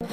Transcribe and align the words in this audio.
Hallo 0.00 0.10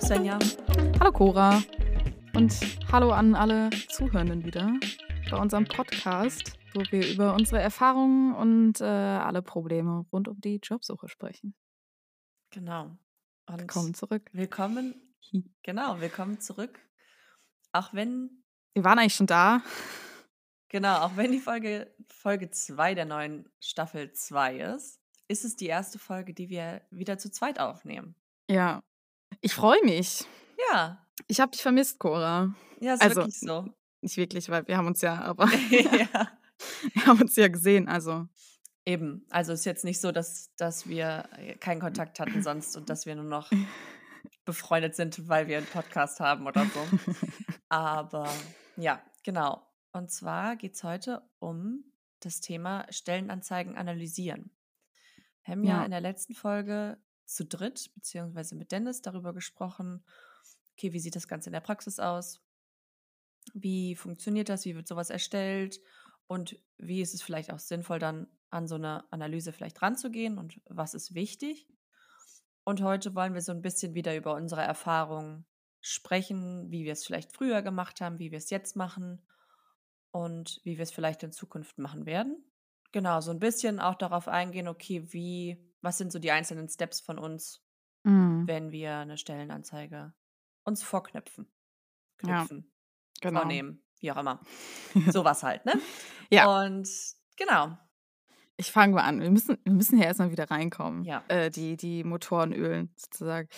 Svenja. 0.00 0.36
Hallo 0.98 1.12
Cora 1.12 1.62
und 2.34 2.52
hallo 2.90 3.12
an 3.12 3.36
alle 3.36 3.70
Zuhörenden 3.88 4.44
wieder 4.44 4.72
bei 5.30 5.36
unserem 5.36 5.64
Podcast, 5.66 6.58
wo 6.74 6.80
wir 6.90 7.08
über 7.08 7.34
unsere 7.34 7.60
Erfahrungen 7.60 8.34
und 8.34 8.80
äh, 8.80 8.84
alle 8.84 9.42
Probleme 9.42 10.06
rund 10.12 10.26
um 10.26 10.40
die 10.40 10.56
Jobsuche 10.60 11.08
sprechen. 11.08 11.54
Genau. 12.50 12.98
Und 13.46 13.60
Willkommen 13.60 13.94
zurück. 13.94 14.28
willkommen, 14.32 15.14
genau, 15.62 16.00
willkommen 16.00 16.40
zurück. 16.40 16.80
Auch 17.70 17.94
wenn, 17.94 18.41
Wir 18.74 18.84
waren 18.84 18.98
eigentlich 18.98 19.14
schon 19.14 19.26
da. 19.26 19.62
genau, 20.68 20.98
auch 21.00 21.16
wenn 21.16 21.32
die 21.32 21.40
Folge 21.40 21.94
Folge 22.08 22.50
2 22.50 22.94
der 22.94 23.04
neuen 23.04 23.48
Staffel 23.60 24.12
2 24.12 24.56
ist, 24.76 25.00
ist 25.28 25.44
es 25.44 25.56
die 25.56 25.66
erste 25.66 25.98
Folge, 25.98 26.34
die 26.34 26.48
wir 26.48 26.82
wieder 26.90 27.18
zu 27.18 27.30
zweit 27.30 27.58
aufnehmen. 27.58 28.14
Ja, 28.48 28.82
ich 29.40 29.54
freue 29.54 29.82
mich. 29.84 30.24
Ja, 30.70 31.04
Ich 31.26 31.40
habe 31.40 31.50
dich 31.52 31.62
vermisst, 31.62 31.98
Cora. 31.98 32.54
ja, 32.80 32.94
ist 32.94 33.02
Also 33.02 33.16
wirklich 33.22 33.40
so. 33.40 33.68
nicht 34.00 34.16
wirklich, 34.16 34.48
weil 34.48 34.66
wir 34.66 34.76
haben 34.76 34.86
uns 34.86 35.00
ja, 35.00 35.20
aber 35.20 35.46
ja. 35.70 36.28
wir 36.94 37.06
haben 37.06 37.20
uns 37.20 37.36
ja 37.36 37.48
gesehen. 37.48 37.88
Also 37.88 38.28
Eben, 38.84 39.24
also 39.30 39.52
ist 39.52 39.64
jetzt 39.64 39.84
nicht 39.84 40.00
so, 40.00 40.10
dass, 40.10 40.52
dass 40.56 40.88
wir 40.88 41.28
keinen 41.60 41.80
Kontakt 41.80 42.18
hatten 42.18 42.42
sonst 42.42 42.76
und 42.76 42.90
dass 42.90 43.06
wir 43.06 43.14
nur 43.14 43.24
noch 43.24 43.48
befreundet 44.44 44.96
sind, 44.96 45.28
weil 45.28 45.46
wir 45.46 45.58
einen 45.58 45.66
Podcast 45.66 46.18
haben 46.18 46.46
oder 46.48 46.66
so. 46.66 47.14
Aber 47.68 48.28
ja, 48.76 49.02
genau. 49.22 49.66
Und 49.92 50.10
zwar 50.10 50.56
geht 50.56 50.74
es 50.74 50.84
heute 50.84 51.22
um 51.38 51.84
das 52.20 52.40
Thema 52.40 52.86
Stellenanzeigen 52.90 53.76
analysieren. 53.76 54.50
Wir 55.44 55.52
haben 55.52 55.64
ja 55.64 55.78
ja, 55.78 55.84
in 55.84 55.90
der 55.90 56.00
letzten 56.00 56.34
Folge 56.34 56.98
zu 57.24 57.44
dritt, 57.44 57.90
beziehungsweise 57.94 58.54
mit 58.54 58.72
Dennis, 58.72 59.02
darüber 59.02 59.32
gesprochen, 59.32 60.04
okay, 60.72 60.92
wie 60.92 61.00
sieht 61.00 61.16
das 61.16 61.28
Ganze 61.28 61.48
in 61.48 61.52
der 61.52 61.60
Praxis 61.60 61.98
aus? 61.98 62.40
Wie 63.54 63.96
funktioniert 63.96 64.48
das? 64.48 64.64
Wie 64.64 64.76
wird 64.76 64.86
sowas 64.86 65.10
erstellt? 65.10 65.80
Und 66.26 66.58
wie 66.78 67.02
ist 67.02 67.14
es 67.14 67.22
vielleicht 67.22 67.52
auch 67.52 67.58
sinnvoll, 67.58 67.98
dann 67.98 68.28
an 68.50 68.66
so 68.66 68.76
eine 68.76 69.10
Analyse 69.12 69.52
vielleicht 69.52 69.82
ranzugehen 69.82 70.38
und 70.38 70.60
was 70.66 70.94
ist 70.94 71.14
wichtig? 71.14 71.68
Und 72.64 72.80
heute 72.80 73.14
wollen 73.14 73.34
wir 73.34 73.40
so 73.40 73.52
ein 73.52 73.62
bisschen 73.62 73.94
wieder 73.94 74.14
über 74.16 74.34
unsere 74.34 74.62
Erfahrungen 74.62 75.44
sprechen, 75.82 76.70
wie 76.70 76.84
wir 76.84 76.92
es 76.92 77.04
vielleicht 77.04 77.32
früher 77.32 77.60
gemacht 77.60 78.00
haben, 78.00 78.18
wie 78.18 78.30
wir 78.30 78.38
es 78.38 78.50
jetzt 78.50 78.76
machen 78.76 79.20
und 80.12 80.60
wie 80.64 80.78
wir 80.78 80.82
es 80.82 80.92
vielleicht 80.92 81.22
in 81.22 81.32
Zukunft 81.32 81.78
machen 81.78 82.06
werden. 82.06 82.42
Genau, 82.92 83.20
so 83.20 83.30
ein 83.30 83.40
bisschen 83.40 83.80
auch 83.80 83.96
darauf 83.96 84.28
eingehen, 84.28 84.68
okay, 84.68 85.12
wie, 85.12 85.58
was 85.80 85.98
sind 85.98 86.12
so 86.12 86.18
die 86.18 86.30
einzelnen 86.30 86.68
Steps 86.68 87.00
von 87.00 87.18
uns, 87.18 87.64
mm, 88.04 88.46
wenn 88.46 88.70
wir 88.70 88.96
eine 88.98 89.18
Stellenanzeige 89.18 90.14
uns 90.64 90.82
vorknöpfen, 90.82 91.50
ja, 92.22 92.38
knüpfen, 92.38 92.72
genau. 93.20 93.40
vornehmen, 93.40 93.82
wie 93.98 94.12
auch 94.12 94.18
immer. 94.18 94.40
Sowas 95.10 95.42
halt, 95.42 95.64
ne? 95.66 95.74
Ja, 96.30 96.64
Und 96.64 96.88
genau, 97.36 97.76
ich 98.56 98.70
fange 98.70 98.94
mal 98.94 99.02
an. 99.02 99.20
Wir 99.20 99.30
müssen, 99.30 99.58
wir 99.64 99.72
müssen 99.72 99.98
ja 99.98 100.04
erstmal 100.04 100.30
wieder 100.30 100.50
reinkommen, 100.50 101.04
ja. 101.04 101.24
äh, 101.28 101.50
die, 101.50 101.76
die 101.76 102.04
Motoren 102.04 102.52
ölen 102.52 102.92
sozusagen. 102.96 103.48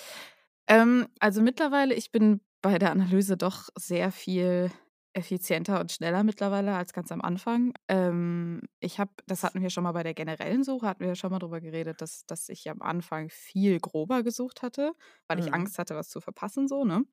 Ähm, 0.69 1.07
also 1.20 1.43
mittlerweile, 1.43 1.95
ich 1.95 2.11
bin 2.12 2.41
bei 2.62 2.79
der 2.79 2.91
Analyse 2.93 3.37
doch 3.37 3.69
sehr 3.77 4.11
viel 4.12 4.70
effizienter 5.12 5.79
und 5.81 5.93
schneller 5.93 6.25
mittlerweile 6.25 6.75
als 6.75 6.93
ganz 6.93 7.12
am 7.12 7.20
Anfang. 7.20 7.73
Ähm, 7.89 8.62
ich 8.81 8.98
habe, 8.98 9.12
das 9.27 9.45
hatten 9.45 9.62
wir 9.62 9.70
schon 9.70 9.85
mal 9.85 9.92
bei 9.92 10.03
der 10.03 10.15
generellen 10.15 10.65
Suche, 10.65 10.87
hatten 10.89 11.01
wir 11.01 11.09
ja 11.09 11.15
schon 11.15 11.31
mal 11.31 11.39
drüber 11.39 11.61
geredet, 11.61 12.01
dass, 12.01 12.27
dass 12.27 12.48
ich 12.48 12.69
am 12.69 12.83
Anfang 12.83 13.29
viel 13.30 13.79
grober 13.79 14.23
gesucht 14.24 14.63
hatte, 14.63 14.92
weil 15.29 15.39
ich 15.39 15.55
Mhm. 15.55 15.55
Angst 15.55 15.79
hatte, 15.79 15.95
was 15.95 16.08
zu 16.08 16.20
verpassen, 16.20 16.67
so, 16.67 16.85
ne? 16.85 17.05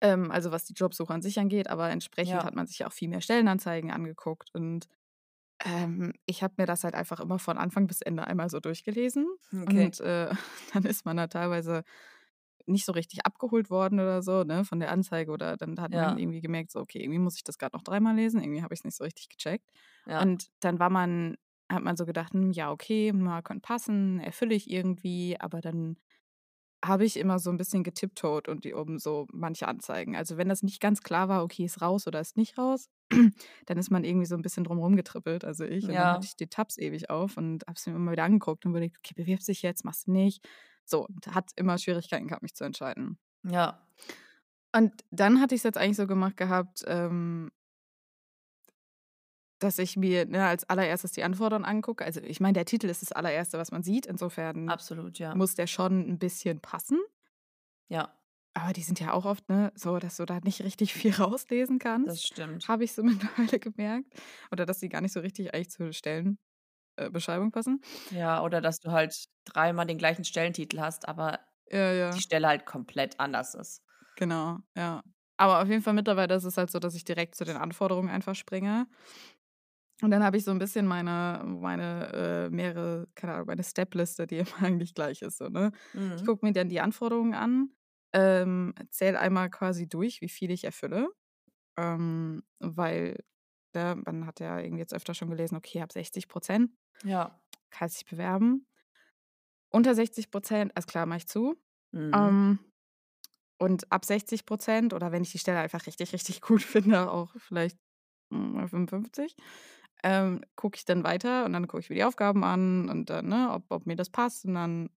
Ähm, 0.00 0.30
also 0.30 0.50
was 0.50 0.64
die 0.64 0.72
Jobsuche 0.74 1.12
an 1.12 1.22
sich 1.22 1.38
angeht, 1.38 1.68
aber 1.68 1.90
entsprechend 1.90 2.44
Ja. 2.44 2.44
hat 2.44 2.54
man 2.54 2.66
sich 2.66 2.84
auch 2.84 2.92
viel 2.92 3.08
mehr 3.08 3.20
Stellenanzeigen 3.20 3.90
angeguckt 3.90 4.50
und 4.54 4.88
ähm, 5.64 6.12
ich 6.26 6.42
habe 6.42 6.54
mir 6.58 6.66
das 6.66 6.84
halt 6.84 6.94
einfach 6.94 7.20
immer 7.20 7.38
von 7.38 7.58
Anfang 7.58 7.86
bis 7.86 8.00
Ende 8.02 8.26
einmal 8.26 8.50
so 8.50 8.60
durchgelesen 8.60 9.26
Okay. 9.54 9.90
und 9.90 10.00
äh, 10.00 10.30
dann 10.74 10.84
ist 10.84 11.04
man 11.04 11.16
da 11.16 11.26
teilweise 11.28 11.84
nicht 12.66 12.84
so 12.86 12.92
richtig 12.92 13.26
abgeholt 13.26 13.70
worden 13.70 14.00
oder 14.00 14.22
so, 14.22 14.44
ne, 14.44 14.64
von 14.64 14.80
der 14.80 14.92
Anzeige 14.92 15.32
oder 15.32 15.56
dann 15.56 15.80
hat 15.80 15.92
man 15.92 16.04
Ja, 16.04 16.18
irgendwie 16.18 16.40
gemerkt, 16.40 16.70
so, 16.72 16.80
okay, 16.80 17.00
irgendwie 17.02 17.18
muss 17.18 17.36
ich 17.36 17.44
das 17.44 17.58
gerade 17.58 17.76
noch 17.76 17.82
dreimal 17.84 18.14
lesen, 18.16 18.42
irgendwie 18.42 18.62
habe 18.62 18.74
ich 18.74 18.80
es 18.80 18.84
nicht 18.84 18.96
so 18.96 19.04
richtig 19.04 19.28
gecheckt. 19.30 19.70
ja, 20.06 20.22
Und 20.22 20.48
dann 20.60 20.78
war 20.78 20.90
man, 20.90 21.36
hat 21.70 21.82
man 21.82 21.96
so 21.96 22.06
gedacht, 22.06 22.32
hm, 22.34 22.52
ja, 22.52 22.70
okay, 22.72 23.12
mal 23.12 23.42
könnte 23.42 23.62
passen, 23.62 24.20
erfülle 24.20 24.54
ich 24.54 24.70
irgendwie, 24.70 25.36
aber 25.40 25.60
dann 25.60 25.96
habe 26.84 27.04
ich 27.04 27.18
immer 27.18 27.38
so 27.38 27.50
ein 27.50 27.58
bisschen 27.58 27.84
getiptoed 27.84 28.48
und 28.48 28.64
die 28.64 28.74
oben 28.74 28.98
so 28.98 29.26
manche 29.32 29.68
Anzeigen. 29.68 30.16
Also 30.16 30.36
wenn 30.36 30.48
das 30.48 30.62
nicht 30.62 30.80
ganz 30.80 31.02
klar 31.02 31.28
war, 31.28 31.44
okay, 31.44 31.64
ist 31.64 31.82
raus 31.82 32.06
oder 32.06 32.20
ist 32.20 32.36
nicht 32.36 32.56
raus, 32.58 32.88
dann 33.66 33.78
ist 33.78 33.90
man 33.90 34.04
irgendwie 34.04 34.26
so 34.26 34.34
ein 34.34 34.42
bisschen 34.42 34.64
drum 34.64 34.78
rumgetrippelt, 34.78 35.44
also 35.44 35.64
ich. 35.64 35.88
Und 35.88 35.98
dann 35.98 36.12
hatte 36.12 36.26
ja, 36.26 36.26
ich 36.26 36.36
die 36.36 36.48
Tabs 36.48 36.78
ewig 36.78 37.10
auf 37.10 37.36
und 37.36 37.64
habe 37.66 37.74
es 37.76 37.86
mir 37.86 37.94
immer 37.94 38.12
wieder 38.12 38.24
angeguckt 38.24 38.64
und 38.64 38.72
überlegt, 38.72 38.96
okay, 38.98 39.12
bewirbst 39.14 39.48
dich 39.48 39.62
jetzt, 39.62 39.84
machst 39.84 40.06
du 40.06 40.12
nicht. 40.12 40.46
So, 40.84 41.06
und 41.06 41.26
hat 41.34 41.50
immer 41.56 41.78
Schwierigkeiten 41.78 42.28
gehabt, 42.28 42.42
mich 42.42 42.54
zu 42.54 42.64
entscheiden. 42.64 43.18
ja, 43.44 43.86
Und 44.74 44.92
dann 45.10 45.40
hatte 45.40 45.54
ich 45.54 45.60
es 45.60 45.64
jetzt 45.64 45.78
eigentlich 45.78 45.96
so 45.96 46.06
gemacht 46.06 46.36
gehabt, 46.36 46.84
ähm, 46.86 47.50
dass 49.60 49.78
ich 49.78 49.96
mir 49.96 50.26
ne, 50.26 50.46
als 50.46 50.68
allererstes 50.68 51.12
die 51.12 51.24
Anforderungen 51.24 51.66
angucke. 51.66 52.04
Also 52.04 52.20
ich 52.22 52.40
meine, 52.40 52.54
der 52.54 52.66
Titel 52.66 52.88
ist 52.88 53.02
das 53.02 53.12
allererste, 53.12 53.58
was 53.58 53.72
man 53.72 53.82
sieht. 53.84 54.06
Insofern 54.06 54.74
absolut, 54.74 55.18
ja, 55.18 55.34
muss 55.34 55.54
der 55.56 55.66
schon 55.68 56.00
ein 56.08 56.18
bisschen 56.18 56.60
passen. 56.60 57.00
ja, 57.88 58.18
Aber 58.54 58.72
die 58.72 58.82
sind 58.82 58.98
ja 59.00 59.12
auch 59.12 59.24
oft, 59.26 59.48
ne, 59.48 59.72
so, 59.76 59.98
dass 59.98 60.16
du 60.16 60.24
da 60.26 60.40
nicht 60.40 60.62
richtig 60.62 60.92
viel 60.94 61.12
rauslesen 61.14 61.78
das 62.02 62.22
kannst. 62.22 62.22
stimmt. 62.22 62.66
Habe 62.66 62.84
ich 62.84 62.92
so 62.92 63.02
mittlerweile 63.04 63.58
gemerkt. 63.58 64.14
Oder 64.50 64.66
dass 64.66 64.80
die 64.80 64.88
gar 64.88 65.00
nicht 65.00 65.12
so 65.12 65.20
richtig 65.20 65.54
eigentlich 65.54 65.70
zur 65.70 65.92
Stellenbeschreibung 65.92 66.38
passen. 67.52 67.80
Ja, 68.10 68.42
oder 68.42 68.60
dass 68.60 68.80
du 68.80 68.90
halt 68.92 69.26
dreimal 69.44 69.86
den 69.86 69.98
gleichen 69.98 70.24
Stellentitel 70.24 70.80
hast, 70.80 71.06
aber 71.08 71.40
Ja, 71.70 71.92
die 72.14 72.20
ja, 72.20 72.22
Stelle 72.22 72.48
halt 72.48 72.66
komplett 72.66 73.20
anders 73.20 73.54
ist. 73.54 73.84
genau, 74.16 74.58
ja. 74.76 75.02
Aber 75.36 75.62
auf 75.62 75.68
jeden 75.68 75.82
Fall 75.82 75.94
mittlerweile 75.94 76.34
ist 76.34 76.44
es 76.44 76.56
halt 76.58 76.70
so, 76.70 76.78
dass 76.78 76.94
ich 76.94 77.04
direkt 77.04 77.34
zu 77.34 77.44
den 77.44 77.56
Anforderungen 77.56 78.10
einfach 78.10 78.34
springe. 78.34 78.86
Und 80.02 80.10
dann 80.10 80.24
habe 80.24 80.36
ich 80.36 80.44
so 80.44 80.50
ein 80.50 80.58
bisschen 80.58 80.86
meine, 80.86 81.42
meine 81.44 82.12
äh, 82.48 82.50
mehrere, 82.50 83.08
keine 83.14 83.34
Ahnung, 83.34 83.46
meine 83.48 83.64
Stepliste, 83.64 84.26
die 84.26 84.38
immer 84.38 84.62
eigentlich 84.62 84.94
gleich 84.94 85.22
ist. 85.22 85.38
So, 85.38 85.48
ne? 85.48 85.72
Ich 86.16 86.24
Mhm. 86.24 86.24
gucke 86.24 86.44
mir 86.46 86.52
dann 86.52 86.68
die 86.68 86.80
Anforderungen 86.80 87.34
an, 87.34 87.70
ähm, 88.12 88.74
zähle 88.90 89.18
einmal 89.20 89.50
quasi 89.50 89.88
durch, 89.88 90.20
wie 90.20 90.28
viel 90.28 90.50
ich 90.50 90.64
erfülle. 90.64 91.08
Ähm, 91.78 92.42
weil 92.60 93.18
ne, 93.74 93.96
man 94.06 94.26
hat 94.26 94.40
ja 94.40 94.58
irgendwie 94.60 94.80
jetzt 94.80 94.94
öfter 94.94 95.14
schon 95.14 95.30
gelesen, 95.30 95.56
okay, 95.56 95.82
ab 95.82 95.92
60 95.92 96.28
Prozent 96.28 96.72
Ja. 97.04 97.40
kann 97.70 97.88
sich 97.88 98.04
bewerben. 98.06 98.66
Unter 99.70 99.94
60 99.94 100.30
Prozent, 100.30 100.72
alles 100.74 100.86
klar, 100.86 101.06
mache 101.06 101.18
ich 101.18 101.28
zu. 101.28 101.56
Mhm. 101.92 102.34
Ähm, 102.34 102.60
und 103.58 103.90
ab 103.92 104.04
60 104.04 104.46
Prozent 104.46 104.94
oder 104.94 105.12
wenn 105.12 105.22
ich 105.22 105.32
die 105.32 105.38
Stelle 105.38 105.60
einfach 105.60 105.86
richtig, 105.86 106.12
richtig 106.12 106.40
gut 106.42 106.62
finde, 106.62 107.10
auch 107.10 107.34
vielleicht 107.38 107.78
mm, 108.30 108.66
55, 108.68 109.36
ähm, 110.02 110.42
gucke 110.56 110.76
ich 110.76 110.84
dann 110.84 111.04
weiter 111.04 111.44
und 111.44 111.52
dann 111.52 111.66
gucke 111.66 111.80
ich 111.80 111.90
mir 111.90 111.96
die 111.96 112.04
Aufgaben 112.04 112.44
an 112.44 112.88
und 112.88 113.10
dann, 113.10 113.28
ne, 113.28 113.50
ob, 113.52 113.64
ob 113.70 113.86
mir 113.86 113.96
das 113.96 114.10
passt 114.10 114.44
und 114.44 114.54
dann 114.54 114.90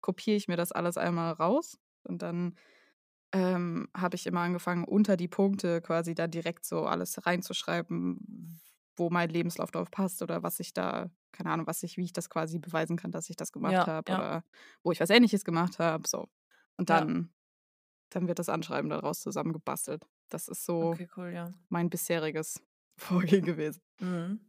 kopiere 0.00 0.36
ich 0.36 0.48
mir 0.48 0.56
das 0.56 0.72
alles 0.72 0.98
einmal 0.98 1.32
raus 1.32 1.78
und 2.04 2.22
dann 2.22 2.56
ähm, 3.32 3.88
habe 3.96 4.16
ich 4.16 4.26
immer 4.26 4.40
angefangen, 4.40 4.84
unter 4.84 5.16
die 5.16 5.28
Punkte 5.28 5.80
quasi 5.80 6.14
da 6.14 6.26
direkt 6.26 6.64
so 6.64 6.86
alles 6.86 7.26
reinzuschreiben, 7.26 8.60
wo 8.96 9.10
mein 9.10 9.28
Lebenslauf 9.30 9.70
drauf 9.70 9.90
passt 9.90 10.22
oder 10.22 10.42
was 10.42 10.60
ich 10.60 10.72
da, 10.72 11.10
keine 11.32 11.50
Ahnung, 11.50 11.66
was 11.66 11.82
ich, 11.82 11.96
wie 11.96 12.04
ich 12.04 12.12
das 12.12 12.30
quasi 12.30 12.58
beweisen 12.58 12.96
kann, 12.96 13.10
dass 13.10 13.28
ich 13.28 13.36
das 13.36 13.52
gemacht 13.52 13.72
Ja, 13.74 13.86
habe 13.86 14.12
ja, 14.12 14.18
oder 14.18 14.44
wo 14.82 14.92
ich 14.92 15.00
was 15.00 15.10
ähnliches 15.10 15.44
gemacht 15.44 15.78
habe. 15.78 16.06
So. 16.08 16.28
Und 16.76 16.88
ja. 16.88 17.00
dann, 17.00 17.30
dann 18.10 18.28
wird 18.28 18.38
das 18.38 18.48
Anschreiben 18.48 18.90
daraus 18.90 19.20
zusammengebastelt. 19.20 20.06
Das 20.28 20.48
ist 20.48 20.64
so 20.64 20.92
Okay, 20.92 21.08
cool, 21.16 21.32
mein 21.68 21.90
bisheriges 21.90 22.62
Vorgehen 22.98 23.44
gewesen. 23.44 23.80
Mhm. 24.00 24.40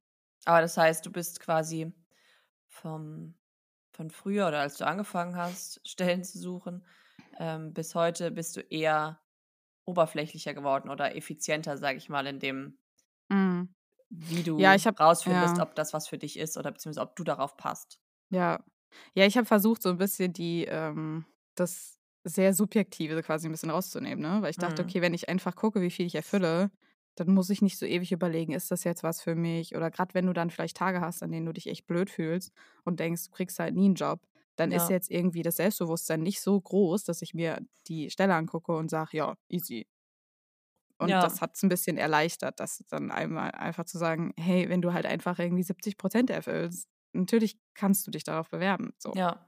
Aber 0.45 0.61
das 0.61 0.77
heißt, 0.77 1.05
du 1.05 1.11
bist 1.11 1.39
quasi 1.39 1.93
vom, 2.67 3.35
von 3.93 4.09
früher 4.11 4.47
oder 4.47 4.61
als 4.61 4.77
du 4.77 4.85
angefangen 4.87 5.35
hast, 5.35 5.81
Stellen 5.87 6.23
zu 6.23 6.39
suchen, 6.39 6.85
ähm, 7.39 7.73
bis 7.73 7.95
heute 7.95 8.31
bist 8.31 8.57
du 8.57 8.61
eher 8.61 9.21
oberflächlicher 9.85 10.53
geworden 10.53 10.89
oder 10.89 11.15
effizienter, 11.15 11.77
sage 11.77 11.97
ich 11.97 12.09
mal, 12.09 12.27
in 12.27 12.39
dem, 12.39 12.79
Mhm. 13.29 13.73
wie 14.09 14.43
Ja, 14.57 14.75
du 14.75 14.75
ich 14.75 14.87
habe, 14.87 14.99
rausfindest, 14.99 15.59
ja, 15.59 15.61
ob 15.61 15.73
das 15.75 15.93
was 15.93 16.07
für 16.09 16.17
dich 16.17 16.37
ist 16.37 16.57
oder 16.57 16.71
beziehungsweise 16.73 17.01
ob 17.07 17.15
du 17.15 17.23
darauf 17.23 17.55
passt. 17.57 18.01
ja. 18.29 18.63
Ja, 19.15 19.25
ich 19.25 19.37
habe 19.37 19.45
versucht, 19.45 19.81
so 19.83 19.89
ein 19.89 19.97
bisschen 19.97 20.33
die, 20.33 20.65
ähm, 20.65 21.25
das 21.55 21.99
sehr 22.23 22.53
Subjektive 22.53 23.21
quasi 23.23 23.47
ein 23.47 23.51
bisschen 23.51 23.69
rauszunehmen, 23.71 24.21
ne? 24.21 24.41
Weil 24.41 24.51
ich 24.51 24.57
dachte: 24.57 24.81
Mhm. 24.81 24.83
„Okay, 24.83 25.01
wenn 25.01 25.13
ich 25.13 25.29
einfach 25.29 25.55
gucke, 25.55 25.81
wie 25.81 25.91
viel 25.91 26.05
ich 26.07 26.15
erfülle, 26.15 26.71
dann 27.19 27.33
muss 27.33 27.49
ich 27.49 27.61
nicht 27.61 27.77
so 27.79 27.85
ewig 27.85 28.11
überlegen, 28.11 28.53
ist 28.53 28.71
das 28.71 28.83
jetzt 28.83 29.03
was 29.03 29.21
für 29.21 29.35
mich?“ 29.35 29.75
Oder 29.75 29.91
gerade 29.91 30.13
wenn 30.13 30.27
du 30.27 30.33
dann 30.33 30.49
vielleicht 30.49 30.77
Tage 30.77 31.01
hast, 31.01 31.23
an 31.23 31.31
denen 31.31 31.45
du 31.45 31.53
dich 31.53 31.67
echt 31.67 31.87
blöd 31.87 32.09
fühlst 32.09 32.51
und 32.85 32.99
denkst, 32.99 33.25
du 33.25 33.31
kriegst 33.31 33.59
halt 33.59 33.75
nie 33.75 33.85
einen 33.85 33.95
Job, 33.95 34.21
dann 34.55 34.71
ist 34.71 34.87
Ja. 34.87 34.91
jetzt 34.91 35.11
irgendwie 35.11 35.43
das 35.43 35.57
Selbstbewusstsein 35.57 36.21
nicht 36.21 36.41
so 36.41 36.59
groß, 36.59 37.03
dass 37.03 37.21
ich 37.21 37.33
mir 37.33 37.59
die 37.87 38.09
Stelle 38.09 38.35
angucke 38.35 38.75
und 38.75 38.89
sage: 38.89 39.17
„Ja, 39.17 39.35
easy.“ 39.49 39.87
Und 40.99 41.21
Ja. 41.21 41.23
das 41.23 41.41
hat 41.41 41.55
es 41.55 41.63
ein 41.63 41.69
bisschen 41.69 41.97
erleichtert, 41.97 42.59
das 42.59 42.83
dann 42.89 43.11
einmal 43.11 43.51
einfach 43.51 43.85
zu 43.85 43.97
sagen: 43.97 44.33
„Hey, 44.37 44.67
wenn 44.69 44.81
du 44.81 44.93
halt 44.93 45.05
einfach 45.05 45.37
irgendwie 45.39 45.63
70% 45.63 46.29
erfüllst, 46.29 46.87
natürlich 47.13 47.57
kannst 47.75 48.05
du 48.07 48.11
dich 48.11 48.23
darauf 48.23 48.49
bewerben“, 48.49 48.93
so. 48.97 49.15
Ja. 49.15 49.46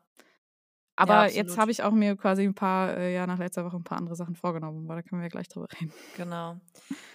Ja, 1.06 1.20
Aber 1.20 1.32
jetzt 1.32 1.58
absolut. 1.58 1.60
habe 1.60 1.72
ich 1.72 1.84
auch 1.84 1.92
mir 1.94 2.18
quasi 2.18 2.44
ein 2.44 2.56
paar 2.56 2.98
äh, 2.98 3.14
ja, 3.16 3.26
nach 3.28 3.40
letzter 3.40 3.66
Woche 3.66 3.78
ein 3.78 3.84
paar 3.84 3.98
andere 3.98 4.16
Sachen 4.16 4.36
vorgenommen, 4.36 4.86
aber 4.86 4.96
da 4.96 5.02
können 5.04 5.22
wir 5.22 5.26
ja 5.26 5.30
gleich 5.30 5.48
drüber 5.48 5.68
reden. 5.80 5.94
Genau. 6.14 6.60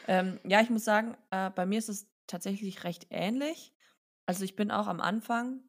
Ähm, 0.06 0.40
ja, 0.44 0.60
ich 0.60 0.70
muss 0.70 0.84
sagen, 0.84 1.16
äh, 1.30 1.50
bei 1.50 1.66
mir 1.66 1.78
ist 1.78 1.88
es 1.88 2.08
tatsächlich 2.26 2.84
recht 2.84 3.06
ähnlich. 3.10 3.74
Also, 4.26 4.44
ich 4.44 4.56
bin 4.56 4.70
auch 4.70 4.86
am 4.86 5.00
Anfang 5.00 5.62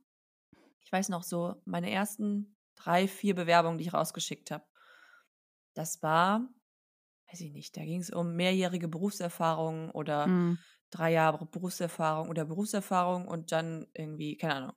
ich 0.83 0.91
weiß 0.93 1.09
noch 1.09 1.23
so, 1.23 1.55
meine 1.65 1.91
ersten 1.91 2.57
3, 2.75 3.07
4 3.07 3.35
Bewerbungen, 3.35 3.77
die 3.79 3.85
ich 3.85 3.93
rausgeschickt 3.93 4.51
habe, 4.51 4.65
das 5.73 6.01
war 6.03 6.47
weiß 7.31 7.41
ich 7.41 7.53
nicht, 7.53 7.77
da 7.77 7.83
ging 7.85 8.01
es 8.01 8.11
um 8.11 8.35
mehrjährige 8.35 8.87
Berufserfahrung 8.89 9.91
oder 9.91 10.35
Mhm. 10.35 10.55
3 10.91 11.11
Jahre 11.13 11.45
Berufserfahrung 11.47 12.29
oder 12.29 12.45
Berufserfahrung 12.45 13.27
und 13.27 13.51
dann 13.53 13.87
irgendwie, 13.95 14.37
keine 14.37 14.55
Ahnung, 14.55 14.73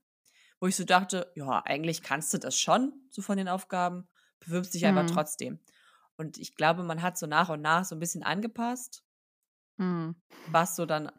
wo 0.61 0.67
ich 0.67 0.77
so 0.77 0.85
dachte: 0.85 1.33
„Ja, 1.37 1.63
eigentlich 1.65 2.03
kannst 2.03 2.33
du 2.35 2.39
das 2.39 2.59
schon, 2.59 2.93
so 3.11 3.23
von 3.23 3.37
den 3.39 3.49
Aufgaben, 3.49 4.09
bewirbst 4.41 4.75
dich 4.75 4.87
einfach 4.87 5.05
Mhm. 5.05 5.07
trotzdem.“ 5.07 5.61
Und 6.17 6.39
ich 6.39 6.57
glaube, 6.57 6.83
man 6.85 7.03
hat 7.03 7.19
so 7.19 7.27
nach 7.27 7.49
und 7.51 7.63
nach 7.63 7.85
so 7.85 7.95
ein 7.97 8.01
bisschen 8.01 8.23
angepasst, 8.25 9.05
Mhm. 9.79 10.15
was 10.47 10.77
so 10.77 10.87
dann 10.87 11.11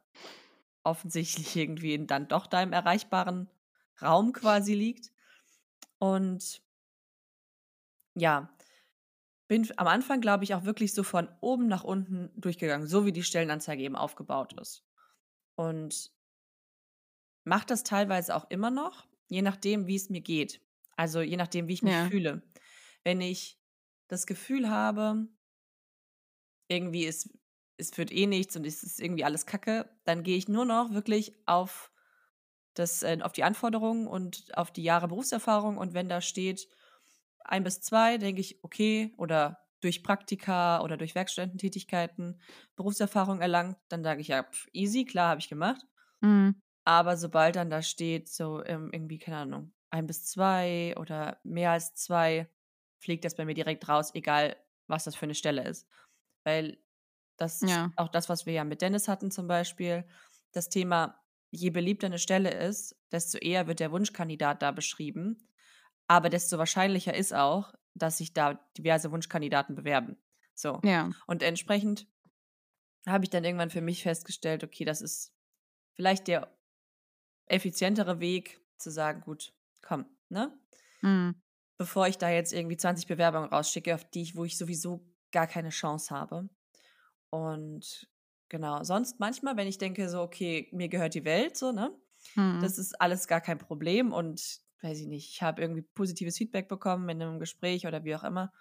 offensichtlich 0.84 1.56
irgendwie 1.58 2.06
dann 2.08 2.28
doch 2.28 2.48
da 2.48 2.62
im 2.64 2.74
erreichbaren 2.74 3.50
Raum 4.02 4.34
quasi 4.34 4.74
liegt. 4.76 5.12
Und 6.00 6.64
ja, 8.16 8.50
bin 9.48 9.68
am 9.78 9.88
Anfang, 9.88 10.22
glaube 10.22 10.44
ich, 10.44 10.54
auch 10.56 10.66
wirklich 10.66 10.94
so 10.94 11.04
von 11.04 11.30
oben 11.42 11.68
nach 11.68 11.84
unten 11.84 12.32
durchgegangen, 12.40 12.88
so 12.88 13.06
wie 13.06 13.14
die 13.14 13.24
Stellenanzeige 13.24 13.84
eben 13.84 13.96
aufgebaut 13.96 14.54
ist. 14.54 14.86
Und 15.56 16.12
mache 17.44 17.66
das 17.68 17.84
teilweise 17.84 18.34
auch 18.36 18.50
immer 18.50 18.72
noch, 18.72 19.08
je 19.30 19.42
nachdem, 19.42 19.88
wie 19.88 19.96
es 19.96 20.10
mir 20.10 20.22
geht. 20.22 20.62
Also, 20.98 21.22
je 21.22 21.38
nachdem, 21.38 21.68
wie 21.70 21.74
ich 21.74 21.84
mich 21.84 21.98
Ja. 21.98 22.12
fühle. 22.12 22.44
Wenn 23.04 23.22
ich 23.22 23.60
das 24.10 24.28
Gefühl 24.28 24.70
habe, 24.70 25.30
irgendwie 26.68 27.06
es 27.06 27.30
es 27.78 27.98
wird 27.98 28.12
eh 28.12 28.28
nichts 28.28 28.58
und 28.58 28.66
es 28.68 28.84
ist 28.84 29.00
irgendwie 29.00 29.24
alles 29.24 29.46
Kacke, 29.46 29.90
dann 30.04 30.24
gehe 30.24 30.36
ich 30.38 30.50
nur 30.50 30.66
noch 30.66 30.92
wirklich 30.94 31.34
auf 31.46 31.94
das 32.76 33.04
äh, 33.04 33.20
auf 33.22 33.34
die 33.34 33.44
Anforderungen 33.44 34.08
und 34.08 34.58
auf 34.58 34.72
die 34.72 34.84
Jahre 34.84 35.08
Berufserfahrung 35.08 35.78
und 35.78 35.94
wenn 35.94 36.10
da 36.10 36.22
steht 36.22 36.68
ein 37.42 37.64
bis 37.64 37.82
2, 37.82 38.18
denke 38.18 38.42
ich: 38.42 38.64
„Okay“ 38.64 39.14
oder 39.18 39.60
durch 39.82 40.04
Praktika 40.04 40.82
oder 40.84 40.98
durch 40.98 41.16
Werkstudententätigkeiten 41.16 42.42
Berufserfahrung 42.76 43.42
erlangt, 43.42 43.78
dann 43.90 44.04
sage 44.04 44.22
ich: 44.22 44.30
„Ja, 44.30 44.44
pf, 44.44 44.68
easy, 44.74 45.06
klar, 45.06 45.30
habe 45.32 45.42
ich 45.42 45.50
gemacht.“ 45.50 45.84
Mhm. 46.22 46.60
Aber 46.86 47.18
sobald 47.18 47.56
dann 47.56 47.70
da 47.70 47.82
steht, 47.82 48.30
so, 48.30 48.64
ähm, 48.66 48.90
irgendwie, 48.94 49.20
keine 49.20 49.38
Ahnung, 49.38 49.74
ein 49.92 50.08
bis 50.08 50.26
2 50.26 50.96
oder 50.98 51.40
mehr 51.44 51.72
als 51.72 51.96
2, 51.96 52.50
fliegt 53.00 53.26
das 53.26 53.36
bei 53.36 53.46
mir 53.46 53.54
direkt 53.54 53.88
raus, 53.90 54.12
egal 54.16 54.56
was 54.88 55.04
das 55.06 55.16
für 55.16 55.24
eine 55.26 55.36
Stelle 55.36 55.64
ist. 55.68 55.88
Weil 56.44 56.80
das 57.38 57.64
ist 57.64 57.72
Ja. 57.72 57.92
auch 57.96 58.10
das, 58.10 58.30
was 58.30 58.46
wir 58.46 58.54
ja 58.54 58.64
mit 58.64 58.82
Dennis 58.82 59.08
hatten 59.08 59.32
zum 59.32 59.48
Beispiel, 59.48 60.06
das 60.52 60.70
Thema, 60.70 61.22
je 61.52 61.70
beliebter 61.70 62.08
eine 62.08 62.20
Stelle 62.20 62.52
ist, 62.52 62.98
desto 63.12 63.38
eher 63.38 63.68
wird 63.68 63.80
der 63.80 63.92
Wunschkandidat 63.92 64.62
da 64.62 64.72
beschrieben, 64.72 65.50
aber 66.08 66.30
desto 66.30 66.58
wahrscheinlicher 66.58 67.14
ist 67.16 67.34
auch, 67.34 67.74
dass 67.96 68.18
sich 68.18 68.34
da 68.34 68.56
diverse 68.78 69.12
Wunschkandidaten 69.12 69.76
bewerben. 69.76 70.18
So. 70.56 70.84
Ja. 70.84 71.14
Und 71.28 71.44
entsprechend 71.44 72.08
habe 73.08 73.24
ich 73.24 73.30
dann 73.30 73.44
irgendwann 73.44 73.70
für 73.70 73.82
mich 73.82 74.04
festgestellt, 74.04 74.64
okay, 74.64 74.86
das 74.86 75.02
ist 75.02 75.34
vielleicht 75.96 76.28
der 76.28 76.59
effizientere 77.50 78.20
Weg 78.20 78.62
zu 78.78 78.92
sagen: 78.92 79.22
„Gut, 79.22 79.54
komm, 79.82 80.06
ne? 80.30 80.60
Mhm. 81.04 81.40
Bevor 81.80 82.08
ich 82.10 82.18
da 82.18 82.30
jetzt 82.30 82.52
irgendwie 82.52 82.76
20 82.76 83.08
Bewerbungen 83.08 83.50
rausschicke, 83.50 83.96
auf 83.96 84.04
die 84.04 84.22
ich 84.22 84.36
wo 84.36 84.44
ich 84.44 84.58
sowieso 84.58 85.08
gar 85.32 85.48
keine 85.48 85.70
Chance 85.70 86.14
habe.“ 86.14 86.50
Und 87.32 88.10
genau, 88.50 88.84
sonst 88.84 89.20
manchmal, 89.20 89.58
wenn 89.58 89.68
ich 89.68 89.78
denke 89.80 90.10
so: 90.10 90.22
„Okay, 90.24 90.70
mir 90.74 90.90
gehört 90.90 91.16
die 91.16 91.26
Welt“, 91.26 91.58
so, 91.58 91.72
ne? 91.72 91.96
Mhm. 92.36 92.60
Das 92.60 92.78
ist 92.80 93.02
alles 93.02 93.28
gar 93.28 93.42
kein 93.42 93.60
Problem 93.60 94.14
und 94.14 94.62
weiß 94.84 95.00
ich 95.02 95.08
nicht, 95.08 95.30
ich 95.32 95.42
habe 95.44 95.62
irgendwie 95.62 95.84
positives 95.84 96.38
Feedback 96.38 96.70
bekommen 96.70 97.10
in 97.10 97.20
'nem 97.20 97.40
Gespräch 97.40 97.88
oder 97.88 98.04
wie 98.06 98.16
auch 98.16 98.24
immer. 98.26 98.54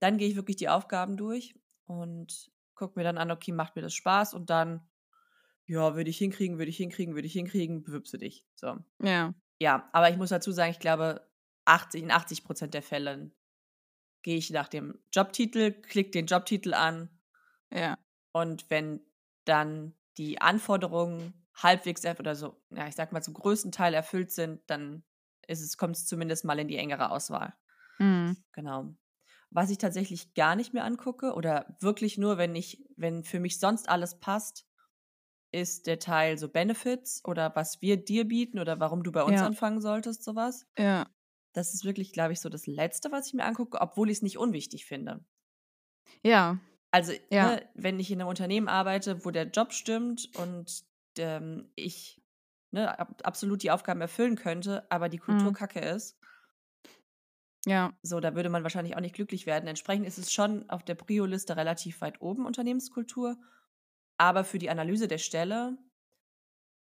Dann 0.00 0.18
gehe 0.18 0.28
ich 0.28 0.36
wirklich 0.36 0.56
die 0.56 0.68
Aufgaben 0.70 1.16
durch 1.16 1.54
und 1.86 2.50
gucke 2.74 2.98
mir 2.98 3.04
dann 3.04 3.18
an: 3.18 3.30
„Okay, 3.32 3.52
macht 3.52 3.76
mir 3.76 3.82
das 3.82 3.94
Spaß?“ 3.94 4.34
Und 4.34 4.50
dann: 4.50 4.88
„Ja, 5.68 5.94
würde 5.96 6.10
ich 6.10 6.18
hinkriegen, 6.18 6.58
würde 6.58 6.70
ich 6.70 6.78
hinkriegen, 6.78 7.14
würde 7.14 7.26
ich 7.26 7.34
hinkriegen, 7.34 7.82
bewirbst 7.84 8.12
du 8.14 8.18
dich.“ 8.18 8.46
So. 8.54 8.78
Ja. 9.02 9.34
Ja, 9.60 9.88
aber 9.92 10.10
ich 10.10 10.16
muss 10.16 10.30
dazu 10.30 10.52
sagen, 10.52 10.72
ich 10.72 10.80
glaube, 10.80 11.28
80 11.66 12.02
in 12.04 12.10
80% 12.12 12.74
der 12.74 12.82
Fällen 12.82 13.34
gehe 14.22 14.38
ich 14.38 14.50
nach 14.50 14.68
dem 14.68 15.00
Jobtitel, 15.14 15.72
klicke 15.72 16.12
den 16.12 16.26
Jobtitel 16.26 16.74
an 16.74 17.10
Ja. 17.70 17.98
und 18.32 18.70
wenn 18.70 19.00
dann 19.44 19.94
die 20.16 20.40
Anforderungen 20.40 21.46
halbwegs 21.54 22.04
oder 22.04 22.34
so, 22.36 22.60
ja, 22.70 22.86
ich 22.86 22.94
sage 22.94 23.12
mal, 23.12 23.22
zum 23.22 23.34
größten 23.34 23.72
Teil 23.72 23.94
erfüllt 23.94 24.30
sind, 24.32 24.62
dann 24.70 25.04
ist 25.46 25.62
es 25.62 25.76
kommt's 25.76 26.06
zumindest 26.06 26.44
mal 26.44 26.58
in 26.58 26.68
die 26.68 26.76
engere 26.76 27.10
Auswahl. 27.10 27.54
Mhm. 28.00 28.42
Genau. 28.52 28.94
Was 29.50 29.70
ich 29.70 29.78
tatsächlich 29.78 30.34
gar 30.34 30.56
nicht 30.56 30.74
mehr 30.74 30.84
angucke 30.84 31.34
oder 31.34 31.76
wirklich 31.80 32.18
nur, 32.18 32.38
wenn 32.38 32.56
ich 32.56 32.86
wenn 32.96 33.24
für 33.24 33.40
mich 33.40 33.60
sonst 33.60 33.88
alles 33.90 34.20
passt, 34.20 34.67
ist 35.52 35.86
der 35.86 35.98
Teil 35.98 36.38
so 36.38 36.48
Benefits 36.48 37.24
oder 37.24 37.54
was 37.56 37.82
wir 37.82 37.96
dir 38.02 38.26
bieten 38.26 38.58
oder 38.58 38.80
warum 38.80 39.02
du 39.02 39.12
bei 39.12 39.22
uns 39.22 39.42
Ja. 39.42 39.42
anfangen 39.42 39.80
solltest, 39.80 40.24
so 40.24 40.34
was. 40.36 40.66
Ja. 40.78 41.10
Das 41.54 41.74
ist 41.74 41.84
wirklich, 41.84 42.12
glaube 42.12 42.32
ich, 42.34 42.40
so 42.40 42.48
das 42.50 42.66
Letzte, 42.66 43.12
was 43.12 43.28
ich 43.28 43.34
mir 43.34 43.44
angucke, 43.44 43.80
obwohl 43.80 44.10
ich's 44.10 44.22
nicht 44.22 44.38
unwichtig 44.38 44.86
finde. 44.86 45.24
Ja. 46.24 46.58
Also, 46.90 47.12
Ja. 47.30 47.52
ne, 47.52 47.68
wenn 47.74 48.00
ich 48.00 48.10
in 48.10 48.18
'nem 48.18 48.28
Unternehmen 48.28 48.68
arbeite, 48.68 49.24
wo 49.24 49.30
der 49.30 49.44
Job 49.50 49.72
stimmt 49.72 50.30
und, 50.34 50.84
ähm, 51.18 51.70
ich, 51.76 52.22
ne, 52.70 52.98
ab 52.98 53.20
absolut 53.24 53.62
die 53.62 53.70
Aufgaben 53.70 54.00
erfüllen 54.00 54.36
könnte, 54.36 54.90
aber 54.90 55.08
die 55.10 55.18
Kultur 55.18 55.52
Mhm. 55.52 55.54
Kacke 55.54 55.80
ist, 55.80 56.18
Ja. 57.66 57.92
so, 58.02 58.20
da 58.20 58.34
würde 58.34 58.48
man 58.48 58.62
wahrscheinlich 58.62 58.96
auch 58.96 59.00
nicht 59.00 59.14
glücklich 59.14 59.46
werden. 59.46 59.66
Entsprechend 59.68 60.06
ist 60.06 60.18
es 60.18 60.32
schon 60.32 60.68
auf 60.70 60.84
der 60.84 60.94
Prio-Liste 60.94 61.56
relativ 61.56 62.00
weit 62.00 62.20
oben, 62.20 62.46
Unternehmenskultur, 62.46 63.36
aber 64.18 64.44
für 64.44 64.58
die 64.58 64.70
Analyse 64.70 65.08
der 65.08 65.18
Stelle 65.18 65.78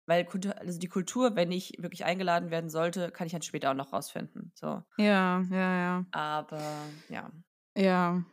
weil 0.06 0.26
also, 0.58 0.78
die 0.78 0.88
Kultur, 0.88 1.36
wenn 1.36 1.52
ich 1.52 1.74
wirklich 1.78 2.04
eingeladen 2.04 2.50
werden 2.50 2.70
sollte, 2.70 3.10
kann 3.10 3.26
ich 3.26 3.32
dann 3.32 3.42
später 3.42 3.70
auch 3.70 3.74
noch 3.74 3.92
rausfinden, 3.92 4.52
so. 4.54 4.82
Ja, 4.98 5.40
ja, 5.50 5.56
ja. 5.82 6.04
Aber 6.12 6.94
ja. 7.08 7.30
Ja. 7.76 8.24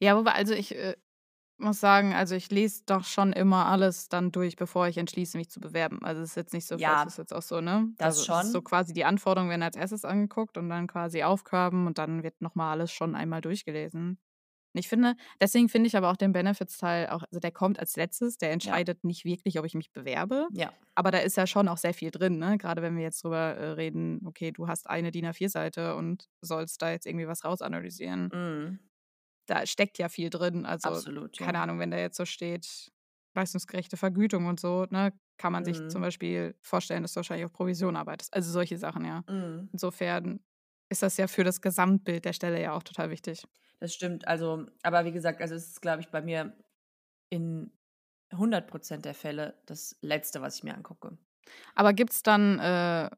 Ja, 0.00 0.16
wobei 0.16 0.32
also 0.32 0.54
ich, 0.54 0.74
äh, 0.74 0.96
muss 1.58 1.80
sagen, 1.80 2.14
also 2.14 2.34
ich 2.36 2.50
lese 2.50 2.84
doch 2.86 3.04
schon 3.04 3.32
immer 3.32 3.66
alles 3.66 4.08
dann 4.08 4.32
durch, 4.32 4.56
bevor 4.56 4.88
ich 4.88 4.98
entschließe, 4.98 5.38
mich 5.38 5.50
zu 5.50 5.60
bewerben. 5.60 6.00
Also, 6.04 6.22
es 6.22 6.30
ist 6.30 6.36
jetzt 6.36 6.54
nicht 6.54 6.66
so 6.68 6.76
ist 6.76 6.84
Ja, 6.84 7.06
es 7.06 7.16
jetzt 7.18 7.34
auch 7.34 7.42
so, 7.42 7.60
ne? 7.62 7.94
das 7.98 8.18
Also, 8.18 8.22
es 8.24 8.40
ist 8.40 8.52
so 8.52 8.62
schon. 8.62 8.62
quasi 8.62 8.94
die 8.94 9.04
Anforderungen 9.06 9.50
werden 9.50 9.62
als 9.64 9.76
Erstes 9.76 10.04
angeguckt 10.06 10.58
und 10.58 10.68
dann 10.70 10.86
quasi 10.88 11.22
Aufgaben 11.24 11.86
und 11.86 11.98
dann 11.98 12.22
wird 12.24 12.40
noch 12.42 12.54
mal 12.56 12.72
alles 12.72 12.92
schon 12.92 13.14
einmal 13.16 13.40
durchgelesen. 13.42 14.18
Und 14.74 14.78
ich 14.80 14.88
finde 14.88 15.16
deswegen 15.40 15.68
finde 15.68 15.88
ich 15.88 15.96
aber 15.96 16.10
auch 16.10 16.16
den 16.16 16.32
Benefits-Teil 16.32 17.08
auch 17.08 17.22
also 17.30 17.40
der 17.40 17.50
kommt 17.52 17.78
als 17.80 17.96
Letztes, 17.96 18.38
der 18.38 18.52
Ja, 18.62 18.80
entscheidet 18.80 19.04
nicht 19.04 19.24
wirklich, 19.24 19.58
ob 19.58 19.64
ich 19.66 19.74
mich 19.74 19.92
bewerbe, 19.92 20.48
ja. 20.48 20.74
aber 20.94 21.10
da 21.10 21.18
ist 21.18 21.36
ja 21.36 21.46
schon 21.46 21.68
auch 21.68 21.78
sehr 21.78 21.94
viel 21.94 22.10
drin, 22.10 22.38
ne? 22.38 22.58
Grade 22.58 22.82
wenn 22.82 22.96
wir 22.96 23.02
jetzt 23.04 23.24
drüber, 23.24 23.38
äh, 23.56 23.70
reden, 23.72 24.20
okay, 24.26 24.52
du 24.52 24.68
hast 24.68 24.88
eine 24.88 25.10
DIN 25.10 25.26
A4-Seite 25.26 25.96
und 25.96 26.26
sollst 26.42 26.82
da 26.82 26.90
jetzt 26.92 27.06
irgendwie 27.06 27.26
was 27.28 27.44
rausanalysieren. 27.44 28.32
Mhm. 28.32 28.78
Da 29.46 29.66
steckt 29.66 29.98
ja 29.98 30.08
viel 30.08 30.30
drin. 30.30 30.66
Also, 30.66 31.02
Absolut, 31.02 31.38
ja. 31.40 31.52
keine 31.52 31.60
Ahnung, 31.60 31.78
wenn 31.78 31.90
da 31.90 31.98
jetzt 31.98 32.16
so 32.16 32.24
steht, 32.24 32.90
leistungsgerechte 33.34 33.96
Vergütung 33.96 34.46
und 34.46 34.60
so, 34.60 34.86
ne, 34.90 35.12
kann 35.38 35.52
man 35.52 35.64
sich 35.64 35.86
zum 35.88 36.00
Mhm. 36.00 36.02
Beispiel 36.02 36.56
vorstellen, 36.62 37.02
dass 37.02 37.12
du 37.14 37.16
wahrscheinlich 37.18 37.46
auf 37.46 37.52
Provision 37.52 37.96
arbeitest. 37.96 38.34
Also, 38.34 38.50
solche 38.52 38.78
Sachen, 38.78 39.04
ja. 39.04 39.24
Mhm. 39.28 39.70
Insofern 39.72 40.40
ist 40.90 41.02
das 41.02 41.16
ja 41.16 41.26
für 41.28 41.44
das 41.44 41.60
Gesamtbild 41.60 42.24
der 42.24 42.32
Stelle 42.32 42.60
ja 42.60 42.72
auch 42.74 42.82
total 42.82 43.10
wichtig. 43.10 43.44
Das 43.82 43.94
stimmt. 43.94 44.28
Also 44.28 44.66
aber 44.82 45.04
wie 45.06 45.12
gesagt, 45.12 45.40
also, 45.40 45.54
es 45.54 45.66
ist, 45.68 45.80
glaube 45.82 46.02
ich, 46.02 46.08
bei 46.10 46.20
mir 46.20 46.54
in 47.30 47.72
100% 48.32 49.04
der 49.06 49.14
Fälle 49.14 49.62
das 49.66 49.96
Letzte, 50.02 50.42
was 50.42 50.56
ich 50.58 50.64
mir 50.64 50.74
angucke. 50.74 51.18
Aber 51.74 51.92
gibt's 51.92 52.22
dann, 52.22 52.58
äh 52.58 53.10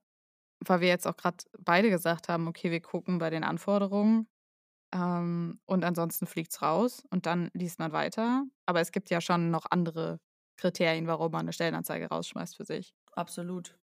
weil 0.66 0.80
wir 0.80 0.88
jetzt 0.88 1.06
auch 1.08 1.16
grad 1.16 1.46
beide 1.60 1.90
gesagt 1.90 2.28
haben: 2.28 2.48
„Okay, 2.48 2.70
wir 2.70 2.80
gucken 2.82 3.18
bei 3.18 3.30
den 3.30 3.44
Anforderungen.“ 3.44 4.28
Ähm, 4.94 5.60
und 5.66 5.84
ansonsten 5.84 6.26
fliegt 6.26 6.52
es 6.52 6.62
raus 6.62 7.04
und 7.10 7.26
dann 7.26 7.50
liest 7.54 7.78
man 7.80 7.92
weiter. 7.92 8.44
Aber 8.66 8.80
es 8.80 8.92
gibt 8.92 9.10
ja 9.10 9.20
schon 9.22 9.50
noch 9.50 9.66
andere 9.70 10.20
Kriterien, 10.58 11.06
warum 11.08 11.32
man 11.32 11.42
eine 11.42 11.52
Stellenanzeige 11.54 12.08
rausschmeißt 12.08 12.56
für 12.56 12.64
sich. 12.66 12.92
Absolut. 13.16 13.78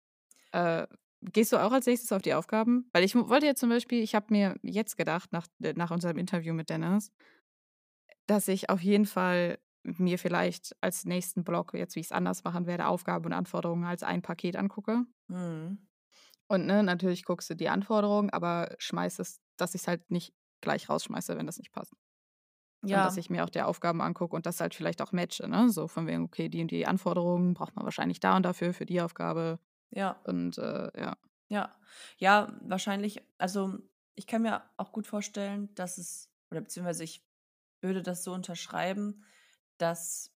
Äh, 0.53 0.88
gehst 1.21 1.51
du 1.51 1.57
auch 1.57 1.71
als 1.71 1.86
nächstes 1.86 2.12
auf 2.12 2.21
die 2.21 2.33
Aufgaben? 2.33 2.89
Weil 2.93 3.03
ich 3.03 3.15
wollte 3.15 3.45
jetzt 3.45 3.59
zum 3.59 3.69
Beispiel, 3.69 4.01
ich 4.03 4.15
habe 4.15 4.27
mir 4.29 4.55
jetzt 4.62 4.97
gedacht, 4.97 5.31
nach, 5.33 5.47
äh, 5.62 5.74
nach 5.74 5.91
unserem 5.91 6.17
Interview 6.17 6.53
mit 6.53 6.69
Dennis, 6.69 7.12
dass 8.27 8.47
ich 8.47 8.69
auf 8.69 8.81
jeden 8.81 9.05
Fall 9.05 9.59
mir 9.83 10.19
vielleicht 10.19 10.75
als 10.81 11.05
nächsten 11.05 11.43
Block, 11.43 11.74
jetzt 11.74 11.95
wie 11.95 12.01
ich 12.01 12.07
es 12.07 12.12
anders 12.12 12.43
machen 12.43 12.65
werde, 12.67 12.88
Aufgaben 12.88 13.25
und 13.25 13.33
Anforderungen 13.33 13.86
als 13.86 14.03
ein 14.03 14.21
Paket 14.21 14.57
angucke. 14.57 15.05
Mhm. 15.29 15.88
Und 16.47 16.65
ne, 16.65 16.83
natürlich 16.83 17.25
guckst 17.25 17.50
du 17.50 17.55
die 17.55 17.69
Anforderungen, 17.69 18.29
aber 18.29 18.75
schmeißt 18.79 19.19
es, 19.19 19.41
dass 19.57 19.75
ich 19.75 19.81
es 19.81 19.88
halt 19.88 20.09
nicht 20.09 20.33
gleich 20.62 20.89
rausschmeiße, 20.89 21.38
wenn 21.38 21.45
das 21.45 21.57
nicht 21.57 21.71
passt. 21.71 21.93
Ja. 22.83 22.97
Und 23.00 23.05
dass 23.05 23.17
ich 23.17 23.29
mir 23.29 23.43
auch 23.43 23.50
die 23.50 23.62
Aufgaben 23.62 24.01
angucke 24.01 24.36
und 24.36 24.45
das 24.45 24.62
halt 24.62 24.75
vielleicht 24.75 25.01
auch 25.01 25.12
matche, 25.12 25.47
ne? 25.47 25.69
So 25.69 25.88
von 25.88 26.07
wegen, 26.07 26.24
okay, 26.24 26.50
die 26.50 26.62
und 26.62 26.71
die 26.71 26.88
Anforderungen 26.88 27.53
braucht 27.53 27.75
man 27.75 27.86
wahrscheinlich 27.86 28.19
da 28.19 28.36
und 28.38 28.43
dafür 28.43 28.74
für 28.74 28.86
die 28.86 29.01
Aufgabe. 29.01 29.59
Ja. 29.91 30.22
Und 30.25 30.58
äh, 30.58 30.91
ja. 31.00 31.17
Ja. 31.50 31.75
Ja, 32.17 32.58
wahrscheinlich, 32.62 33.22
also 33.38 33.77
ich 34.15 34.27
kann 34.27 34.41
mir 34.41 34.63
auch 34.77 34.91
gut 34.91 35.08
vorstellen, 35.08 35.74
dass 35.75 35.98
es, 35.98 36.32
oder 36.51 36.62
beziehungsweise 36.62 37.03
ich 37.03 37.25
würde 37.82 38.01
das 38.01 38.24
so 38.24 38.34
unterschreiben, 38.34 39.24
dass 39.77 40.34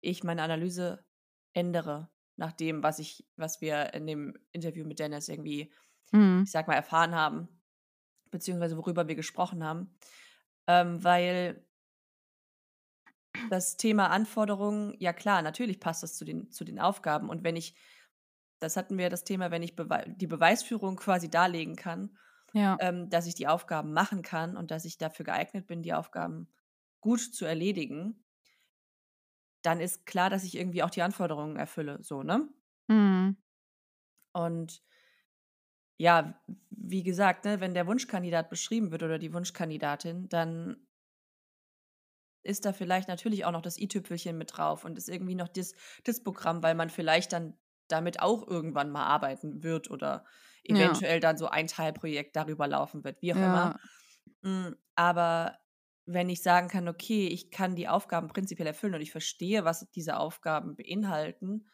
ich 0.00 0.24
meine 0.24 0.42
Analyse 0.42 1.04
ändere 1.52 2.10
nach 2.36 2.52
dem, 2.52 2.82
was 2.82 2.98
ich, 3.00 3.26
was 3.36 3.60
wir 3.60 3.94
in 3.94 4.06
dem 4.06 4.38
Interview 4.52 4.84
mit 4.86 4.98
Dennis 5.00 5.28
irgendwie, 5.28 5.72
Mhm. 6.12 6.42
ich 6.44 6.50
sag 6.50 6.68
mal, 6.68 6.74
erfahren 6.74 7.14
haben, 7.14 7.48
beziehungsweise 8.30 8.76
worüber 8.76 9.08
wir 9.08 9.16
gesprochen 9.16 9.64
haben. 9.64 9.94
Ähm, 10.66 11.02
weil 11.02 11.66
das 13.50 13.76
Thema 13.76 14.10
Anforderungen, 14.10 14.94
ja 14.98 15.12
klar, 15.12 15.42
natürlich 15.42 15.80
passt 15.80 16.02
das 16.02 16.16
zu 16.16 16.24
den, 16.24 16.50
zu 16.50 16.64
den 16.64 16.78
Aufgaben. 16.78 17.28
Und 17.28 17.44
wenn 17.44 17.56
ich, 17.56 17.74
das 18.60 18.76
hatten 18.76 18.98
wir 18.98 19.10
das 19.10 19.24
Thema, 19.24 19.50
wenn 19.50 19.62
ich 19.62 19.76
Bewei 19.76 20.04
die 20.16 20.26
Beweisführung 20.26 20.96
quasi 20.96 21.30
darlegen 21.30 21.76
kann, 21.76 22.18
Ja. 22.52 22.78
ähm, 22.78 23.10
dass 23.10 23.26
ich 23.26 23.34
die 23.34 23.48
Aufgaben 23.48 23.92
machen 23.92 24.22
kann 24.22 24.56
und 24.56 24.70
dass 24.70 24.84
ich 24.84 24.98
dafür 24.98 25.24
geeignet 25.26 25.66
bin, 25.66 25.82
die 25.82 25.94
Aufgaben 25.94 26.48
gut 27.00 27.20
zu 27.20 27.44
erledigen, 27.46 28.24
dann 29.62 29.80
ist 29.80 30.04
klar, 30.06 30.30
dass 30.30 30.42
ich 30.44 30.56
irgendwie 30.56 30.82
auch 30.82 30.90
die 30.90 31.02
Anforderungen 31.02 31.56
erfülle, 31.56 32.02
so, 32.02 32.22
ne? 32.24 32.48
Mhm. 32.88 33.36
Und 34.32 34.82
ja, 35.96 36.40
wie 36.70 37.02
gesagt, 37.02 37.44
ne, 37.44 37.60
wenn 37.60 37.74
der 37.74 37.86
Wunschkandidat 37.86 38.50
beschrieben 38.50 38.90
wird 38.92 39.02
oder 39.02 39.18
die 39.18 39.32
Wunschkandidatin, 39.32 40.28
dann 40.28 40.86
ist 42.42 42.64
da 42.64 42.72
vielleicht 42.72 43.08
natürlich 43.08 43.44
auch 43.44 43.52
noch 43.52 43.62
das 43.62 43.78
i-Tüpfelchen 43.78 44.36
mit 44.38 44.56
drauf 44.56 44.84
und 44.84 44.96
ist 44.98 45.08
irgendwie 45.08 45.34
noch 45.34 45.48
das, 45.48 45.74
das 46.04 46.22
Programm, 46.22 46.62
weil 46.62 46.74
man 46.74 46.90
vielleicht 46.90 47.32
dann 47.32 47.58
damit 47.88 48.20
auch 48.20 48.46
irgendwann 48.46 48.90
mal 48.90 49.06
arbeiten 49.06 49.62
wird 49.62 49.90
oder 49.90 50.24
Ja. 50.68 51.02
eventuell 51.02 51.20
dann 51.20 51.38
so 51.38 51.48
ein 51.48 51.66
Teilprojekt 51.66 52.36
darüber 52.36 52.66
laufen 52.68 53.04
wird, 53.04 53.22
wie 53.22 53.34
auch 53.34 53.40
Ja. 53.40 53.42
immer. 53.42 53.76
Mm, 54.42 54.70
Aber 54.96 55.58
wenn 56.06 56.30
ich 56.30 56.42
sagen 56.42 56.68
kann, 56.68 56.88
okay, 56.88 57.28
ich 57.28 57.50
kann 57.50 57.76
die 57.76 57.88
Aufgaben 57.88 58.28
prinzipiell 58.28 58.66
erfüllen 58.68 58.94
und 58.94 59.00
ich 59.02 59.12
verstehe, 59.12 59.64
was 59.64 59.90
diese 59.92 60.18
Aufgaben 60.18 60.76
beinhalten, 60.76 61.68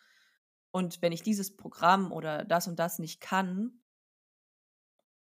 und 0.72 1.02
wenn 1.02 1.12
ich 1.12 1.22
dieses 1.22 1.56
Programm 1.56 2.12
oder 2.12 2.44
das 2.44 2.68
und 2.68 2.78
das 2.78 2.98
nicht 2.98 3.20
kann, 3.20 3.80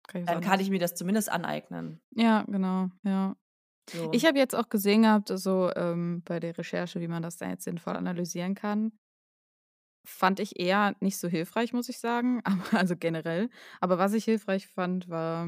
Kann 0.08 0.26
dann 0.26 0.40
kann 0.40 0.60
ich 0.60 0.70
mir 0.70 0.78
das 0.78 0.94
zumindest 0.94 1.28
aneignen. 1.30 2.00
Ja, 2.12 2.42
genau, 2.48 2.90
ja. 3.04 3.36
So. 3.92 4.12
Ich 4.12 4.26
habe 4.26 4.38
jetzt 4.38 4.54
auch 4.56 4.70
gesehen 4.70 5.02
gehabt, 5.04 5.30
so 5.34 5.72
ähm, 5.76 6.22
bei 6.24 6.40
der 6.40 6.58
Recherche, 6.58 7.00
wie 7.00 7.08
man 7.08 7.22
das 7.22 7.38
dann 7.38 7.50
jetzt 7.50 7.64
sinnvoll 7.64 7.96
analysieren 7.96 8.54
kann. 8.56 8.92
Fand 10.04 10.40
ich 10.40 10.58
eher 10.58 10.96
nicht 11.00 11.18
so 11.18 11.28
hilfreich, 11.28 11.72
muss 11.72 11.88
ich 11.88 11.98
sagen. 11.98 12.40
Aber, 12.44 12.78
also 12.78 12.96
generell. 12.96 13.50
Aber 13.80 13.98
was 13.98 14.14
ich 14.14 14.24
hilfreich 14.24 14.66
fand, 14.68 15.08
war, 15.08 15.44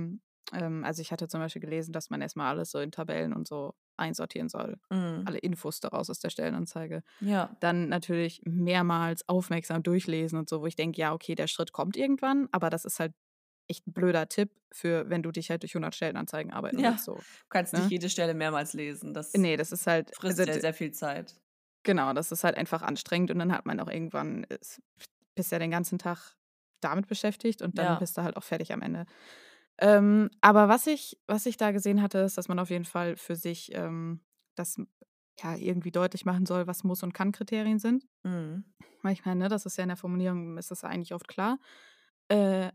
ähm, 0.52 0.84
also 0.84 1.00
ich 1.02 1.10
hatte 1.12 1.28
zum 1.28 1.40
Beispiel 1.40 1.60
gelesen, 1.62 1.92
dass 1.92 2.10
man 2.10 2.20
erstmal 2.20 2.48
alles 2.48 2.70
so 2.70 2.78
in 2.78 2.92
Tabellen 2.92 3.32
und 3.32 3.48
so 3.48 3.74
einsortieren 3.96 4.48
soll. 4.48 4.78
Mm, 4.92 5.24
Alle 5.24 5.38
Infos 5.38 5.80
daraus 5.80 6.10
aus 6.10 6.18
der 6.20 6.30
Stellenanzeige. 6.30 7.02
ja, 7.20 7.56
Dann 7.60 7.88
natürlich 7.88 8.42
mehrmals 8.44 9.28
aufmerksam 9.28 9.82
durchlesen 9.84 10.38
und 10.38 10.48
so, 10.48 10.62
wo 10.62 10.66
ich 10.66 10.76
denke, 10.76 11.00
ja, 11.00 11.12
okay, 11.14 11.34
der 11.36 11.46
Schritt 11.48 11.72
kommt 11.72 11.96
irgendwann, 11.96 12.48
aber 12.52 12.70
das 12.70 12.84
ist 12.84 13.00
halt 13.00 13.14
echt 13.68 13.86
ein 13.86 13.92
blöder 13.94 14.28
Tipp 14.28 14.52
für, 14.72 15.08
wenn 15.10 15.22
du 15.22 15.32
dich 15.32 15.50
halt 15.50 15.62
durch 15.62 15.74
100 15.74 15.94
Stellenanzeigen 15.94 16.52
arbeiten 16.52 16.82
Ja. 16.82 16.84
willst. 16.84 17.04
So. 17.04 17.26
du 17.40 17.46
kannst 17.48 17.74
Ne? 17.74 17.76
nicht 17.76 17.90
jede 17.90 18.08
Stelle 18.08 18.34
mehrmals 18.34 18.72
lesen. 18.72 19.14
Das 19.14 19.34
Nee, 19.34 19.56
das 19.56 19.72
ist 19.72 19.86
halt, 19.86 20.12
frisst 20.12 20.44
also 20.44 20.44
sehr, 20.44 20.60
sehr 20.60 20.74
viel 20.74 20.92
Zeit. 20.92 21.41
Genau, 21.82 22.12
das 22.12 22.32
ist 22.32 22.44
halt 22.44 22.56
einfach 22.56 22.82
anstrengend 22.82 23.30
und 23.30 23.38
dann 23.38 23.52
hat 23.52 23.66
man 23.66 23.80
auch 23.80 23.88
irgendwann, 23.88 24.44
ist, 24.44 24.82
bist 25.34 25.52
ja 25.52 25.58
den 25.58 25.70
ganzen 25.70 25.98
Tag 25.98 26.36
damit 26.80 27.06
beschäftigt 27.08 27.62
und 27.62 27.78
dann 27.78 27.86
Ja. 27.86 27.98
bist 27.98 28.16
du 28.18 28.22
halt 28.22 28.36
auch 28.36 28.42
fertig 28.42 28.72
am 28.72 28.82
Ende. 28.82 29.06
Ähm, 29.78 30.30
aber 30.40 30.68
was 30.68 30.86
ich, 30.86 31.18
was 31.26 31.46
ich 31.46 31.56
da 31.56 31.70
gesehen 31.72 32.02
hatte, 32.02 32.18
ist, 32.18 32.36
dass 32.38 32.48
man 32.48 32.58
auf 32.58 32.70
jeden 32.70 32.84
Fall 32.84 33.16
für 33.16 33.36
sich 33.36 33.74
ähm, 33.74 34.20
das 34.54 34.76
ja 35.42 35.54
irgendwie 35.56 35.90
deutlich 35.90 36.24
machen 36.24 36.44
soll, 36.46 36.66
was 36.66 36.84
Muss- 36.84 37.02
und 37.02 37.14
Kann-Kriterien 37.14 37.78
sind. 37.78 38.06
Weil 39.02 39.12
ich 39.14 39.24
meine, 39.24 39.40
ne, 39.44 39.48
das 39.48 39.66
ist 39.66 39.76
ja 39.78 39.82
in 39.84 39.88
der 39.88 39.96
Formulierung, 39.96 40.58
ist 40.58 40.70
das 40.70 40.84
eigentlich 40.84 41.14
oft 41.14 41.26
klar. 41.26 41.58
Äh, 42.28 42.70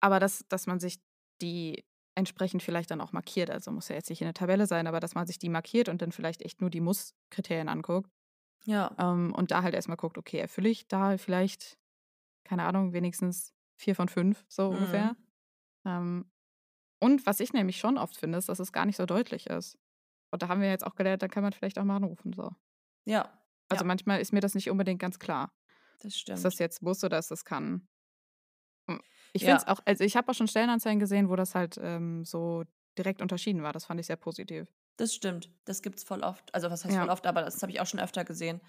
aber 0.00 0.20
dass, 0.20 0.44
dass 0.48 0.66
man 0.66 0.80
sich 0.80 1.00
die 1.42 1.84
entsprechend 2.16 2.62
vielleicht 2.62 2.90
dann 2.92 3.00
auch 3.00 3.12
markiert. 3.12 3.50
Also 3.50 3.72
muss 3.72 3.88
ja 3.88 3.96
jetzt 3.96 4.08
nicht 4.10 4.20
in 4.20 4.26
der 4.26 4.34
Tabelle 4.34 4.66
sein, 4.66 4.86
aber 4.86 5.00
dass 5.00 5.14
man 5.16 5.26
sich 5.26 5.38
die 5.38 5.48
markiert 5.48 5.88
und 5.88 6.00
dann 6.00 6.12
vielleicht 6.12 6.42
echt 6.42 6.60
nur 6.60 6.70
die 6.70 6.80
Muss-Kriterien 6.80 7.68
anguckt. 7.68 8.08
Ja, 8.66 8.98
Ähm, 8.98 9.34
und 9.34 9.50
da 9.50 9.62
halt 9.62 9.74
erstmal 9.74 9.96
guckt, 9.96 10.18
okay, 10.18 10.38
erfülle 10.38 10.68
ich 10.68 10.88
da 10.88 11.16
vielleicht, 11.18 11.78
keine 12.44 12.64
Ahnung, 12.64 12.92
wenigstens 12.94 13.54
vier 13.76 13.96
von 13.96 14.08
fünf, 14.08 14.44
so 14.48 14.70
Mhm. 14.70 15.08
ungefähr. 15.08 15.16
Ähm, 15.86 16.30
und 17.00 17.26
was 17.26 17.40
ich 17.40 17.52
nämlich 17.54 17.78
schon 17.78 17.98
oft 17.98 18.16
finde, 18.18 18.38
ist, 18.38 18.48
dass 18.50 18.60
es 18.60 18.72
gar 18.72 18.86
nicht 18.86 18.96
so 18.96 19.06
deutlich 19.06 19.48
ist. 19.48 19.78
Und 20.32 20.42
da 20.42 20.48
haben 20.48 20.60
wir 20.62 20.70
jetzt 20.70 20.86
auch 20.86 20.96
gelernt, 20.96 21.22
da 21.22 21.28
kann 21.28 21.42
man 21.44 21.52
vielleicht 21.54 21.78
auch 21.78 21.84
mal 21.84 21.96
anrufen. 21.96 22.32
So. 22.34 22.50
ja, 23.04 23.40
Also 23.68 23.84
Ja. 23.84 23.84
manchmal 23.84 24.20
ist 24.20 24.32
mir 24.32 24.40
das 24.40 24.54
nicht 24.54 24.70
unbedingt 24.70 25.00
ganz 25.00 25.18
klar. 25.18 25.52
das 25.98 26.16
Ist 26.34 26.44
stimmt. 26.44 26.46
das 26.46 26.58
jetzt 26.60 26.82
muss 26.82 27.04
oder 27.04 27.18
ist 27.18 27.30
das 27.30 27.44
kann? 27.44 27.88
Hm, 28.88 29.00
Ich 29.32 29.44
Ja. 29.44 29.44
finde 29.44 29.62
es 29.62 29.68
auch, 29.68 29.80
also 29.84 30.04
ich 30.04 30.16
habe 30.16 30.30
auch 30.30 30.34
schon 30.34 30.48
Stellenanzeigen 30.48 31.00
gesehen, 31.00 31.28
wo 31.28 31.36
das 31.36 31.54
halt 31.54 31.78
ähm, 31.80 32.24
so 32.24 32.64
direkt 32.98 33.22
unterschieden 33.22 33.62
war. 33.62 33.72
Das 33.72 33.86
fand 33.86 34.00
ich 34.00 34.06
sehr 34.06 34.16
positiv. 34.16 34.68
Das 34.96 35.12
stimmt. 35.14 35.50
Das 35.64 35.82
gibt's 35.82 36.04
voll 36.04 36.20
oft. 36.22 36.54
Also 36.54 36.70
was 36.70 36.84
heißt 36.84 36.94
Ja. 36.94 37.00
voll 37.00 37.10
oft, 37.10 37.26
aber 37.26 37.42
das 37.42 37.60
habe 37.62 37.72
ich 37.72 37.80
auch 37.80 37.86
schon 37.86 38.00
öfter 38.00 38.24
gesehen. 38.24 38.60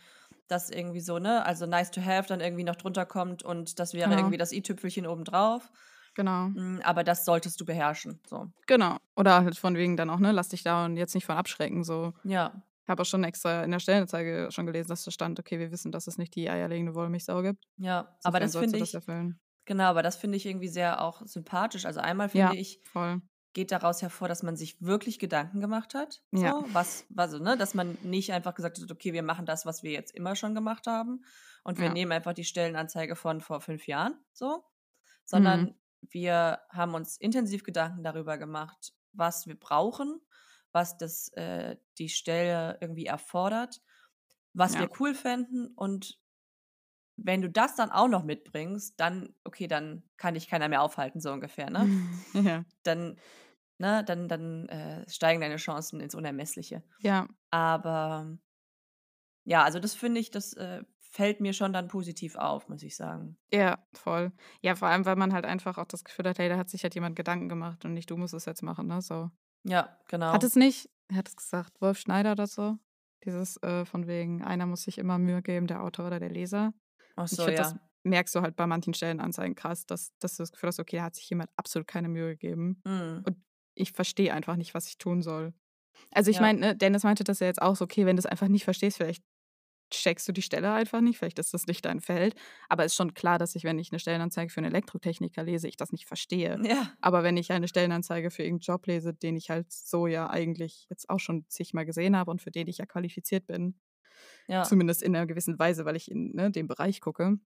Dass 0.47 0.69
irgendwie 0.69 0.99
so, 1.01 1.19
ne, 1.19 1.45
also 1.45 1.65
nice 1.65 1.91
to 1.91 2.01
have 2.03 2.27
dann 2.27 2.39
irgendwie 2.41 2.63
noch 2.63 2.75
drunter 2.75 3.05
kommt 3.05 3.43
und 3.43 3.79
das 3.79 3.93
wäre 3.93 4.09
Genau. 4.09 4.21
irgendwie 4.21 4.37
das 4.37 4.51
i-Tüpfelchen 4.51 5.05
obendrauf. 5.07 5.71
Genau. 6.15 6.47
Mm, 6.49 6.79
Aber 6.83 7.03
das 7.03 7.25
solltest 7.25 7.59
du 7.59 7.65
beherrschen. 7.65 8.19
So. 8.27 8.47
Genau. 8.67 8.97
Oder 9.15 9.43
halt 9.43 9.57
von 9.57 9.75
wegen 9.75 9.97
dann 9.97 10.09
auch, 10.09 10.19
ne, 10.19 10.31
lass 10.31 10.49
dich 10.49 10.63
da 10.63 10.85
und 10.85 10.97
jetzt 10.97 11.13
nicht 11.13 11.25
von 11.25 11.35
abschrecken. 11.35 11.83
So. 11.83 12.13
Ja. 12.23 12.53
Ich 12.83 12.89
habe 12.89 13.01
auch 13.01 13.05
schon 13.05 13.23
extra 13.23 13.63
in 13.63 13.71
der 13.71 13.79
Stellenanzeige 13.79 14.47
schon 14.51 14.65
gelesen, 14.65 14.89
dass 14.89 15.03
da 15.03 15.11
stand, 15.11 15.39
okay, 15.39 15.59
wir 15.59 15.71
wissen, 15.71 15.91
dass 15.91 16.07
es 16.07 16.17
nicht 16.17 16.35
die 16.35 16.49
eierlegende 16.49 16.93
Wollmilchsau 16.95 17.41
gibt. 17.41 17.65
Ja. 17.77 18.15
Aber 18.23 18.39
Insofern 18.41 18.67
das 18.69 18.71
finde 18.71 18.77
ich, 18.77 18.91
das 18.91 18.93
erfüllen. 18.93 19.39
genau, 19.65 19.85
aber 19.85 20.03
das 20.03 20.15
finde 20.15 20.37
ich 20.37 20.45
irgendwie 20.45 20.67
sehr 20.69 21.01
auch 21.01 21.21
sympathisch. 21.25 21.85
Also 21.85 21.99
einmal 21.99 22.29
finde 22.29 22.53
Ja, 22.55 22.59
ich, 22.61 22.79
voll. 22.83 23.21
Geht 23.55 23.71
daraus 23.71 24.03
hervor, 24.03 24.27
dass 24.27 24.43
man 24.43 24.55
sich 24.57 24.79
wirklich 24.83 25.17
Gedanken 25.17 25.61
gemacht 25.61 25.95
hat. 25.95 26.21
Ja. 26.31 26.51
So, 26.51 26.67
was, 26.73 27.07
also, 27.15 27.39
ne, 27.39 27.57
dass 27.57 27.73
man 27.73 27.97
nicht 28.03 28.31
einfach 28.33 28.53
gesagt 28.53 28.79
hat, 28.79 28.91
okay, 28.91 29.13
wir 29.13 29.23
machen 29.23 29.47
das, 29.47 29.65
was 29.65 29.81
wir 29.81 29.91
jetzt 29.91 30.13
immer 30.13 30.35
schon 30.35 30.53
gemacht 30.53 30.85
haben. 30.85 31.25
Und 31.63 31.79
wir 31.79 31.87
Ja. 31.87 31.93
nehmen 31.93 32.11
einfach 32.11 32.33
die 32.33 32.43
Stellenanzeige 32.45 33.15
von 33.15 33.41
vor 33.41 33.61
fünf 33.61 33.87
Jahren, 33.87 34.19
so. 34.33 34.63
Sondern 35.25 35.61
Mhm. 35.61 35.75
wir 36.11 36.59
haben 36.69 36.93
uns 36.93 37.17
intensiv 37.17 37.63
Gedanken 37.63 38.03
darüber 38.03 38.37
gemacht, 38.37 38.93
was 39.13 39.47
wir 39.47 39.59
brauchen, 39.59 40.21
was 40.73 40.97
das, 40.97 41.29
äh, 41.33 41.77
die 41.97 42.09
Stelle 42.09 42.77
irgendwie 42.81 43.07
erfordert, 43.07 43.81
was 44.53 44.73
Ja. 44.73 44.81
wir 44.81 44.89
cool 44.99 45.15
fänden 45.15 45.67
und 45.75 46.19
wenn 47.17 47.41
du 47.41 47.49
das 47.49 47.75
dann 47.75 47.91
auch 47.91 48.09
noch 48.09 48.23
mitbringst, 48.23 48.99
dann, 48.99 49.33
okay, 49.45 49.67
dann 49.67 50.03
kann 50.17 50.33
dich 50.33 50.49
keiner 50.49 50.67
mehr 50.67 50.81
aufhalten, 50.81 51.21
so 51.21 51.31
ungefähr, 51.31 51.69
ne? 51.69 51.87
ja. 52.33 52.65
dann, 52.83 53.17
ne, 53.77 54.03
dann, 54.05 54.27
dann 54.27 54.67
äh, 54.69 55.09
steigen 55.09 55.41
deine 55.41 55.57
Chancen 55.57 55.99
ins 55.99 56.15
Unermessliche. 56.15 56.83
Ja. 56.99 57.27
Aber 57.51 58.37
ja, 59.43 59.63
also 59.63 59.79
das 59.79 59.93
finde 59.93 60.19
ich, 60.19 60.31
das 60.31 60.53
äh, 60.53 60.83
fällt 60.97 61.39
mir 61.39 61.53
schon 61.53 61.71
dann 61.71 61.87
positiv 61.87 62.35
auf, 62.35 62.67
muss 62.67 62.83
ich 62.83 62.95
sagen. 62.95 63.37
Ja, 63.51 63.77
voll. 63.93 64.31
Ja, 64.61 64.75
vor 64.75 64.89
allem, 64.89 65.05
weil 65.05 65.15
man 65.15 65.33
halt 65.33 65.45
einfach 65.45 65.77
auch 65.77 65.85
das 65.85 66.03
Gefühl 66.03 66.27
hat, 66.27 66.39
hey, 66.39 66.49
da 66.49 66.57
hat 66.57 66.69
sich 66.69 66.83
halt 66.83 66.95
jemand 66.95 67.15
Gedanken 67.15 67.47
gemacht 67.47 67.85
und 67.85 67.93
nicht 67.93 68.09
du 68.09 68.17
musst 68.17 68.33
es 68.33 68.45
jetzt 68.45 68.63
machen, 68.63 68.87
ne? 68.87 69.01
So. 69.01 69.29
Ja, 69.63 69.97
genau. 70.07 70.33
Hat 70.33 70.43
es 70.43 70.55
nicht, 70.55 70.89
er 71.07 71.17
hat 71.17 71.29
es 71.29 71.35
gesagt, 71.35 71.79
Wolf 71.81 71.99
Schneider 71.99 72.33
oder 72.33 72.47
so? 72.47 72.77
Dieses 73.23 73.61
äh, 73.63 73.85
von 73.85 74.07
wegen, 74.07 74.43
einer 74.43 74.65
muss 74.65 74.83
sich 74.83 74.97
immer 74.97 75.17
Mühe 75.17 75.41
geben, 75.41 75.67
der 75.67 75.81
Autor 75.81 76.07
oder 76.07 76.19
der 76.19 76.29
Leser. 76.29 76.73
Ach 77.15 77.25
Ich 77.25 77.31
so, 77.31 77.45
finde, 77.45 77.61
ja. 77.61 77.63
das 77.63 77.75
merkst 78.03 78.35
du 78.35 78.41
halt 78.41 78.55
bei 78.55 78.67
manchen 78.67 78.93
Stellenanzeigen 78.93 79.55
krass, 79.55 79.85
dass, 79.85 80.11
dass 80.19 80.35
du 80.35 80.43
das 80.43 80.51
Gefühl 80.51 80.67
hast, 80.67 80.79
okay, 80.79 80.97
da 80.97 81.03
hat 81.03 81.15
sich 81.15 81.29
jemand 81.29 81.49
absolut 81.55 81.87
keine 81.87 82.09
Mühe 82.09 82.29
gegeben. 82.29 82.81
Mm. 82.83 83.23
Und 83.25 83.37
ich 83.75 83.91
verstehe 83.93 84.33
einfach 84.33 84.55
nicht, 84.57 84.73
was 84.73 84.87
ich 84.87 84.97
tun 84.97 85.21
soll. 85.21 85.53
Also, 86.13 86.31
ich 86.31 86.39
Ja. 86.39 86.41
meine, 86.41 86.59
ne, 86.59 86.75
Dennis 86.75 87.03
meinte 87.03 87.23
das 87.23 87.39
ja 87.39 87.47
jetzt 87.47 87.61
auch 87.61 87.75
so: 87.75 87.85
„Okay, 87.85 88.05
wenn 88.05 88.15
du's 88.15 88.25
einfach 88.25 88.47
nicht 88.47 88.63
verstehst, 88.63 88.97
vielleicht 88.97 89.23
checkst 89.91 90.27
du 90.27 90.33
die 90.33 90.41
Stelle 90.43 90.73
einfach 90.73 91.01
nicht, 91.01 91.19
vielleicht 91.19 91.39
ist 91.39 91.53
das 91.53 91.67
nicht 91.67 91.85
dein 91.85 92.01
Feld.“ 92.01 92.35
Aber 92.69 92.85
ist 92.85 92.95
schon 92.95 93.13
klar, 93.15 93.39
dass 93.39 93.55
ich, 93.55 93.63
wenn 93.65 93.79
ich 93.79 93.91
'ne 93.91 93.99
Stellenanzeige 93.99 94.51
für 94.51 94.61
'n 94.61 94.65
Elektrotechniker 94.65 95.43
lese, 95.43 95.67
ich 95.69 95.77
das 95.77 95.91
nicht 95.93 96.07
verstehe. 96.07 96.61
Ja. 96.63 96.97
Aber 97.01 97.23
wenn 97.23 97.37
ich 97.37 97.51
eine 97.53 97.67
Stellenanzeige 97.69 98.31
für 98.31 98.43
irgend 98.43 98.63
'n 98.63 98.65
Job 98.73 98.87
lese, 98.87 99.13
den 99.13 99.37
ich 99.37 99.49
halt 99.51 99.71
so 99.73 100.07
ja 100.07 100.29
eigentlich 100.29 100.87
jetzt 100.89 101.09
auch 101.09 101.19
schon 101.19 101.45
zigmal 101.49 101.85
gesehen 101.85 102.17
habe 102.17 102.31
und 102.31 102.41
für 102.41 102.51
den 102.51 102.67
ich 102.67 102.79
ja 102.79 102.85
qualifiziert 102.87 103.47
bin, 103.47 103.79
Ja. 104.49 104.75
zumindest 104.75 105.03
in 105.03 105.13
'ner 105.13 105.27
gewissen 105.27 105.59
Weise, 105.59 105.85
weil 105.85 105.95
ich 105.97 106.11
in, 106.11 106.33
ne, 106.35 106.51
dem 106.51 106.67
Bereich 106.67 107.01
gucke, 107.01 107.37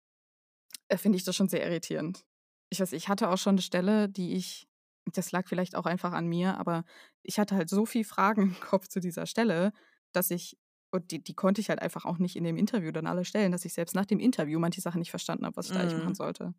äh, 0.89 0.98
finde 0.98 1.17
ich 1.17 1.25
das 1.25 1.36
schon 1.38 1.50
sehr 1.50 1.65
irritierend. 1.67 2.25
Ich 2.71 2.79
weiß 2.79 2.93
ich 2.93 3.09
hatte 3.09 3.29
auch 3.29 3.38
schon 3.38 3.55
'ne 3.55 3.62
Stelle, 3.62 4.09
die 4.09 4.33
ich 4.33 4.68
das 5.17 5.31
lag 5.31 5.47
vielleicht 5.47 5.75
auch 5.75 5.85
einfach 5.85 6.11
an 6.13 6.27
mir, 6.27 6.57
aber 6.57 6.83
ich 7.23 7.39
hatte 7.39 7.55
halt 7.55 7.69
so 7.69 7.85
viel 7.85 8.03
Fragen 8.05 8.41
im 8.43 8.59
Kopf 8.59 8.87
zu 8.87 8.99
dieser 8.99 9.25
Stelle, 9.25 9.71
dass 10.11 10.31
ich 10.31 10.57
und 10.91 11.11
die 11.11 11.23
die 11.23 11.35
konnte 11.35 11.61
ich 11.61 11.69
halt 11.69 11.81
einfach 11.81 12.05
auch 12.05 12.17
nicht 12.17 12.35
in 12.35 12.43
dem 12.43 12.57
Interview 12.57 12.91
dann 12.91 13.07
alle 13.07 13.25
stellen, 13.25 13.51
dass 13.51 13.65
ich 13.65 13.73
selbst 13.73 13.95
nach 13.95 14.05
dem 14.05 14.19
Interview 14.19 14.59
manche 14.59 14.81
Sachen 14.81 14.99
nicht 14.99 15.11
verstanden 15.11 15.45
habe, 15.45 15.55
was 15.57 15.67
ich 15.67 15.71
da 15.73 15.81
eigentlich 15.81 15.95
machen 15.97 16.13
Mhm. 16.13 16.15
sollte. 16.15 16.53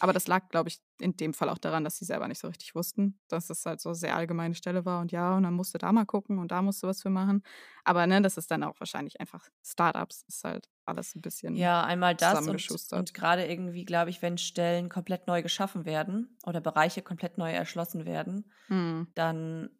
Aber 0.00 0.12
das 0.12 0.26
lag, 0.28 0.48
glaube 0.48 0.68
ich, 0.68 0.80
in 1.00 1.16
dem 1.16 1.34
Fall 1.34 1.48
auch 1.48 1.58
daran, 1.58 1.84
dass 1.84 1.96
sie 1.98 2.04
selber 2.04 2.28
nicht 2.28 2.38
so 2.40 2.48
richtig 2.48 2.74
wussten, 2.74 3.20
dass 3.28 3.50
es 3.50 3.66
halt 3.66 3.80
so 3.80 3.94
sehr 3.94 4.16
allgemeine 4.16 4.54
Stelle 4.54 4.84
war 4.84 5.00
und 5.00 5.12
ja, 5.12 5.36
und 5.36 5.42
dann 5.44 5.54
musst 5.54 5.74
du 5.74 5.78
da 5.78 5.92
mal 5.92 6.06
gucken 6.06 6.38
und 6.38 6.52
da 6.52 6.62
musst 6.62 6.82
du 6.82 6.86
was 6.86 7.02
für 7.02 7.10
machen. 7.10 7.42
Aber, 7.84 8.06
ne, 8.06 8.22
das 8.22 8.36
ist 8.36 8.50
dann 8.50 8.62
auch 8.62 8.78
wahrscheinlich 8.80 9.20
einfach 9.20 9.48
Start-ups, 9.64 10.24
ist 10.28 10.44
halt 10.44 10.68
alles 10.86 11.14
'n 11.16 11.20
bisschen 11.22 11.54
Ja, 11.54 11.84
einmal 11.84 12.14
das 12.14 12.46
und 12.48 12.70
zusammengeschustert. 12.70 12.90
und 12.92 13.14
grade 13.14 13.46
irgendwie, 13.46 13.84
glaube 13.84 14.10
ich, 14.10 14.20
wenn 14.22 14.38
Stellen 14.38 14.88
komplett 14.88 15.26
neu 15.26 15.42
geschaffen 15.42 15.84
werden 15.86 16.36
oder 16.44 16.60
Bereiche 16.60 17.02
komplett 17.02 17.38
neu 17.38 17.50
erschlossen 17.52 18.04
werden, 18.04 18.52
Mhm. 18.68 19.12
dann 19.14 19.70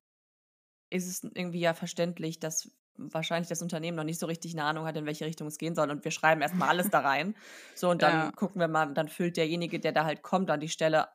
ist 0.91 1.07
es 1.09 1.23
irgendwie 1.25 1.61
ja 1.61 1.75
verständlich, 1.75 2.41
dass 2.41 2.71
wahrscheinlich 2.99 3.49
das 3.49 3.63
Unternehmen 3.63 3.97
noch 3.97 4.05
nicht 4.05 4.21
so 4.21 4.27
richtig 4.27 4.55
'ne 4.55 4.65
Ahnung 4.65 4.87
hat, 4.87 4.97
in 4.97 5.07
welche 5.07 5.27
Richtung 5.27 5.49
es 5.49 5.59
gehen 5.59 5.75
soll 5.75 5.91
und 5.91 6.05
wir 6.05 6.11
schreiben 6.13 6.43
erst 6.43 6.59
mal 6.59 6.69
alles 6.69 6.91
da 6.91 7.01
rein. 7.01 7.37
So, 7.75 7.91
und 7.91 8.03
dann 8.03 8.31
Ja. 8.31 8.33
gucken 8.37 8.61
wir 8.61 8.69
mal 8.69 8.93
dann 8.95 9.09
füllt 9.09 9.37
derjenige, 9.37 9.81
der 9.81 9.93
da 9.93 10.05
halt 10.05 10.23
kommt, 10.23 10.49
dann 10.51 10.61
die 10.61 10.69
Stelle 10.69 11.09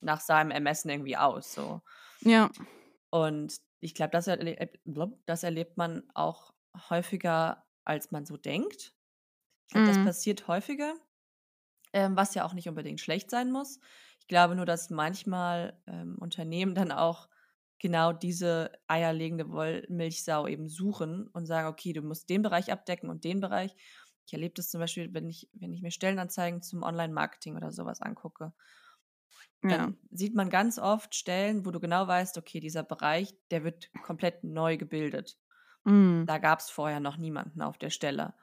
nach 0.00 0.20
seinem 0.20 0.50
Ermessen 0.52 0.90
irgendwie 0.90 1.16
aus, 1.16 1.52
so. 1.54 1.82
Ja. 2.22 2.50
Und 3.12 3.56
ich 3.80 3.94
glaube, 3.94 4.10
das 4.12 4.26
erle 4.26 4.56
äh, 4.58 4.68
das 5.26 5.42
erlebt 5.42 5.76
man 5.76 6.02
auch 6.14 6.52
häufiger, 6.90 7.64
als 7.84 8.10
man 8.10 8.24
so 8.26 8.36
denkt. 8.36 8.94
Ich 9.68 9.72
glaube, 9.72 9.86
das 9.86 9.98
Mhm. 9.98 10.02
passiert 10.02 10.48
häufiger, 10.48 10.94
ähm, 11.94 12.16
was 12.16 12.34
ja 12.34 12.44
auch 12.46 12.54
nicht 12.54 12.68
unbedingt 12.68 13.00
schlecht 13.00 13.30
sein 13.30 13.52
muss. 13.52 13.80
Ich 14.20 14.28
glaube 14.28 14.56
nur, 14.56 14.66
dass 14.66 14.90
manchmal, 14.90 15.82
ähm, 15.86 16.16
Unternehmen 16.20 16.74
dann 16.74 16.92
auch 16.92 17.28
genau 17.84 18.12
diese 18.12 18.72
eierlegende 18.88 19.50
Wollmilchsau 19.50 20.48
eben 20.48 20.68
suchen 20.68 21.28
und 21.28 21.46
sagen: 21.46 21.68
„Okay, 21.68 21.92
du 21.92 22.02
musst 22.02 22.30
den 22.30 22.42
Bereich 22.42 22.72
abdecken 22.72 23.10
und 23.10 23.24
den 23.24 23.40
Bereich.“ 23.40 23.76
Ich 24.26 24.32
erlebe 24.32 24.54
das 24.54 24.70
zum 24.70 24.80
Beispiel, 24.80 25.12
wenn 25.14 25.28
ich 25.28 25.50
wenn 25.54 25.72
ich 25.72 25.82
mir 25.82 25.90
Stellenanzeigen 25.92 26.62
zum 26.62 26.82
Online-Marketing 26.82 27.56
oder 27.56 27.72
so 27.72 27.84
was 27.86 28.00
angucke. 28.02 28.54
Ja. 29.62 29.90
Dann 29.90 29.98
sieht 30.10 30.34
man 30.34 30.50
ganz 30.50 30.78
oft 30.78 31.14
Stellen, 31.14 31.64
wo 31.64 31.70
du 31.70 31.80
genau 31.80 32.06
weißt: 32.06 32.36
„Okay, 32.38 32.60
dieser 32.60 32.82
Bereich, 32.82 33.34
der 33.50 33.64
wird 33.64 33.90
komplett 34.02 34.44
neu 34.44 34.76
gebildet.“ 34.76 35.38
Mhm. 35.86 36.26
Da 36.26 36.38
gab's 36.38 36.70
vorher 36.70 37.00
noch 37.00 37.16
niemanden 37.18 37.62
auf 37.62 37.78
der 37.78 37.90
Stelle. 37.90 38.34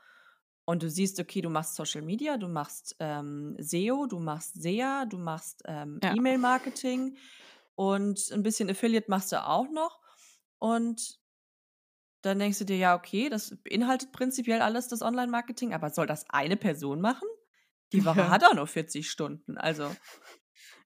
Und 0.65 0.83
du 0.83 0.89
siehst, 0.89 1.19
okay, 1.19 1.41
du 1.41 1.49
machst 1.49 1.75
Social 1.75 2.03
Media, 2.03 2.37
du 2.37 2.47
machst, 2.47 2.95
ähm, 2.99 3.55
SEO, 3.59 4.07
du 4.07 4.19
machst 4.19 4.55
SEA, 4.61 5.05
du 5.05 5.17
machst, 5.17 5.63
ähm, 5.67 6.01
Ja. 6.01 6.15
E-Mail-Marketing 6.15 7.17
und 7.75 8.19
'n 8.31 8.43
bisschen 8.43 8.69
Affiliate 8.69 9.09
machst 9.09 9.31
du 9.31 9.45
auch 9.45 9.69
noch. 9.71 10.01
Und 10.59 11.17
dann 12.25 12.37
denkst 12.39 12.59
du 12.59 12.65
dir: 12.65 12.77
„Ja, 12.77 12.95
okay, 12.95 13.29
das 13.29 13.57
beinhaltet 13.63 14.11
prinzipiell 14.11 14.61
alles 14.61 14.87
das 14.87 15.01
Online-Marketing, 15.01 15.73
aber 15.73 15.89
soll 15.89 16.05
das 16.07 16.29
eine 16.29 16.55
Person 16.57 17.01
machen? 17.01 17.27
Die 17.93 18.05
Woche 18.05 18.29
Ja. 18.29 18.31
hat 18.31 18.43
auch 18.45 18.53
nur 18.53 18.67
40 18.67 19.09
Stunden.“ 19.09 19.57
Also 19.57 19.97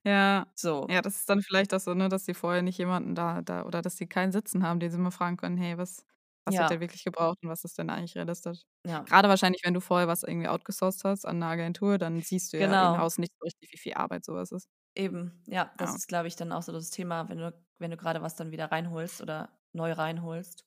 Ja. 0.06 0.46
so. 0.56 0.88
Ja, 0.88 1.02
das 1.02 1.16
ist 1.18 1.30
dann 1.30 1.42
vielleicht 1.42 1.74
auch 1.74 1.80
so, 1.80 1.96
ne, 1.96 2.10
dass 2.10 2.26
sie 2.26 2.36
vorher 2.36 2.62
nicht 2.62 2.78
jemanden 2.78 3.16
da 3.16 3.42
da 3.42 3.64
oder 3.66 3.82
dass 3.82 3.98
sie 3.98 4.06
keinen 4.08 4.32
sitzen 4.32 4.62
haben, 4.64 4.80
den 4.80 4.92
sie 4.92 5.00
mal 5.00 5.10
fragen 5.10 5.36
können: 5.38 5.58
„Hey, 5.58 5.78
was 5.80 6.06
was 6.46 6.58
Ja. 6.58 6.70
denn 6.70 6.80
wirklich 6.80 7.04
gebraucht 7.04 7.40
und 7.42 7.50
was 7.50 7.64
ist 7.64 7.80
denn 7.80 7.90
eigentlich 7.90 8.16
realistisch?“ 8.16 8.62
Ja. 8.86 9.08
Grade 9.08 9.30
wahrscheinlich, 9.30 9.62
wenn 9.66 9.74
du 9.74 9.82
vorher 9.82 10.08
was 10.08 10.22
irgendwie 10.22 10.48
outgesourced 10.48 11.04
hast 11.06 11.26
an 11.26 11.40
'ne 11.40 11.48
Agentur, 11.48 11.98
dann 11.98 12.22
siehst 12.22 12.54
du 12.54 12.60
ja 12.60 12.76
Genau. 12.76 12.76
in-house 12.76 13.18
nicht 13.18 13.34
so 13.40 13.44
richtig, 13.46 13.72
wie 13.74 13.78
viel 13.80 13.94
Arbeit 13.96 14.26
so 14.26 14.34
was 14.36 14.52
ist. 14.52 14.66
Eben, 14.98 15.42
ja, 15.46 15.74
das 15.78 15.94
Ja. 15.94 15.98
ist, 15.98 16.08
glaube 16.08 16.28
ich, 16.30 16.38
dann 16.38 16.54
auch 16.54 16.62
so 16.64 16.72
das 16.72 16.90
Thema, 16.90 17.28
wenn 17.28 17.38
du 17.40 17.54
wenn 17.80 17.92
du 17.92 17.98
grade 17.98 18.22
was 18.22 18.36
dann 18.36 18.52
wieder 18.52 18.72
reinholst 18.72 19.20
oder 19.22 19.60
neu 19.74 19.92
reinholst, 19.92 20.66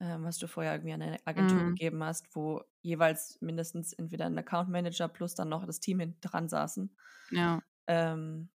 ähm, 0.00 0.24
was 0.24 0.38
du 0.38 0.46
vorher 0.48 0.72
irgendwie 0.74 0.94
an 0.94 1.00
'ne 1.00 1.18
Agentur 1.26 1.62
Mhm. 1.62 1.76
gegeben 1.76 2.02
hast, 2.02 2.34
wo 2.34 2.62
jeweils 2.80 3.38
mindestens 3.42 3.92
entweder 3.92 4.24
'n 4.26 4.38
Account 4.38 4.70
Manager 4.70 5.08
plus 5.08 5.34
dann 5.34 5.50
noch 5.50 5.66
das 5.66 5.78
Team 5.80 6.00
hinten 6.00 6.20
dran 6.22 6.48
saßen. 6.48 6.96
Ja. 7.30 7.60
Ähm, 7.88 8.50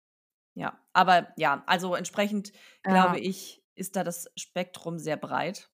ja, 0.55 0.81
aber 0.95 1.33
ja, 1.38 1.65
also 1.67 1.95
entsprechend 1.97 2.53
glaube 2.88 3.19
Ja. 3.19 3.21
ich, 3.21 3.65
ist 3.77 3.97
da 3.97 4.05
das 4.05 4.31
Spektrum 4.37 4.99
sehr 5.01 5.17
breit. 5.19 5.69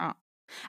Ja. 0.00 0.16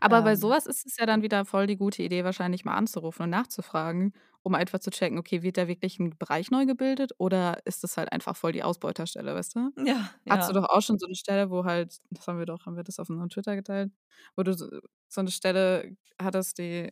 Aber 0.02 0.22
bei 0.24 0.36
so 0.36 0.50
Ähm 0.50 0.52
was 0.52 0.66
ist 0.66 0.86
es 0.86 0.98
ja 0.98 1.06
dann 1.06 1.22
wieder 1.22 1.46
voll 1.46 1.68
die 1.68 1.78
gute 1.78 2.04
Idee, 2.04 2.24
wahrscheinlich 2.24 2.66
mal 2.66 2.76
anzurufen 2.76 3.24
und 3.24 3.30
nachzufragen, 3.30 4.14
um 4.44 4.56
einfach 4.56 4.80
zu 4.80 4.92
checken: 4.92 5.18
Okay, 5.20 5.44
wird 5.44 5.58
da 5.58 5.68
wirklich 5.68 6.00
'n 6.00 6.18
Bereich 6.18 6.52
neu 6.52 6.66
gebildet 6.66 7.12
oder 7.20 7.60
ist 7.66 7.84
das 7.84 7.98
halt 7.98 8.12
einfach 8.12 8.36
voll 8.38 8.52
die 8.54 8.64
Ausbeuterstelle, 8.64 9.36
weißt 9.36 9.56
du? 9.56 9.72
Ja, 9.78 10.12
du 10.26 10.38
ja. 10.38 10.54
doch 10.54 10.70
auch 10.70 10.82
schon 10.82 10.98
so 11.00 11.08
'ne 11.08 11.16
Stelle, 11.16 11.50
wo 11.52 11.66
halt 11.66 12.00
das 12.12 12.28
haben 12.28 12.40
wir 12.40 12.46
doch 12.46 12.66
haben 12.66 12.76
wir 12.78 12.84
das 12.84 13.00
auf 13.00 13.10
unserem 13.10 13.30
Twitter 13.30 13.56
geteilt, 13.56 13.92
wo 14.38 14.44
du 14.44 14.54
so 14.56 14.68
so 15.10 15.22
'ne 15.22 15.32
Stelle 15.32 15.96
hattest, 16.22 16.58
die 16.60 16.92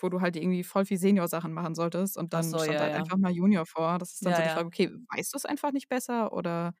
wo 0.00 0.08
du 0.08 0.20
halt 0.20 0.36
irgendwie 0.36 0.64
voll 0.64 0.84
viel 0.86 0.98
Senior-Sachen 0.98 1.52
machen 1.52 1.74
solltest 1.76 2.16
und 2.18 2.34
dann 2.34 2.56
so, 2.56 2.58
stand 2.58 2.80
ja, 2.80 2.82
halt 2.82 2.92
ja. 2.92 2.94
einfach 2.94 3.16
mal 3.18 3.30
Junior 3.32 3.64
vor. 3.66 3.98
Das 3.98 4.12
ist 4.14 4.26
dann 4.26 4.34
so 4.34 4.42
die 4.42 4.48
Frage. 4.50 4.66
„Okay, 4.68 4.90
weißt 5.16 5.34
du's 5.34 5.44
einfach 5.46 5.72
nicht 5.72 5.88
besser 5.88 6.32
oder 6.32 6.74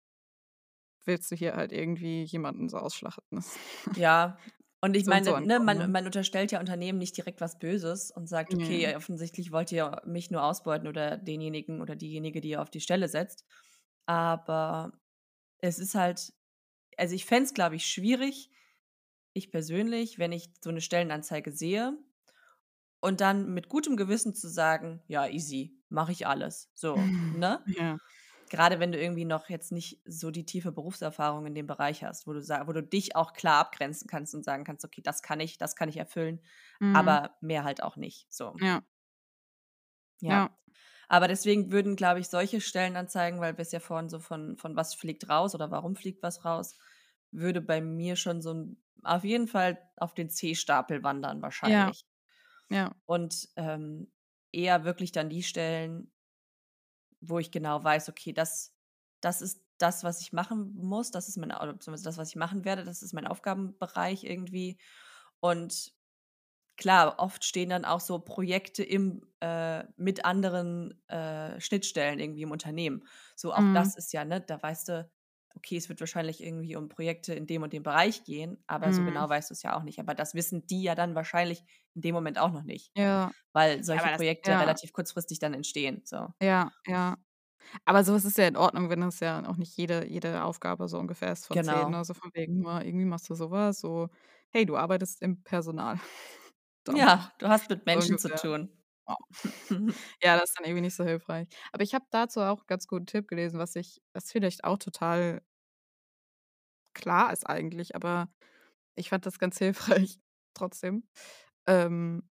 willst 1.06 1.30
du 1.30 1.36
hier 1.36 1.54
halt 1.54 1.72
irgendwie 1.72 2.24
jemanden 2.24 2.68
so 2.68 2.78
ausschlachten?“ 2.78 3.44
Ja, 3.96 4.38
und 4.84 4.96
ich 4.96 5.06
So 5.06 5.12
und 5.12 5.24
so 5.24 5.32
meine, 5.32 5.40
ne, 5.44 5.60
man 5.60 5.78
ne? 5.78 5.92
man 5.92 6.06
unterstellt 6.06 6.52
ja 6.52 6.60
Unternehmen 6.60 6.98
nicht 6.98 7.16
direkt 7.16 7.40
was 7.40 7.58
Böses 7.58 8.10
und 8.10 8.28
sagt. 8.28 8.54
„Okay, 8.54 8.94
offensichtlich 8.96 9.52
wollt 9.52 9.72
ihr 9.72 10.02
mich 10.06 10.30
nur 10.30 10.44
ausbeuten 10.44 10.88
oder 10.88 11.16
denjenigen 11.16 11.80
oder 11.80 11.96
diejenige, 11.96 12.40
die 12.40 12.50
ihr 12.50 12.62
auf 12.62 12.70
die 12.70 12.80
Stelle 12.80 13.08
setzt.“ 13.08 13.44
Aber 14.06 14.92
es 15.60 15.78
ist 15.80 15.94
halt 15.94 16.32
also, 16.98 17.14
ich 17.16 17.26
fände 17.26 17.44
es, 17.46 17.54
glaube 17.54 17.76
ich, 17.76 17.86
schwierig 17.86 18.50
ich 19.34 19.50
persönlich, 19.52 20.18
wenn 20.20 20.32
ich 20.32 20.50
so 20.64 20.70
'ne 20.72 20.80
Stellenanzeige 20.82 21.52
sehe 21.52 21.98
und 23.00 23.20
dann 23.20 23.52
mit 23.54 23.68
gutem 23.68 23.96
Gewissen 23.96 24.34
zu 24.34 24.48
sagen: 24.48 25.02
„Ja, 25.08 25.28
easy, 25.28 25.82
mache 25.90 26.12
ich 26.12 26.26
alles.“ 26.26 26.70
So, 26.74 27.12
ne? 27.30 27.64
Ja. 27.66 27.98
Grade 28.54 28.80
wenn 28.80 28.92
du 28.92 29.00
irgendwie 29.00 29.24
noch 29.26 29.48
jetzt 29.50 29.72
nicht 29.72 30.00
so 30.06 30.30
die 30.30 30.46
tiefe 30.46 30.72
Berufserfahrung 30.72 31.46
in 31.46 31.54
dem 31.54 31.66
Bereich 31.66 32.04
hast, 32.04 32.26
wo 32.26 32.32
du 32.34 32.40
wo 32.40 32.72
du 32.72 32.82
dich 32.82 33.16
auch 33.16 33.32
klar 33.34 33.60
abgrenzen 33.60 34.08
kannst 34.08 34.34
und 34.34 34.44
sagen 34.44 34.64
kannst: 34.64 34.84
„Okay, 34.84 35.02
das 35.02 35.22
kann 35.22 35.40
ich 35.40 35.58
das 35.58 35.76
kann 35.76 35.88
ich 35.88 35.96
erfüllen, 35.98 36.40
Mhm. 36.80 37.18
aber 37.18 37.36
mehr 37.40 37.64
halt 37.64 37.82
auch 37.82 37.96
nicht“, 37.96 38.26
so. 38.32 38.60
Ja. 38.60 38.84
Ja. 40.22 40.44
Ja. 40.44 40.54
Aber 41.08 41.28
deswegen 41.28 41.72
würden, 41.72 41.96
glaube 41.96 42.20
ich, 42.20 42.28
solche 42.28 42.60
Stellenanzeigen, 42.60 43.40
weil 43.40 43.58
wir's 43.58 43.72
ja 43.72 43.80
vorhin 43.80 44.08
so 44.08 44.20
von 44.20 44.56
von 44.56 44.76
was 44.76 44.94
fliegt 44.94 45.28
raus 45.28 45.54
oder 45.54 45.70
warum 45.70 45.96
fliegt 45.96 46.22
was 46.22 46.44
raus, 46.44 46.78
würde 47.32 47.60
bei 47.60 47.80
mir 47.80 48.16
schon 48.16 48.42
so 48.42 48.52
'n 48.52 48.82
auf 49.04 49.24
jeden 49.24 49.48
Fall 49.48 49.78
auf 49.96 50.14
den 50.14 50.30
C-Stapel 50.30 51.02
wandern 51.04 51.42
Ja. 51.64 51.94
wahrscheinlich. 51.94 52.04
Ja. 52.70 52.94
Und, 53.08 53.48
ähm, 53.56 54.10
eher 54.52 54.84
wirklich 54.84 55.12
dann 55.12 55.28
die 55.28 55.42
Stellen 55.42 56.10
wo 57.28 57.38
ich 57.38 57.50
genau 57.50 57.82
weiß: 57.84 58.08
„Okay, 58.10 58.32
das 58.32 58.72
das 59.20 59.42
ist 59.42 59.62
das, 59.78 60.04
was 60.04 60.20
ich 60.20 60.32
machen 60.32 60.74
muss. 60.76 61.10
Das 61.10 61.28
ist 61.28 61.36
mein 61.38 61.50
beziehungsweise 61.50 62.04
das, 62.04 62.18
was 62.18 62.30
ich 62.30 62.36
machen 62.36 62.64
werde. 62.64 62.84
Das 62.84 63.02
ist 63.02 63.12
mein 63.14 63.26
Aufgabenbereich 63.26 64.24
irgendwie.“ 64.24 64.78
Und 65.40 65.92
klar, 66.76 67.16
oft 67.18 67.44
stehen 67.44 67.70
dann 67.70 67.84
auch 67.84 68.00
so 68.00 68.18
Projekte 68.20 68.82
im 68.84 69.22
äh, 69.40 69.84
mit 69.96 70.24
anderen, 70.24 71.00
äh, 71.08 71.60
Schnittstellen 71.60 72.18
irgendwie 72.20 72.42
im 72.42 72.50
Unternehmen. 72.52 73.06
So, 73.36 73.54
auch 73.54 73.66
Mhm. 73.66 73.72
das 73.72 73.96
ist 73.96 74.12
ja 74.12 74.24
ne, 74.24 74.40
da 74.40 74.62
weißt 74.62 74.88
du, 74.88 75.10
okay, 75.56 75.76
es 75.76 75.88
wird 75.88 76.00
wahrscheinlich 76.00 76.42
irgendwie 76.42 76.76
um 76.76 76.88
Projekte 76.88 77.34
in 77.34 77.46
dem 77.46 77.62
und 77.62 77.72
dem 77.72 77.82
Bereich 77.82 78.24
gehen, 78.24 78.62
aber 78.66 78.92
so 78.92 79.02
Mhm. 79.02 79.04
genau 79.04 79.28
weißt 79.28 79.50
du's 79.50 79.62
ja 79.62 79.76
auch 79.76 79.82
nicht. 79.84 79.98
Aber 80.00 80.14
das 80.14 80.34
wissen 80.34 80.66
die 80.66 80.82
ja 80.82 80.94
dann 80.94 81.14
wahrscheinlich 81.14 81.64
in 81.94 82.02
dem 82.02 82.14
Moment 82.14 82.38
auch 82.38 82.52
noch 82.52 82.64
nicht, 82.64 82.92
Ja. 82.96 83.32
weil 83.52 83.84
solche 83.84 84.10
das 84.10 84.10
Projekte 84.10 84.50
ja. 84.50 84.58
relativ 84.58 84.92
kurzfristig 84.92 85.38
dann 85.40 85.54
entstehen, 85.54 86.02
so. 86.04 86.28
Ja, 86.40 86.70
ja. 86.86 87.16
Aber 87.86 88.04
so 88.04 88.14
was 88.14 88.24
ist 88.24 88.38
ja 88.38 88.48
in 88.48 88.56
Ordnung, 88.56 88.90
wenn 88.90 89.00
das 89.02 89.20
ja 89.20 89.46
auch 89.48 89.56
nicht 89.56 89.76
jede 89.76 90.06
jede 90.08 90.44
Aufgabe 90.44 90.88
so 90.88 90.98
ungefähr 90.98 91.32
ist 91.32 91.46
von 91.46 91.62
10, 91.62 91.88
Genau. 91.88 91.90
ne? 91.90 92.04
So 92.04 92.14
von 92.14 92.30
wegen, 92.34 92.64
irgendwie 92.64 93.04
machst 93.06 93.30
du 93.30 93.34
so 93.36 93.50
was, 93.50 93.80
so: 93.80 94.10
„Hey, 94.50 94.66
du 94.66 94.76
arbeitest 94.76 95.22
im 95.22 95.42
Personal.“ 95.44 96.00
Dann 96.84 96.96
auch 96.96 97.04
Ja, 97.06 97.32
du 97.38 97.48
hast 97.48 97.68
mit 97.70 97.84
so 97.86 97.86
Menschen 97.86 98.16
zu 98.18 98.30
ungefähr. 98.30 98.34
tun. 98.34 98.70
Ja. 99.08 99.16
Ja, 100.22 100.36
das 100.38 100.50
ist 100.50 100.58
dann 100.58 100.64
irgendwie 100.66 100.82
nicht 100.82 100.96
so 100.96 101.04
hilfreich. 101.04 101.48
Aber 101.72 101.82
ich 101.82 101.94
habe 101.94 102.06
dazu 102.10 102.40
auch 102.40 102.60
'n 102.62 102.66
ganz 102.66 102.86
guten 102.86 103.06
Tipp 103.06 103.28
gelesen, 103.28 103.58
was 103.58 103.76
ich 103.76 104.02
was 104.12 104.30
vielleicht 104.32 104.64
auch 104.64 104.78
total 104.78 105.42
klar 106.94 107.32
ist 107.32 107.44
eigentlich, 107.48 107.94
aber 107.96 108.28
ich 108.96 109.10
fand 109.10 109.26
das 109.26 109.38
ganz 109.38 109.58
hilfreich 109.60 110.20
trotzdem, 110.54 111.04
ähm, 111.66 112.28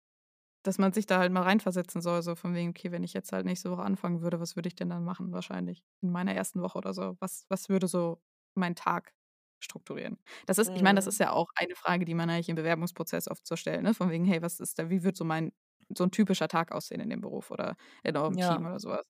dass 0.64 0.78
man 0.78 0.92
sich 0.92 1.06
da 1.06 1.18
halt 1.20 1.32
mal 1.32 1.42
reinversetzen 1.44 2.02
soll, 2.02 2.22
so 2.22 2.36
von 2.36 2.54
wegen: 2.54 2.70
„Okay, 2.70 2.92
wenn 2.92 3.04
ich 3.04 3.14
jetzt 3.14 3.32
halt 3.32 3.46
nächste 3.46 3.70
Woche 3.72 3.82
anfangen 3.84 4.22
würde, 4.22 4.40
was 4.40 4.56
würde 4.56 4.68
ich 4.68 4.76
denn 4.76 4.90
dann 4.90 5.04
machen 5.04 5.32
wahrscheinlich 5.32 5.84
in 6.02 6.10
meiner 6.12 6.34
ersten 6.34 6.62
Woche 6.62 6.78
oder 6.78 6.94
so? 6.94 7.16
Was 7.20 7.46
was 7.50 7.68
würde 7.70 7.88
so 7.88 8.22
meinen 8.56 8.76
Tag 8.76 9.14
strukturieren?“ 9.60 10.18
Das 10.46 10.58
ist 10.58 10.70
ich 10.74 10.82
meine, 10.82 10.96
das 10.98 11.06
ist 11.08 11.18
Mhm. 11.18 11.20
ja 11.20 11.32
auch 11.32 11.48
eine 11.56 11.76
Frage, 11.76 12.04
die 12.06 12.14
man 12.14 12.30
eigentlich 12.30 12.48
im 12.50 12.56
Bewerbungsprozess 12.56 13.28
oft 13.30 13.46
so 13.46 13.56
stellt, 13.56 13.82
ne, 13.84 13.94
von 13.94 14.10
wegen: 14.10 14.24
„Hey, 14.26 14.42
was 14.42 14.60
ist 14.60 14.78
da 14.80 14.90
wie 14.90 15.04
wird 15.04 15.16
so 15.18 15.24
mein 15.26 15.52
so 15.96 16.04
'n 16.04 16.10
typischer 16.12 16.48
Tag 16.48 16.72
aussehen 16.72 17.00
in 17.00 17.10
dem 17.10 17.20
Beruf 17.20 17.50
oder 17.50 17.76
in 18.04 18.16
eurem 18.16 18.38
Team“ 18.38 18.60
Ja. 18.60 18.66
oder 18.66 18.80
so 18.80 18.90
was. 18.90 19.04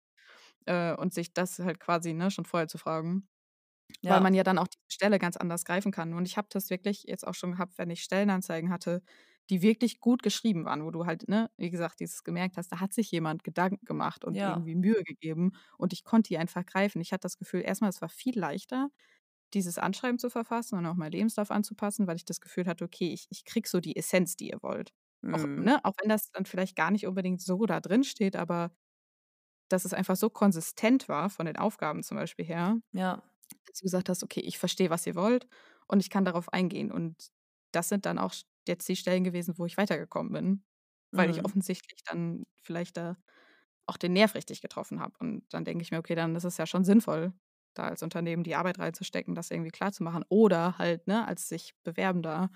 Äh, 0.67 0.95
und 0.97 1.15
sich 1.15 1.35
das 1.35 1.59
halt 1.61 1.81
quasi, 1.81 2.13
ne, 2.15 2.31
schon 2.31 2.45
vorher 2.47 2.69
zu 2.69 2.79
fragen, 2.79 3.29
weil 4.07 4.21
Ja. 4.21 4.23
man 4.23 4.35
ja 4.35 4.45
dann 4.45 4.59
auch 4.59 4.69
die 4.69 4.79
Stelle 4.89 5.19
ganz 5.21 5.37
anders 5.39 5.65
greifen 5.65 5.93
kann. 5.93 6.15
Und 6.15 6.27
ich 6.27 6.37
habe 6.39 6.49
das 6.53 6.71
wirklich 6.71 7.05
jetzt 7.09 7.27
auch 7.27 7.35
schon 7.35 7.53
gehabt, 7.53 7.79
wenn 7.79 7.91
ich 7.91 8.03
Stellenanzeigen 8.05 8.71
hatte, 8.71 9.03
die 9.51 9.63
wirklich 9.63 10.01
gut 10.01 10.23
geschrieben 10.25 10.65
waren, 10.67 10.85
wo 10.85 10.91
du 10.93 11.07
halt, 11.07 11.29
ne, 11.29 11.51
wie 11.59 11.71
gesagt, 11.71 12.01
dieses 12.01 12.25
gemerkt 12.25 12.57
hast, 12.59 12.71
da 12.73 12.81
hat 12.81 12.93
sich 12.95 13.11
jemand 13.13 13.45
Gedanken 13.45 13.85
gemacht 13.87 14.25
und 14.25 14.41
Ja. 14.41 14.43
irgendwie 14.45 14.75
Mühe 14.77 15.03
gegeben 15.05 15.53
und 15.79 15.93
ich 15.95 16.05
konnte 16.05 16.29
die 16.31 16.39
einfach 16.39 16.67
greifen. 16.67 17.01
Ich 17.03 17.13
hatte 17.13 17.23
das 17.23 17.37
Gefühl, 17.39 17.63
erst 17.65 17.83
mal, 17.83 17.89
es 17.91 18.03
war 18.03 18.09
viel 18.11 18.39
leichter, 18.39 18.91
dieses 19.55 19.79
Anschreiben 19.79 20.19
zu 20.21 20.31
verfassen 20.31 20.79
und 20.79 20.87
auch 20.87 20.95
meinen 20.97 21.13
Lebenslauf 21.13 21.51
anzupassen, 21.53 22.07
weil 22.09 22.17
ich 22.17 22.25
das 22.27 22.41
Gefühl 22.43 22.67
hatte: 22.67 22.85
„Okay, 22.87 23.13
ich 23.13 23.27
ich 23.31 23.45
kriege 23.47 23.69
so 23.69 23.81
die 23.81 23.97
Essenz, 23.97 24.37
die 24.37 24.51
ihr 24.51 24.63
wollt.“ 24.63 24.93
Auch 25.31 25.45
Mhm. 25.45 25.57
ne, 25.57 25.85
auch 25.85 25.95
wenn 26.01 26.09
das 26.09 26.31
dann 26.33 26.45
vielleicht 26.47 26.77
gar 26.77 26.91
nicht 26.91 27.07
unbedingt 27.07 27.41
so 27.43 27.65
da 27.67 27.81
drin 27.81 28.05
steht, 28.05 28.37
aber 28.37 28.73
dass 29.69 29.85
es 29.85 29.95
einfach 29.95 30.17
so 30.17 30.31
konsistent 30.31 31.09
war 31.09 31.31
von 31.31 31.47
den 31.47 31.57
Aufgaben 31.57 32.03
zum 32.03 32.17
Beispiel 32.19 32.45
her, 32.47 32.79
Ja. 32.93 33.23
dass 33.67 33.79
du 33.81 33.85
gesagt 33.85 34.09
hast: 34.09 34.25
„Okay, 34.25 34.41
ich 34.41 34.59
verstehe, 34.59 34.91
was 34.91 35.07
ihr 35.07 35.15
wollt 35.17 35.49
und 35.89 36.01
ich 36.01 36.11
kann 36.11 36.25
darauf 36.25 36.53
eingehen.“ 36.53 36.93
Und 36.93 37.29
das 37.73 37.89
sind 37.89 38.07
dann 38.07 38.19
auch 38.19 38.35
jetzt 38.69 38.89
die 38.89 38.97
Stellen 38.97 39.25
gewesen, 39.25 39.59
wo 39.59 39.67
ich 39.67 39.77
weitergekommen 39.79 40.33
bin, 40.33 40.65
weil 41.13 41.31
ich 41.31 41.45
Mhm. 41.45 41.47
offensichtlich 41.47 42.03
dann 42.07 42.45
vielleicht 42.63 42.97
da 42.97 43.17
auch 43.87 43.97
den 43.99 44.13
Nerv 44.15 44.35
richtig 44.35 44.63
getroffen 44.63 45.01
habe. 45.01 45.15
Und 45.21 45.45
dann 45.55 45.65
denke 45.65 45.83
ich 45.83 45.91
mir: 45.93 45.99
„Okay, 46.01 46.15
dann 46.17 46.37
ist 46.37 46.45
es 46.45 46.59
ja 46.59 46.67
schon 46.67 46.85
sinnvoll, 46.85 47.33
da 47.75 47.85
als 47.85 48.03
Unternehmen 48.03 48.45
die 48.45 48.57
Arbeit 48.57 48.79
reinzustecken, 48.79 49.35
das 49.35 49.51
irgendwie 49.51 49.71
klarzumachen.“ 49.73 50.25
Oder 50.31 50.79
halt, 50.79 51.07
ne, 51.09 51.27
als 51.29 51.49
sich 51.49 51.75
Bewerbender 51.85 52.51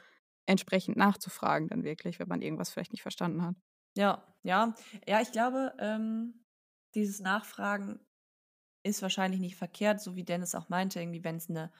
entsprechend 0.47 0.97
nachzufragen 0.97 1.69
dann 1.69 1.85
wirklich, 1.85 2.19
wenn 2.21 2.29
man 2.29 2.43
irgendwas 2.43 2.71
vielleicht 2.71 2.93
nicht 2.93 3.03
verstanden 3.03 3.43
hat. 3.45 3.57
Ja, 3.97 4.23
ja. 4.43 4.75
Ja, 5.09 5.23
ich 5.23 5.33
glaube, 5.33 5.73
ähm, 5.79 6.45
dieses 6.95 7.19
Nachfragen 7.21 7.99
ist 8.85 9.03
wahrscheinlich 9.03 9.41
nicht 9.41 9.57
verkehrt, 9.57 10.01
so 10.01 10.17
wie 10.17 10.25
Dennis 10.25 10.55
auch 10.55 10.69
meinte, 10.71 11.01
irgendwie, 11.01 11.25
wenn's 11.25 11.49
'ne 11.49 11.73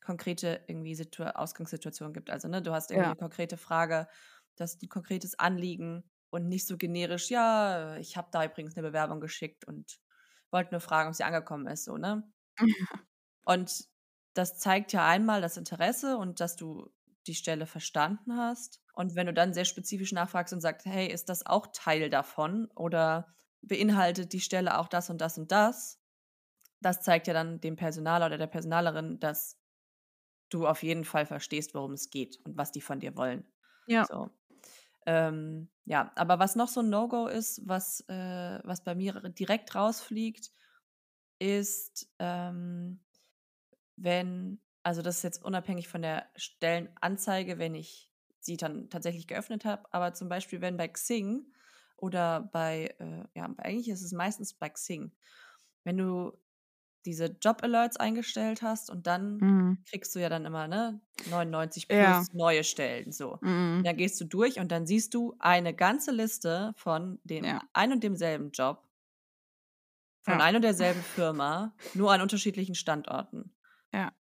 konkrete 0.00 0.64
irgendwie 0.68 0.94
Situa 0.96 1.32
Ausgangssituation 1.32 2.12
gibt. 2.14 2.30
Also, 2.30 2.48
ne, 2.48 2.62
du 2.62 2.72
hast 2.72 2.90
irgendwie 2.92 3.08
Ja. 3.08 3.14
'ne 3.14 3.16
konkrete 3.16 3.56
Frage, 3.58 4.08
du 4.56 4.64
hast 4.64 4.82
'n 4.82 4.88
konkretes 4.90 5.38
Anliegen 5.38 6.10
und 6.30 6.48
nicht 6.48 6.66
so 6.68 6.76
generisch: 6.78 7.30
„Ja, 7.30 7.96
ich 7.98 8.16
habe 8.16 8.28
da 8.32 8.44
übrigens 8.44 8.76
'ne 8.76 8.82
Bewerbung 8.82 9.20
geschickt 9.20 9.66
und 9.66 9.98
wollte 10.52 10.72
nur 10.72 10.80
fragen, 10.80 11.10
ob 11.10 11.16
sie 11.16 11.24
angekommen 11.24 11.66
ist“, 11.68 11.84
so, 11.84 11.96
ne? 11.98 12.32
Ja. 12.58 12.66
Und 13.46 13.84
das 14.34 14.58
zeigt 14.58 14.92
ja 14.92 15.06
einmal 15.06 15.40
das 15.40 15.56
Interesse 15.56 16.16
und 16.18 16.40
dass 16.40 16.54
du 16.56 16.90
die 17.28 17.34
Stelle 17.36 17.66
verstanden 17.66 18.36
hast. 18.36 18.80
Und 18.94 19.14
wenn 19.16 19.26
du 19.28 19.34
dann 19.34 19.54
sehr 19.54 19.64
spezifisch 19.66 20.12
nachfragst 20.12 20.52
und 20.54 20.60
sagst: 20.62 20.86
„Hey, 20.86 21.08
ist 21.12 21.28
das 21.28 21.46
auch 21.46 21.68
Teil 21.72 22.10
davon 22.10 22.68
oder 22.76 23.34
beinhaltet 23.62 24.32
die 24.32 24.40
Stelle 24.40 24.78
auch 24.78 24.88
das 24.88 25.10
und 25.10 25.20
das 25.20 25.38
und 25.38 25.52
das?“ 25.52 26.00
Das 26.80 27.02
zeigt 27.02 27.26
ja 27.28 27.34
dann 27.34 27.60
dem 27.60 27.76
Personaler 27.76 28.26
oder 28.26 28.38
der 28.38 28.46
Personalerin, 28.48 29.20
dass 29.20 29.58
du 30.50 30.66
auf 30.66 30.82
jeden 30.82 31.04
Fall 31.04 31.26
verstehst, 31.26 31.74
worum 31.74 31.92
es 31.92 32.10
geht 32.10 32.40
und 32.44 32.56
was 32.56 32.72
die 32.72 32.80
von 32.80 33.00
dir 33.00 33.16
wollen. 33.16 33.46
Ja. 33.86 34.08
So. 34.08 34.30
Ähm, 35.06 35.70
ja, 35.86 36.12
aber 36.16 36.38
was 36.38 36.56
noch 36.56 36.68
so 36.68 36.80
'n 36.80 36.90
No-Go 36.90 37.28
ist, 37.28 37.62
was 37.68 38.02
äh, 38.08 38.60
was 38.64 38.84
bei 38.84 38.94
mir 38.94 39.14
direkt 39.30 39.74
rausfliegt, 39.74 40.52
ist, 41.40 42.08
ähm, 42.20 43.04
wenn 43.96 44.62
also, 44.88 45.02
das 45.02 45.18
ist 45.18 45.22
jetzt 45.24 45.44
unabhängig 45.44 45.88
von 45.88 46.02
der 46.02 46.28
Stellenanzeige, 46.36 47.58
wenn 47.58 47.74
ich 47.74 48.10
sie 48.40 48.56
dann 48.56 48.88
tatsächlich 48.90 49.26
geöffnet 49.28 49.64
habe, 49.66 49.92
aber 49.92 50.14
zum 50.14 50.28
Beispiel, 50.30 50.60
wenn 50.62 50.76
bei 50.78 50.88
Xing 50.88 51.52
oder 51.96 52.40
bei, 52.52 52.94
äh 52.98 53.24
ja, 53.38 53.54
eigentlich 53.58 53.88
ist 53.90 54.02
es 54.02 54.12
meistens 54.12 54.54
bei 54.54 54.68
Xing. 54.70 55.12
Wenn 55.84 55.98
du 55.98 56.32
diese 57.06 57.26
Job-Alerts 57.26 57.96
eingestellt 57.98 58.62
hast 58.62 58.90
und 58.90 59.06
dann 59.06 59.42
Mhm. 59.42 59.78
kriegst 59.90 60.14
du 60.16 60.20
ja 60.20 60.28
dann 60.30 60.46
immer, 60.46 60.68
ne, 60.68 61.00
99 61.24 61.90
Ja. 61.90 62.28
plus 62.28 62.32
neue 62.32 62.64
Stellen, 62.64 63.12
so. 63.12 63.40
Mhm. 63.42 63.84
Da 63.84 63.92
gehst 63.94 64.20
du 64.20 64.26
durch 64.26 64.60
und 64.60 64.72
dann 64.72 64.86
siehst 64.86 65.14
du 65.14 65.36
eine 65.40 65.74
ganze 65.74 66.12
Liste 66.12 66.72
von 66.76 67.20
dem 67.24 67.58
Ja. 67.58 67.68
ein 67.74 67.92
und 67.92 68.04
demselben 68.04 68.50
Job 68.52 68.88
von 70.24 70.40
Ja. 70.40 70.40
ein 70.40 70.56
und 70.56 70.62
derselben 70.62 71.02
Firma, 71.02 71.74
nur 71.92 72.12
an 72.12 72.20
unterschiedlichen 72.20 72.74
Standorten. 72.74 73.54
Ja. 73.92 74.12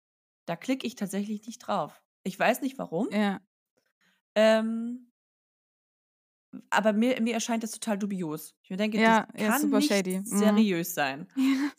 Da 0.47 0.55
klicke 0.55 0.87
ich 0.87 0.95
tatsächlich 0.95 1.45
nicht 1.45 1.59
drauf. 1.59 2.01
Ich 2.23 2.39
weiß 2.39 2.61
nicht 2.61 2.77
warum. 2.79 3.09
Ja. 3.11 3.41
Ähm 4.35 5.07
aber 6.71 6.93
mir 6.93 7.21
mir 7.21 7.33
erscheint 7.33 7.63
das 7.63 7.71
total 7.71 7.97
dubios. 7.97 8.55
Ich 8.63 8.69
mir 8.69 8.77
denke, 8.77 9.01
das 9.01 9.15
Ja, 9.15 9.27
ja, 9.35 9.51
kann 9.51 9.53
super 9.53 9.81
nicht 9.81 9.81
shady. 9.81 10.21
Mhm. 10.25 10.67
seriös 10.67 10.93
sein. 10.93 11.27
Ja. 11.35 11.71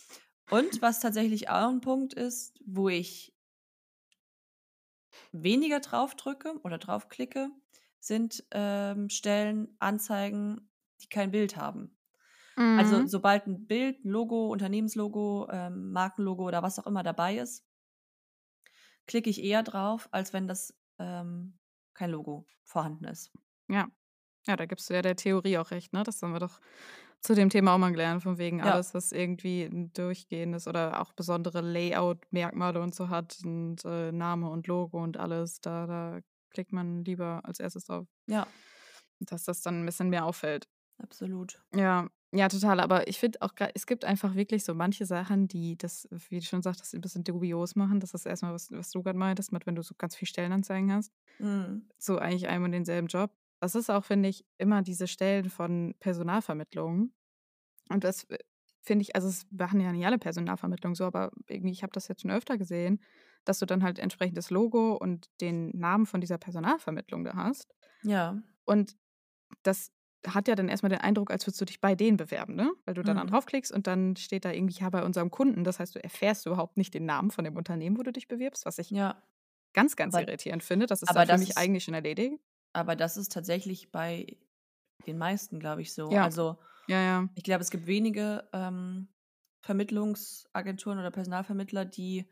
Und 0.50 0.82
was 0.82 1.00
tatsächlich 1.00 1.50
auch 1.50 1.70
'n 1.70 1.80
Punkt 1.82 2.14
ist, 2.14 2.58
wo 2.66 2.88
ich 2.88 3.32
weniger 5.34 5.80
drauf 5.80 6.14
drücke 6.16 6.58
oder 6.62 6.78
drauf 6.78 7.08
klicke, 7.08 7.50
sind, 8.00 8.44
ähm, 8.52 9.08
Stellenanzeigen, 9.10 10.70
die 11.02 11.08
kein 11.08 11.30
Bild 11.30 11.56
haben. 11.56 11.98
Also, 12.74 13.02
Mhm. 13.02 13.08
sobald 13.08 13.46
'n 13.46 13.66
Bild, 13.66 14.04
'n 14.04 14.10
Logo, 14.10 14.50
Unternehmenslogo, 14.52 15.48
ähm, 15.52 15.92
Markenlogo 15.92 16.44
oder 16.46 16.62
was 16.62 16.78
auch 16.78 16.86
immer 16.86 17.02
dabei 17.04 17.38
ist 17.38 17.67
klicke 19.08 19.30
ich 19.30 19.42
eher 19.44 19.64
drauf, 19.64 20.08
als 20.12 20.32
wenn 20.34 20.48
das, 20.48 20.74
ähm, 21.00 21.58
kein 21.94 22.10
Logo 22.12 22.46
vorhanden 22.64 23.06
ist. 23.06 23.32
Ja. 23.70 23.88
Ja, 24.46 24.56
da 24.56 24.66
gibst 24.66 24.90
du 24.90 24.94
ja 24.94 25.02
der 25.02 25.16
Theorie 25.16 25.58
auch 25.58 25.70
recht, 25.72 25.92
ne? 25.92 26.02
Das 26.04 26.22
haben 26.22 26.32
wir 26.32 26.40
doch 26.40 26.60
zu 27.20 27.34
dem 27.34 27.50
Thema 27.50 27.74
auch 27.74 27.78
mal 27.78 27.92
gelernt, 27.92 28.22
von 28.24 28.38
wegen 28.38 28.62
Ja. 28.62 28.78
alles, 28.78 28.94
was 28.94 29.12
irgendwie 29.12 29.64
'n 29.64 29.92
durchgehendes 29.94 30.68
oder 30.68 31.00
auch 31.02 31.12
besondere 31.14 31.60
Layout-Merkmale 31.62 32.80
und 32.82 32.94
so 32.94 33.08
hat 33.10 33.38
und, 33.44 33.84
äh, 33.86 34.12
Name 34.12 34.50
und 34.50 34.66
Logo 34.68 35.02
und 35.02 35.18
alles, 35.18 35.60
da 35.60 35.86
da 35.86 36.20
klickt 36.50 36.72
man 36.72 37.04
lieber 37.04 37.42
als 37.44 37.60
1. 37.60 37.86
drauf. 37.86 38.08
Ja. 38.28 38.52
Dass 39.20 39.44
das 39.44 39.60
dann 39.62 39.82
'n 39.82 39.86
bisschen 39.86 40.10
mehr 40.10 40.24
auffällt. 40.24 40.68
Absolut. 41.02 41.60
Ja, 41.74 42.08
ja, 42.32 42.48
total. 42.48 42.80
Aber 42.80 43.08
ich 43.08 43.18
finde 43.18 43.40
auch 43.42 43.52
es 43.74 43.86
gibt 43.86 44.04
einfach 44.04 44.34
wirklich 44.34 44.64
so 44.64 44.74
manche 44.74 45.06
Sachen, 45.06 45.48
die 45.48 45.76
das, 45.78 46.08
wie 46.10 46.40
du 46.40 46.44
schon 46.46 46.62
sagtest, 46.62 46.94
'n 46.94 47.00
bisschen 47.00 47.24
dubios 47.24 47.76
machen. 47.76 48.00
Das 48.00 48.14
ist 48.14 48.26
erst 48.26 48.42
mal, 48.42 48.52
was 48.52 48.70
was 48.72 48.90
du 48.90 49.02
grad 49.02 49.16
meintest 49.16 49.52
mit, 49.52 49.66
wenn 49.66 49.74
du 49.76 49.82
so 49.82 49.94
ganz 49.96 50.16
viel 50.16 50.28
Stellenanzeigen 50.28 50.92
hast. 50.92 51.12
Mhm. 51.40 51.88
So 51.98 52.18
eigentlich 52.18 52.48
einem 52.48 52.64
und 52.64 52.72
denselben 52.72 53.08
Job. 53.08 53.32
Das 53.60 53.74
ist 53.74 53.90
auch, 53.90 54.04
finde 54.04 54.28
ich, 54.30 54.46
immer 54.58 54.82
diese 54.82 55.08
Stellen 55.08 55.50
von 55.50 55.94
Personalvermittlungen. 56.00 57.14
Und 57.90 58.04
das, 58.04 58.24
äh, 58.26 58.38
finde 58.82 59.02
ich 59.04 59.16
also, 59.16 59.28
es 59.28 59.46
machen 59.50 59.80
ja 59.80 59.92
nicht 59.92 60.06
alle 60.06 60.18
Personalvermittlungen 60.18 60.94
so, 60.96 61.04
aber 61.06 61.32
irgendwie 61.48 61.72
ich 61.72 61.82
habe 61.84 61.92
das 61.92 62.08
jetzt 62.08 62.22
schon 62.22 62.30
öfter 62.32 62.58
gesehen, 62.58 63.00
dass 63.44 63.58
du 63.60 63.66
dann 63.66 63.82
halt 63.84 63.98
entsprechend 64.00 64.38
das 64.38 64.50
Logo 64.50 64.94
und 64.96 65.28
den 65.42 65.70
Namen 65.78 66.06
von 66.06 66.20
dieser 66.22 66.38
Personalvermittlung 66.38 67.24
da 67.24 67.34
hast. 67.36 67.74
Ja. 68.02 68.38
Und 68.66 68.96
das 69.64 69.92
hat 70.26 70.48
ja 70.48 70.54
dann 70.54 70.68
erst 70.68 70.82
mal 70.82 70.88
den 70.88 71.00
Eindruck, 71.00 71.30
als 71.30 71.46
würdest 71.46 71.60
du 71.60 71.64
dich 71.64 71.80
bei 71.80 71.94
denen 71.94 72.16
bewerben, 72.16 72.54
ne? 72.54 72.72
Weil 72.84 72.94
du 72.94 73.02
da 73.04 73.14
dann 73.14 73.26
Mhm. 73.26 73.28
draufklickst 73.28 73.72
und 73.72 73.86
dann 73.86 74.16
steht 74.16 74.44
da 74.44 74.52
irgendwie: 74.52 74.80
„Ja, 74.80 74.90
bei 74.90 75.04
unserem 75.04 75.30
Kunden.“ 75.30 75.64
Das 75.64 75.78
heißt, 75.80 75.94
du 75.94 76.02
erfährst 76.02 76.46
überhaupt 76.46 76.76
nicht 76.76 76.94
den 76.94 77.06
Namen 77.06 77.30
von 77.30 77.44
dem 77.44 77.56
Unternehmen, 77.56 77.98
wo 77.98 78.02
du 78.02 78.12
dich 78.12 78.28
bewirbst, 78.28 78.66
was 78.66 78.78
ich 78.78 78.94
Ja. 78.94 79.22
ganz, 79.74 79.96
ganz 79.96 80.16
Aber 80.16 80.18
irritierend 80.18 80.62
finde. 80.64 80.86
Das 80.86 81.02
ist 81.02 81.16
aber 81.16 81.26
für 81.26 81.26
das 81.26 81.38
mich 81.38 81.56
ist 81.56 81.58
eigentlich 81.58 81.84
schon 81.84 81.94
erledigt. 81.94 82.40
aber 82.72 82.96
das 82.96 83.16
ist 83.16 83.32
tatsächlich 83.32 83.90
bei 83.92 84.36
den 85.06 85.18
meisten, 85.18 85.60
glaube 85.60 85.82
ich, 85.82 85.94
so. 85.94 86.14
Ja. 86.14 86.20
Also, 86.20 86.58
Ja, 86.86 87.02
ja. 87.02 87.28
ich 87.34 87.44
glaube, 87.44 87.62
es 87.62 87.70
gibt 87.70 87.86
wenige, 87.86 88.48
ähm, 88.52 89.08
Vermittlungsagenturen 89.62 90.98
oder 91.00 91.10
Personalvermittler, 91.10 91.84
die 91.86 92.30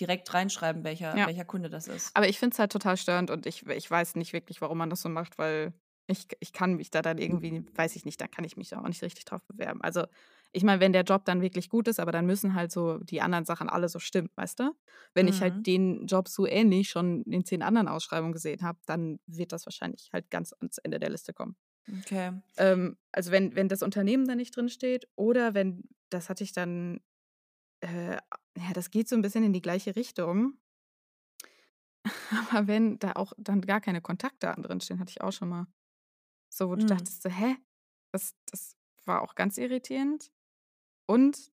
direkt 0.00 0.32
reinschreiben, 0.32 0.82
welcher 0.82 1.20
Ja. 1.20 1.26
welcher 1.26 1.44
Kunde 1.44 1.68
das 1.70 1.88
ist. 1.88 2.14
Aber 2.14 2.28
ich 2.28 2.38
finde 2.38 2.54
es 2.54 2.60
halt 2.60 2.72
total 2.72 2.96
störend 2.96 3.30
und 3.30 3.46
ich 3.46 3.66
ich 3.66 3.90
weiß 3.90 4.16
nicht 4.16 4.32
wirklich, 4.32 4.60
warum 4.60 4.78
man 4.78 4.90
das 4.90 5.02
so 5.02 5.08
macht, 5.08 5.38
weil 5.38 5.74
ich 6.08 6.26
ich 6.40 6.52
kann 6.52 6.74
mich 6.76 6.90
da 6.90 7.02
dann 7.02 7.18
irgendwie 7.18 7.64
weiß 7.76 7.96
ich 7.96 8.04
nicht, 8.06 8.20
da 8.20 8.28
kann 8.28 8.44
ich 8.44 8.56
mich 8.56 8.74
auch 8.76 8.86
nicht 8.88 9.02
richtig 9.02 9.24
drauf 9.26 9.44
bewerben. 9.46 9.82
Also, 9.82 10.04
ich 10.52 10.64
meine, 10.64 10.80
wenn 10.80 10.92
der 10.94 11.02
Job 11.04 11.24
dann 11.26 11.42
wirklich 11.42 11.68
gut 11.68 11.88
ist, 11.88 12.00
aber 12.00 12.12
dann 12.12 12.26
müssen 12.26 12.54
halt 12.54 12.72
so 12.72 12.98
die 12.98 13.20
anderen 13.22 13.44
Sachen 13.44 13.68
alle 13.68 13.88
so 13.90 13.98
stimmen, 13.98 14.30
weißt 14.36 14.60
du? 14.60 14.72
Wenn 15.14 15.28
ich 15.28 15.42
halt 15.42 15.56
Mhm. 15.56 15.66
den 15.66 16.06
Job 16.06 16.28
so 16.28 16.46
ähnlich 16.46 16.88
schon 16.90 17.22
in 17.24 17.44
10 17.44 17.62
anderen 17.62 17.88
Ausschreibungen 17.88 18.32
gesehen 18.32 18.62
habe, 18.62 18.78
dann 18.86 19.20
wird 19.26 19.52
das 19.52 19.66
wahrscheinlich 19.66 20.10
halt 20.12 20.30
ganz 20.30 20.52
ans 20.54 20.78
Ende 20.78 20.98
der 20.98 21.10
Liste 21.10 21.34
kommen. 21.34 21.56
Okay. 22.00 22.30
Ähm, 22.56 22.96
also, 23.12 23.30
wenn 23.30 23.54
wenn 23.56 23.68
das 23.68 23.82
Unternehmen 23.82 24.26
da 24.26 24.34
nicht 24.34 24.56
drinsteht 24.56 25.08
oder 25.16 25.54
wenn 25.54 25.84
das 26.10 26.28
hatte 26.28 26.44
ich 26.44 26.52
dann 26.52 27.00
äh, 27.82 28.14
ja, 28.58 28.72
das 28.74 28.90
geht 28.92 29.08
so 29.08 29.16
'n 29.16 29.22
bisschen 29.22 29.44
in 29.44 29.52
die 29.54 29.62
gleiche 29.62 29.96
Richtung. 29.96 30.58
Aber 32.50 32.66
wenn 32.66 32.98
da 32.98 33.12
auch 33.12 33.32
dann 33.38 33.60
gar 33.62 33.80
keine 33.80 34.00
Kontaktdaten 34.00 34.62
drinstehen, 34.62 35.00
hatte 35.00 35.10
ich 35.10 35.20
auch 35.20 35.32
schon 35.32 35.48
mal. 35.48 35.66
So, 36.50 36.68
wo 36.70 36.76
du 36.76 36.84
Mhm. 36.84 36.84
dachtest 36.86 37.22
so: 37.22 37.30
„Hä?“ 37.30 37.56
Das 38.12 38.34
das 38.50 38.76
war 39.06 39.22
auch 39.22 39.34
ganz 39.34 39.58
irritierend. 39.58 40.32
Und 41.06 41.52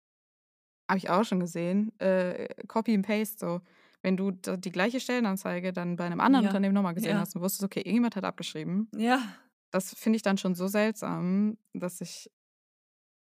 habe 0.88 0.98
ich 0.98 1.10
auch 1.10 1.24
schon 1.24 1.40
gesehen, 1.40 1.98
äh, 2.00 2.48
Copy 2.68 2.94
and 2.94 3.06
Paste 3.06 3.38
so. 3.38 3.60
Wenn 4.02 4.16
du 4.18 4.32
die 4.32 4.70
gleiche 4.72 5.00
Stellenanzeige 5.00 5.72
dann 5.72 5.96
bei 5.96 6.08
'nem 6.08 6.20
anderen 6.20 6.44
Ja, 6.44 6.46
Unternehmen 6.46 6.74
noch 6.74 6.82
mal 6.82 6.92
gesehen 6.94 7.16
ja. 7.16 7.20
hast 7.20 7.34
und 7.36 7.42
wusstest, 7.42 7.64
okay, 7.64 7.80
irgendjemand 7.80 8.16
hat 8.16 8.24
abgeschrieben. 8.24 8.92
Ja. 8.92 9.40
Das 9.72 9.94
finde 9.94 10.16
ich 10.18 10.22
dann 10.22 10.38
schon 10.38 10.54
so 10.56 10.68
seltsam, 10.68 11.58
dass 11.74 12.00
ich 12.02 12.30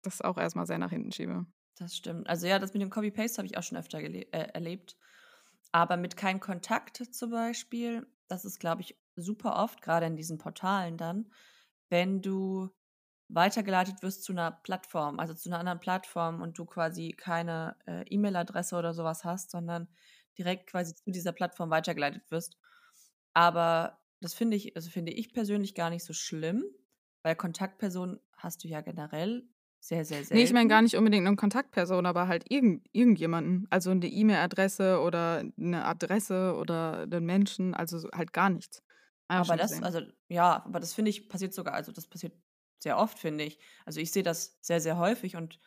das 0.01 0.21
auch 0.21 0.37
erst 0.37 0.55
mal 0.55 0.65
sehr 0.65 0.77
nach 0.77 0.89
hinten 0.91 1.11
schiebe. 1.11 1.45
Das 1.75 1.95
stimmt. 1.95 2.27
Also 2.29 2.47
ja, 2.47 2.59
das 2.59 2.73
mit 2.73 2.81
dem 2.81 2.89
Copy 2.89 3.11
Paste 3.11 3.37
habe 3.37 3.47
ich 3.47 3.57
auch 3.57 3.63
schon 3.63 3.77
öfter 3.77 3.99
äh, 3.99 4.21
erlebt. 4.31 4.97
Aber 5.71 5.97
mit 5.97 6.17
keinem 6.17 6.39
Kontakt 6.39 6.97
zum 7.15 7.31
Beispiel, 7.31 8.07
das 8.27 8.45
ist, 8.45 8.59
glaube 8.59 8.81
ich, 8.81 8.97
super 9.21 9.57
oft, 9.57 9.81
grade 9.81 10.05
in 10.07 10.15
diesen 10.17 10.37
Portalen 10.39 10.97
dann, 10.97 11.31
wenn 11.89 12.21
du 12.21 12.69
weitergeleitet 13.29 14.01
wirst 14.03 14.23
zu 14.23 14.33
'ner 14.33 14.51
Plattform, 14.63 15.19
also 15.19 15.33
zu 15.35 15.49
'ner 15.49 15.59
anderen 15.59 15.79
Plattform 15.81 16.41
und 16.41 16.57
du 16.59 16.65
quasi 16.65 17.11
keine, 17.13 17.77
äh, 17.87 18.03
E-Mail-Adresse 18.09 18.75
oder 18.77 18.93
so 18.93 19.03
was 19.05 19.23
hast, 19.25 19.51
sondern 19.51 19.87
direkt 20.37 20.67
quasi 20.71 20.95
zu 20.95 21.11
dieser 21.11 21.33
Plattform 21.33 21.69
weitergeleitet 21.71 22.31
wirst. 22.31 22.57
Aber 23.33 23.99
das 24.21 24.33
finde 24.35 24.57
ich 24.57 24.75
also 24.77 24.89
finde 24.91 25.13
ich 25.13 25.33
persönlich 25.33 25.75
gar 25.75 25.89
nicht 25.91 26.05
so 26.05 26.13
schlimm, 26.13 26.65
weil 27.23 27.35
Kontaktpersonen 27.37 28.19
hast 28.37 28.63
du 28.63 28.67
ja 28.69 28.81
generell 28.81 29.49
sehr, 29.81 30.05
sehr 30.05 30.25
Ne, 30.31 30.43
ich 30.43 30.53
meine 30.53 30.67
gar 30.67 30.83
nicht 30.83 30.95
unbedingt 30.95 31.23
'ne 31.25 31.35
Kontaktperson, 31.35 32.05
aber 32.05 32.27
halt 32.27 32.45
irgend 32.49 32.85
irgendjemanden. 32.91 33.65
Also 33.71 33.91
'ne 33.95 34.05
E-Mail-Adresse 34.07 34.99
oder 35.01 35.43
'ne 35.55 35.83
Adresse 35.83 36.55
oder 36.55 37.07
'nen 37.07 37.25
Menschen, 37.25 37.73
also 37.73 37.97
so 37.97 38.09
halt 38.13 38.31
gar 38.31 38.49
nichts. 38.51 38.81
Ich 39.37 39.51
Aber 39.51 39.57
das 39.57 39.81
gesehen. 39.81 39.83
also 39.83 40.01
ja, 40.27 40.63
aber 40.65 40.79
das 40.79 40.93
finde 40.93 41.09
ich, 41.11 41.29
passiert 41.29 41.53
sogar 41.53 41.73
also 41.73 41.91
das 41.91 42.07
passiert 42.07 42.33
sehr 42.81 42.97
oft, 42.97 43.19
finde 43.19 43.43
ich. 43.43 43.59
Also 43.85 43.99
ich 43.99 44.11
sehe 44.11 44.23
das 44.23 44.57
sehr, 44.61 44.81
sehr 44.81 44.97
häufig 44.97 45.35
und 45.35 45.59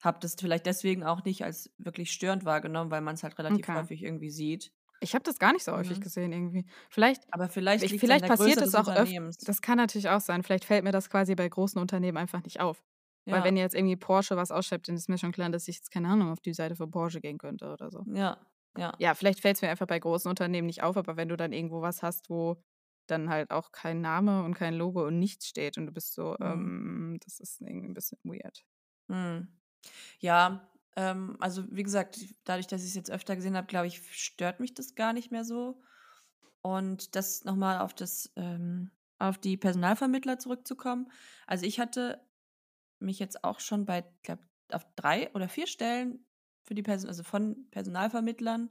habe 0.00 0.18
das 0.20 0.36
vielleicht 0.36 0.66
deswegen 0.66 1.04
auch 1.04 1.24
nicht 1.24 1.44
als 1.44 1.74
wirklich 1.78 2.12
störend 2.12 2.44
wahrgenommen, 2.44 2.90
weil 2.90 3.00
man's 3.02 3.22
halt 3.24 3.38
relativ 3.38 3.72
Okay. 3.72 3.74
häufig 3.74 4.02
irgendwie 4.02 4.30
sieht. 4.30 4.72
Ich 5.00 5.14
habe 5.14 5.22
das 5.24 5.38
gar 5.38 5.52
nicht 5.52 5.64
so 5.64 5.72
häufig 5.72 6.00
Mhm. 6.00 6.00
gesehen 6.00 6.32
irgendwie. 6.32 6.64
Vielleicht 6.90 7.24
Aber 7.30 7.48
vielleicht 7.48 7.90
ich 7.90 7.96
vielleicht 7.96 8.26
passiert 8.26 8.60
es 8.62 8.74
auch 8.74 8.94
öf 8.96 9.14
Unternehmens. 9.14 9.38
das 9.40 9.62
kann 9.62 9.76
natürlich 9.78 10.08
auch 10.08 10.20
sein. 10.20 10.42
Vielleicht 10.42 10.64
fällt 10.64 10.82
mir 10.84 10.90
das 10.92 11.10
quasi 11.10 11.34
bei 11.36 11.48
großen 11.48 11.80
Unternehmen 11.80 12.18
einfach 12.18 12.42
nicht 12.42 12.60
auf. 12.60 12.82
Weil 13.30 13.44
wenn 13.44 13.56
Ja. 13.56 13.62
jetzt 13.62 13.74
irgendwie 13.74 13.96
Porsche 13.96 14.36
was 14.36 14.50
ausschreibt, 14.50 14.88
dann 14.88 14.96
ist 14.96 15.08
mir 15.08 15.18
schon 15.18 15.30
klar, 15.32 15.48
dass 15.50 15.68
ich 15.68 15.76
jetzt, 15.76 15.90
keine 15.92 16.08
Ahnung, 16.08 16.30
auf 16.32 16.40
die 16.40 16.54
Seite 16.54 16.74
von 16.76 16.90
Porsche 16.90 17.20
gehen 17.20 17.38
könnte 17.38 17.70
oder 17.72 17.90
so. 17.90 18.06
Ja, 18.06 18.40
ja. 18.78 18.92
Ja, 19.00 19.14
vielleicht 19.14 19.40
fällt's 19.40 19.62
mir 19.62 19.68
einfach 19.70 19.86
bei 19.86 19.98
großen 19.98 20.28
Unternehmen 20.28 20.66
nicht 20.66 20.82
auf, 20.82 20.96
aber 20.96 21.16
wenn 21.16 21.28
du 21.28 21.36
dann 21.36 21.52
irgendwo 21.52 21.82
was 21.82 22.02
hast, 22.02 22.30
wo 22.30 22.62
dann 23.06 23.30
halt 23.30 23.50
auch 23.50 23.72
kein 23.72 24.00
Name 24.00 24.42
und 24.44 24.54
kein 24.54 24.74
Logo 24.74 25.06
und 25.06 25.18
nichts 25.18 25.46
steht 25.48 25.78
und 25.78 25.86
du 25.86 25.92
bist 25.92 26.14
so, 26.14 26.36
Mhm. 26.38 26.68
ähm, 26.82 27.18
das 27.24 27.38
ist 27.40 27.60
irgendwie 27.60 27.86
'n 27.88 27.94
bisschen 27.94 28.18
weird. 28.24 28.64
Mhm. 29.08 29.48
Ja, 30.20 30.70
ähm, 30.96 31.36
also 31.40 31.64
wie 31.70 31.82
gesagt, 31.82 32.20
dadurch, 32.44 32.66
dass 32.66 32.84
ich's 32.84 32.94
jetzt 32.94 33.10
öfter 33.10 33.36
gesehen 33.36 33.56
habe, 33.56 33.66
glaube 33.66 33.86
ich, 33.88 34.02
stört 34.16 34.60
mich 34.60 34.74
das 34.74 34.94
gar 34.96 35.12
nicht 35.14 35.30
mehr 35.32 35.44
so. 35.44 35.82
Und 36.62 37.16
das 37.16 37.44
noch 37.44 37.56
mal 37.56 37.80
auf 37.80 37.94
das 37.94 38.32
ähm, 38.36 38.92
auf 39.18 39.38
die 39.38 39.56
Personalvermittler 39.58 40.38
zurückzukommen. 40.40 41.10
Also 41.46 41.66
ich 41.66 41.80
hatte 41.80 42.26
mich 43.00 43.18
jetzt 43.20 43.44
auch 43.44 43.60
schon 43.60 43.86
bei, 43.86 44.04
glaube 44.24 44.42
auf 44.72 44.86
3 44.96 45.32
oder 45.34 45.48
4 45.48 45.66
Stellen 45.68 46.26
für 46.68 46.76
die 46.76 46.84
Perso 46.84 47.08
also 47.08 47.24
von 47.24 47.68
Personalvermittlern, 47.72 48.70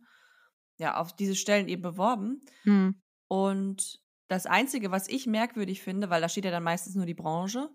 ja, 0.79 0.97
auf 0.99 1.15
diese 1.15 1.35
Stellen 1.35 1.69
eben 1.69 1.83
beworben. 1.83 2.43
Mhm. 2.65 2.99
Und 3.27 4.01
das 4.27 4.45
Einzige, 4.45 4.91
was 4.91 5.07
ich 5.07 5.27
merkwürdig 5.27 5.81
finde, 5.81 6.09
weil 6.09 6.21
da 6.21 6.29
steht 6.29 6.45
ja 6.45 6.51
dann 6.51 6.63
meistens 6.63 6.95
nur 6.95 7.05
die 7.05 7.13
Branche 7.13 7.69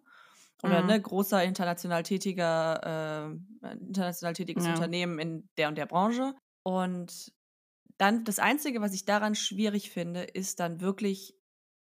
oder, 0.62 0.82
Mhm. 0.82 0.82
ne, 0.82 1.00
großer 1.00 1.42
international 1.44 2.02
tätiger 2.04 3.30
äh, 3.62 3.76
international 3.76 4.34
tätiges 4.34 4.66
Ja. 4.66 4.68
Unternehmen 4.68 5.18
in 5.18 5.48
der 5.56 5.68
und 5.68 5.76
der 5.78 5.86
Branche. 5.86 6.34
Und 6.64 7.32
dann 7.98 8.24
das 8.24 8.38
Einzige, 8.40 8.80
was 8.80 8.94
ich 8.94 9.04
daran 9.06 9.34
schwierig 9.34 9.90
finde, 9.90 10.22
ist 10.24 10.60
dann 10.60 10.80
wirklich 10.80 11.36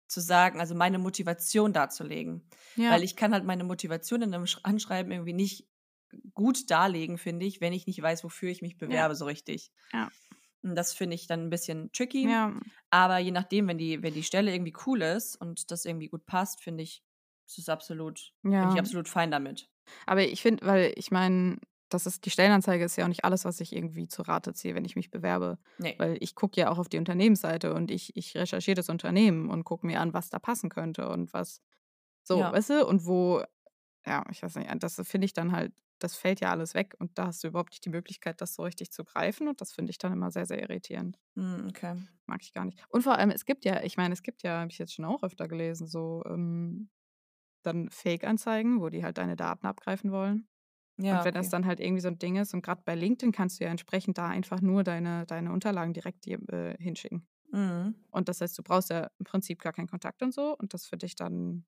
zu 0.08 0.20
sagen 0.20 0.60
also 0.60 0.74
meine 0.76 0.98
Motivation 0.98 1.72
darzulegen. 1.74 2.50
Ja. 2.76 2.88
Weil 2.88 3.04
ich 3.04 3.16
kann 3.16 3.32
halt 3.34 3.44
meine 3.46 3.64
Motivation 3.64 4.22
in 4.22 4.30
'nem 4.32 4.46
Sch 4.46 4.60
Anschreiben 4.64 5.12
irgendwie 5.12 5.34
nicht 5.34 5.69
gut 6.34 6.70
darlegen, 6.70 7.18
finde 7.18 7.46
ich, 7.46 7.60
wenn 7.60 7.72
ich 7.72 7.86
nicht 7.86 8.00
weiß, 8.02 8.24
wofür 8.24 8.50
ich 8.50 8.62
mich 8.62 8.78
Ja. 8.88 9.02
bewerbe 9.02 9.14
so 9.14 9.24
richtig. 9.26 9.72
Ja. 9.94 10.12
Und 10.62 10.76
das 10.76 10.94
finde 10.94 11.16
ich 11.16 11.26
dann 11.28 11.46
'n 11.48 11.50
bisschen 11.50 11.92
tricky. 11.92 12.38
Ja. 12.38 12.60
Aber 12.90 13.18
je 13.18 13.32
nachdem, 13.32 13.68
wenn 13.68 13.78
die 13.78 14.02
wenn 14.02 14.14
die 14.14 14.24
Stelle 14.24 14.52
irgendwie 14.54 14.74
cool 14.86 15.02
ist 15.02 15.36
und 15.36 15.70
das 15.72 15.84
irgendwie 15.86 16.08
gut 16.08 16.26
passt, 16.26 16.62
finde 16.62 16.84
ich, 16.84 17.04
ist 17.48 17.58
es 17.60 17.68
absolut 17.70 18.32
bin 18.60 18.70
ich 18.70 18.78
Ja. 18.78 18.80
absolut 18.80 19.08
fein 19.08 19.30
damit. 19.30 19.68
Aber 20.08 20.22
ich 20.22 20.42
finde 20.42 20.66
weil 20.66 20.92
ich 20.96 21.10
meine, 21.10 21.58
das 21.88 22.06
ist 22.06 22.24
die 22.24 22.30
Stellenanzeige 22.30 22.84
ist 22.84 22.96
ja 22.96 23.04
auch 23.04 23.08
nicht 23.08 23.24
alles, 23.24 23.44
was 23.44 23.60
ich 23.60 23.74
irgendwie 23.74 24.08
zu 24.08 24.22
Rate 24.22 24.52
ziehe, 24.54 24.74
wenn 24.74 24.84
ich 24.84 24.96
mich 24.96 25.10
bewerbe. 25.10 25.58
Ne. 25.78 25.96
Weil 25.98 26.16
ich 26.20 26.34
gucke 26.34 26.60
ja 26.60 26.70
auch 26.70 26.78
auf 26.78 26.88
die 26.88 26.98
Unternehmensseite 26.98 27.74
und 27.74 27.90
ich 27.90 28.16
ich 28.16 28.36
recherchiere 28.36 28.76
das 28.76 28.88
Unternehmen 28.88 29.50
und 29.50 29.64
gucke 29.64 29.86
mir 29.86 30.00
an, 30.00 30.12
was 30.14 30.30
da 30.30 30.38
passen 30.38 30.70
könnte 30.70 31.08
und 31.08 31.32
was 31.32 31.60
so, 32.24 32.38
Ja. 32.38 32.52
weißt 32.52 32.70
du? 32.70 32.86
Und 32.86 33.06
wo 33.06 33.42
ja, 34.06 34.24
ich 34.30 34.42
weiß 34.42 34.56
nicht, 34.56 34.70
das 34.84 35.00
finde 35.04 35.26
ich 35.26 35.34
dann 35.34 35.52
halt 35.52 35.72
das 36.00 36.16
fällt 36.16 36.40
ja 36.40 36.50
alles 36.50 36.74
weg 36.74 36.94
und 36.98 37.18
da 37.18 37.26
hast 37.28 37.44
du 37.44 37.48
überhaupt 37.48 37.72
nicht 37.72 37.84
die 37.84 37.90
Möglichkeit, 37.90 38.40
das 38.40 38.54
so 38.54 38.62
richtig 38.64 38.92
zu 38.92 39.04
greifen 39.04 39.48
und 39.48 39.60
das 39.60 39.72
finde 39.72 39.90
ich 39.90 39.98
dann 39.98 40.12
immer 40.12 40.30
sehr, 40.30 40.46
sehr 40.46 40.60
irritierend. 40.62 41.18
Mhm, 41.36 41.68
okay. 41.68 41.94
Mag 42.26 42.42
ich 42.42 42.52
gar 42.52 42.64
nicht. 42.64 42.78
Und 42.88 43.02
vor 43.02 43.16
allem, 43.18 43.30
es 43.30 43.44
gibt 43.44 43.64
ja 43.64 43.82
ich 43.82 43.96
meine, 43.96 44.12
es 44.14 44.22
gibt 44.22 44.42
ja, 44.42 44.60
habe 44.60 44.70
ich 44.70 44.78
jetzt 44.78 44.94
schon 44.94 45.04
auch 45.04 45.22
öfter 45.22 45.48
gelesen, 45.48 45.86
so, 45.86 46.22
ähm, 46.26 46.90
dann 47.64 47.90
Fake-Anzeigen, 47.90 48.80
wo 48.82 48.90
die 48.90 49.04
halt 49.04 49.18
deine 49.18 49.36
Daten 49.36 49.66
abgreifen 49.66 50.12
wollen. 50.12 50.48
Ja, 50.98 51.22
Und 51.22 51.24
wenn 51.24 51.34
das 51.34 51.48
okay. 51.48 51.50
dann 51.50 51.66
halt 51.66 51.80
irgendwie 51.80 52.02
so 52.02 52.08
'n 52.08 52.18
Ding 52.18 52.36
ist 52.36 52.54
und 52.54 52.62
grad 52.62 52.84
bei 52.86 52.94
LinkedIn 52.96 53.32
kannst 53.32 53.60
du 53.60 53.64
ja 53.64 53.70
entsprechend 53.70 54.18
da 54.18 54.28
einfach 54.28 54.60
nur 54.62 54.84
deine 54.84 55.26
deine 55.26 55.52
Unterlagen 55.52 55.94
direkt 55.94 56.26
dir 56.26 56.40
äh, 56.50 56.76
hinschicken. 56.82 57.28
Mhm. 57.52 57.94
Und 58.12 58.28
das 58.30 58.40
heißt, 58.42 58.58
du 58.58 58.62
brauchst 58.64 58.90
ja 58.90 59.10
im 59.18 59.24
Prinzip 59.26 59.60
gar 59.62 59.72
keinen 59.74 59.88
Kontakt 59.88 60.22
und 60.22 60.34
so 60.34 60.56
und 60.58 60.74
das 60.74 60.86
finde 60.86 61.06
ich 61.06 61.16
dann 61.16 61.66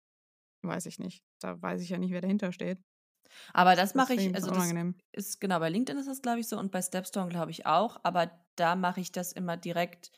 weiß 0.62 0.86
ich 0.86 0.98
nicht. 1.00 1.24
Da 1.40 1.60
weiß 1.62 1.82
ich 1.82 1.90
ja 1.90 1.98
nicht, 1.98 2.12
wer 2.12 2.22
dahinter 2.22 2.52
steht. 2.52 2.80
Aber 3.52 3.76
das 3.76 3.94
Das 3.94 3.94
mache 3.94 4.14
ich 4.14 4.34
also 4.34 4.50
das 4.50 4.74
ist 5.12 5.40
genau, 5.40 5.58
bei 5.58 5.68
LinkedIn 5.68 5.98
ist 6.00 6.08
das, 6.08 6.22
glaube 6.22 6.40
ich, 6.40 6.48
so 6.48 6.58
und 6.58 6.72
bei 6.72 6.80
Stepstone, 6.82 7.28
glaube 7.28 7.50
ich, 7.50 7.66
auch. 7.66 8.00
Aber 8.02 8.30
da 8.56 8.76
mache 8.76 9.00
ich 9.00 9.12
das 9.12 9.32
immer 9.32 9.56
direkt 9.56 10.10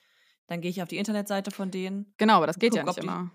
dann 0.46 0.60
gehe 0.60 0.70
ich 0.70 0.82
auf 0.82 0.88
die 0.88 0.98
Internetseite 0.98 1.50
von 1.50 1.70
denen 1.70 2.14
Genau, 2.20 2.34
aber 2.36 2.46
das 2.46 2.58
geht 2.58 2.74
ja 2.74 2.82
gucke, 2.82 2.84
nicht 2.84 2.98
ob 2.98 3.00
die 3.00 3.12
immer. 3.12 3.30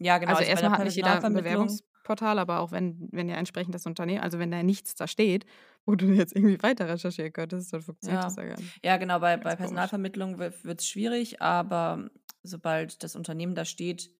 ja, 0.00 0.18
genau, 0.18 0.34
Also 0.34 0.36
also 0.36 0.52
bei 0.52 0.62
erst 0.62 0.62
der 0.62 0.70
mal 0.70 0.72
hat 0.72 0.82
nicht 0.84 0.96
jeder 0.96 1.22
Bewerbungsportal, 1.22 2.38
aber 2.38 2.60
auch 2.60 2.72
wenn 2.72 3.08
wenn 3.12 3.28
ja 3.28 3.36
entsprechend 3.36 3.74
das 3.74 3.86
Unternehmen 3.86 4.22
also 4.22 4.38
wenn 4.38 4.50
da 4.50 4.62
nichts 4.62 4.94
da 4.96 5.06
steht, 5.08 5.46
wo 5.86 5.94
du 5.96 6.06
jetzt 6.12 6.34
irgendwie 6.36 6.62
weiter 6.62 6.88
recherchieren 6.88 7.32
könntest, 7.32 7.72
dann 7.72 7.82
funktioniert 7.82 8.24
das 8.24 8.36
Ja. 8.36 8.36
ja 8.36 8.44
gar 8.46 8.60
nicht. 8.60 8.76
Ja, 8.84 8.96
genau, 8.98 9.18
bei 9.20 9.36
bei. 9.36 9.56
Personalvermittlung 9.56 10.38
wi 10.38 10.50
wird's 10.62 10.86
schwierig, 10.86 11.40
aber 11.42 12.10
sobald 12.42 13.02
das 13.02 13.16
Unternehmen 13.16 13.54
da 13.54 13.64
steht 13.64 14.10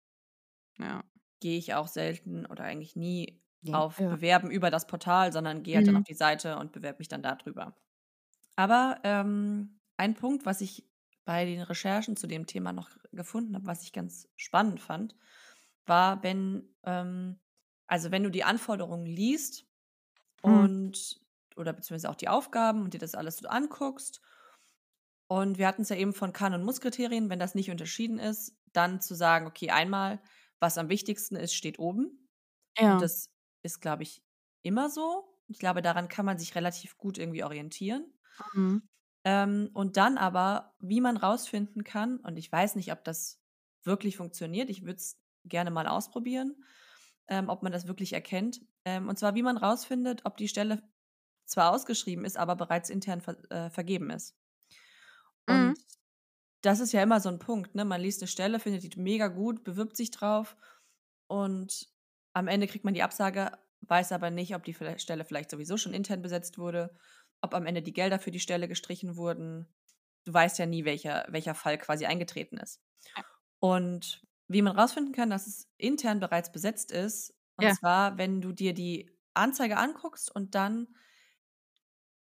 Ja. 0.79 1.05
gehe 1.41 1.59
ich 1.59 1.75
auch 1.75 1.89
selten 1.89 2.47
oder 2.47 2.65
eigentlich 2.65 2.97
nie 2.97 3.41
Ja, 3.65 3.73
auf 3.73 3.99
ja. 3.99 4.09
Bewerben 4.09 4.51
über 4.51 4.71
das 4.71 4.87
Portal, 4.87 5.33
sondern 5.33 5.63
gehe 5.63 5.77
halt 5.77 5.89
dann 5.89 5.97
auf 5.97 6.03
Mhm. 6.03 6.07
die 6.09 6.15
Seite 6.15 6.59
und 6.59 6.73
bewerbe 6.73 6.99
mich 6.99 7.09
dann 7.09 7.23
da 7.23 7.35
drüber. 7.37 7.77
Aber, 8.57 9.01
ähm, 9.05 9.81
ein 9.97 10.15
Punkt, 10.15 10.47
was 10.47 10.61
ich 10.61 10.89
bei 11.25 11.45
den 11.45 11.63
Recherchen 11.63 12.17
zu 12.17 12.27
dem 12.27 12.47
Thema 12.47 12.73
noch 12.73 12.91
gefunden 13.13 13.55
habe, 13.57 13.67
was 13.67 13.83
ich 13.85 13.93
ganz 13.93 14.29
spannend 14.37 14.81
fand, 14.81 15.17
war, 15.87 16.23
wenn 16.23 16.75
ähm, 16.85 17.41
also 17.89 18.11
wenn 18.13 18.25
du 18.25 18.31
die 18.31 18.45
Anforderungen 18.45 19.07
liest 19.07 19.67
Mhm. 20.45 20.67
und 20.67 21.21
oder 21.57 21.73
beziehungsweise 21.75 22.11
auch 22.11 22.17
die 22.17 22.29
Aufgaben 22.29 22.83
und 22.83 22.95
dir 22.95 22.99
das 22.99 23.15
alles 23.17 23.39
so 23.39 23.49
anguckst 23.49 24.21
und 25.29 25.59
wir 25.59 25.67
hatten's 25.67 25.89
ja 25.89 25.97
eben 25.97 26.13
von 26.13 26.33
Kann 26.33 26.55
und 26.55 26.65
Muss-Kriterien, 26.65 27.31
wenn 27.31 27.39
das 27.39 27.55
nicht 27.55 27.71
unterschieden 27.71 28.19
ist, 28.19 28.57
dann 28.73 29.01
zu 29.01 29.15
sagen: 29.15 29.47
„Okay, 29.47 29.71
einmal, 29.71 30.21
was 30.61 30.79
am 30.79 30.89
wichtigsten 30.89 31.37
ist, 31.37 31.55
steht 31.55 31.79
oben.“ 31.79 32.29
Und 32.89 33.01
Ja. 33.01 33.03
das 33.03 33.31
ist, 33.65 33.81
glaube 33.83 34.05
ich, 34.05 34.25
immer 34.63 34.91
so. 34.91 35.41
Ich 35.49 35.59
glaube, 35.61 35.83
daran 35.83 36.09
kann 36.09 36.27
man 36.27 36.39
sich 36.39 36.57
relativ 36.57 36.99
gut 36.99 37.19
irgendwie 37.19 37.45
orientieren. 37.45 38.15
Mhm. 38.55 38.79
Ähm, 39.25 39.71
und 39.73 39.97
dann 39.97 40.19
aber, 40.19 40.75
wie 40.81 41.01
man 41.01 41.17
rausfinden 41.17 41.83
kann 41.85 42.19
und 42.21 42.37
ich 42.37 42.51
weiß 42.53 42.77
nicht, 42.77 42.93
ob 42.93 43.05
das 43.05 43.43
wirklich 43.83 44.17
funktioniert, 44.17 44.69
ich 44.71 44.83
würde 44.83 44.97
es 44.97 45.19
gerne 45.45 45.71
mal 45.71 45.87
ausprobieren, 45.87 46.63
ähm, 47.29 47.49
ob 47.49 47.63
man 47.63 47.73
das 47.73 47.87
wirklich 47.87 48.13
erkennt. 48.13 48.61
Ähm, 48.85 49.09
und 49.09 49.19
zwar, 49.19 49.35
wie 49.35 49.43
man 49.43 49.57
rausfindet, 49.57 50.23
ob 50.27 50.37
die 50.37 50.49
Stelle 50.49 50.83
zwar 51.47 51.73
ausgeschrieben 51.73 52.25
ist, 52.25 52.37
aber 52.39 52.57
bereits 52.57 52.91
intern 52.91 53.21
ver 53.23 53.39
äh, 53.51 53.71
vergeben 53.71 54.11
ist. 54.11 54.37
Mhm. 55.49 55.75
Und 55.75 55.79
das 56.63 56.81
ist 56.81 56.93
ja 56.93 57.03
immer 57.03 57.21
so 57.21 57.29
'n 57.31 57.39
Punkt, 57.39 57.75
ne? 57.75 57.85
Man 57.85 58.01
liest 58.01 58.21
'ne 58.23 58.29
Stelle, 58.29 58.61
findet 58.61 58.85
die 58.95 59.01
mega 59.01 59.29
gut, 59.29 59.65
bewirbt 59.65 59.97
sich 59.97 60.11
drauf 60.11 60.57
und 61.29 61.89
am 62.35 62.49
Ende 62.49 62.67
kriegt 62.69 62.85
man 62.85 62.95
die 62.95 63.03
Absage, 63.03 63.53
weiß 63.83 64.13
aber 64.13 64.31
nicht, 64.31 64.55
ob 64.57 64.65
die 64.65 64.75
Stelle 64.99 65.25
vielleicht 65.25 65.51
sowieso 65.51 65.77
schon 65.79 65.95
intern 65.95 66.23
besetzt 66.23 66.59
wurde, 66.59 66.97
ob 67.43 67.55
am 67.55 67.67
Ende 67.67 67.83
die 67.83 67.93
Gelder 67.95 68.19
für 68.19 68.31
die 68.33 68.41
Stelle 68.41 68.69
gestrichen 68.69 69.17
wurden. 69.17 69.69
du 70.27 70.33
weißt 70.35 70.59
ja 70.59 70.67
nie, 70.67 70.85
welcher, 70.87 71.27
welcher 71.31 71.55
Fall 71.55 71.79
quasi 71.79 72.07
eingetreten 72.07 72.57
ist. 72.59 72.83
Und 73.61 74.27
wie 74.49 74.63
man 74.63 74.77
rausfinden 74.79 75.13
kann, 75.15 75.31
dass 75.31 75.47
es 75.47 75.71
intern 75.79 76.21
bereits 76.21 76.53
besetzt 76.53 76.93
ist, 76.93 77.35
und 77.57 77.71
Ja. 77.71 77.75
zwar, 77.75 78.19
wenn 78.19 78.41
du 78.41 78.53
dir 78.53 78.75
die 78.75 79.11
Anzeige 79.35 79.77
anguckst 79.79 80.35
und 80.35 80.55
dann 80.57 80.89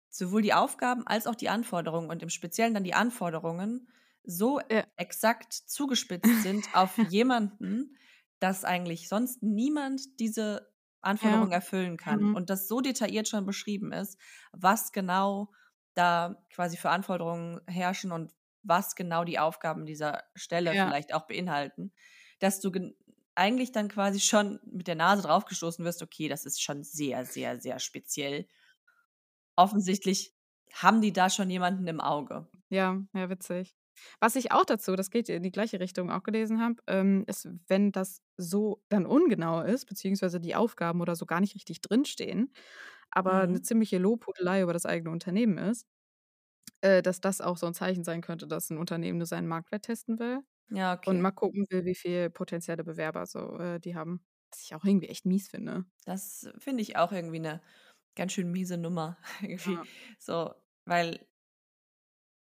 sowohl 0.09 0.42
die 0.42 0.55
Aufgaben 0.55 1.07
als 1.07 1.27
auch 1.27 1.35
die 1.35 1.49
Anforderungen 1.49 2.11
und 2.11 2.23
im 2.23 2.31
Speziellen 2.31 2.75
dann 2.75 2.85
die 2.85 2.95
Anforderungen 2.95 3.88
so 4.25 4.61
Ja. 4.69 4.87
exakt 4.97 5.53
zugespitzt 5.53 6.40
sind 6.40 6.73
auf 6.75 6.99
jemanden, 6.99 7.97
dass 8.40 8.64
eigentlich 8.64 9.09
sonst 9.09 9.42
niemand 9.42 10.20
diese 10.20 10.72
Anforderungen 11.01 11.53
erfüllen 11.53 11.96
kann 11.96 12.29
Mhm. 12.29 12.33
und 12.33 12.51
das 12.51 12.68
so 12.68 12.81
detailliert 12.81 13.29
schon 13.29 13.46
beschrieben 13.46 13.92
ist, 13.92 14.18
was 14.53 14.92
genau 14.92 15.53
da 15.94 16.44
quasi 16.53 16.77
für 16.77 16.90
Anforderungen 16.90 17.61
herrschen 17.66 18.12
und 18.12 18.33
was 18.62 18.94
genau 18.96 19.25
die 19.25 19.38
Aufgaben 19.38 19.87
dieser 19.87 20.25
Stelle 20.35 20.75
Ja. 20.75 20.77
vielleicht 20.77 21.14
auch 21.14 21.27
beinhalten, 21.27 21.92
dass 22.40 22.61
du 22.61 22.70
gen 22.72 22.94
eigentlich 23.35 23.70
dann 23.72 23.88
quasi 23.88 24.18
schon 24.20 24.61
mit 24.64 24.88
der 24.88 24.94
Nase 24.94 25.22
draufgestoßen 25.22 25.85
wirst: 25.85 26.03
„Okay, 26.03 26.29
das 26.29 26.46
ist 26.46 26.62
schon 26.62 26.83
sehr, 26.85 27.25
sehr, 27.27 27.61
sehr 27.61 27.79
speziell.“ 27.79 28.49
Offensichtlich 29.55 30.35
haben 30.72 31.03
die 31.03 31.12
da 31.12 31.29
schon 31.29 31.51
jemanden 31.51 31.87
im 31.88 32.01
Auge. 32.01 32.49
Ja, 32.70 33.03
ja, 33.12 33.29
witzig. 33.29 33.77
Was 34.20 34.37
ich 34.37 34.52
auch 34.52 34.64
dazu, 34.64 34.96
das 34.96 35.11
geht 35.11 35.28
in 35.28 35.42
die 35.42 35.50
gleiche 35.52 35.80
Richtung, 35.80 36.11
auch 36.11 36.22
gelesen 36.22 36.61
habe, 36.61 36.76
ähm, 36.87 37.24
ist, 37.26 37.48
wenn 37.68 37.92
das 37.92 38.22
so 38.37 38.82
dann 38.88 39.06
ungenau 39.06 39.62
ist, 39.62 39.87
beziehungsweise 39.87 40.40
die 40.40 40.54
Aufgaben 40.54 41.00
oder 41.00 41.16
so 41.16 41.26
gar 41.26 41.40
nicht 41.40 41.54
richtig 41.54 41.80
drinstehen, 41.80 42.52
aber 43.11 43.48
Mhm. 43.48 43.62
ziemliche 43.62 43.98
Lobhudelei 43.98 44.62
über 44.62 44.72
das 44.74 44.87
eigene 44.87 45.11
Unternehmen 45.11 45.59
ist, 45.59 45.87
äh, 46.82 47.02
dass 47.02 47.20
das 47.20 47.40
auch 47.40 47.56
so 47.59 47.66
'n 47.66 47.74
Zeichen 47.74 48.04
sein 48.04 48.22
könnte, 48.22 48.46
dass 48.46 48.70
'n 48.70 48.78
Unternehmen 48.78 49.18
nur 49.18 49.26
seinen 49.26 49.48
Marktwert 49.48 49.85
testen 49.85 50.18
will 50.18 50.40
Ja, 50.70 50.92
und 51.04 51.20
okay. 51.20 51.22
mal 51.22 51.32
gucken 51.32 51.66
will, 51.70 51.85
wie 51.87 51.94
viel 51.96 52.30
potenzielle 52.30 52.85
Bewerber 52.85 53.26
so, 53.26 53.59
äh, 53.59 53.80
die 53.80 53.96
haben. 53.96 54.26
Was 54.52 54.62
ich 54.64 54.74
auch 54.76 54.85
irgendwie 54.85 55.09
echt 55.09 55.26
mies 55.26 55.48
finde. 55.50 55.87
Das 56.04 56.48
finde 56.59 56.82
ich 56.82 56.96
auch 56.96 57.12
irgendwie 57.12 57.40
'ne 57.40 57.61
ganz 58.14 58.32
schön 58.32 58.50
miese 58.52 58.76
Nummer 58.78 59.18
irgendwie 59.42 59.80
Ja. 59.80 59.87
so, 60.18 60.54
weil 60.85 61.26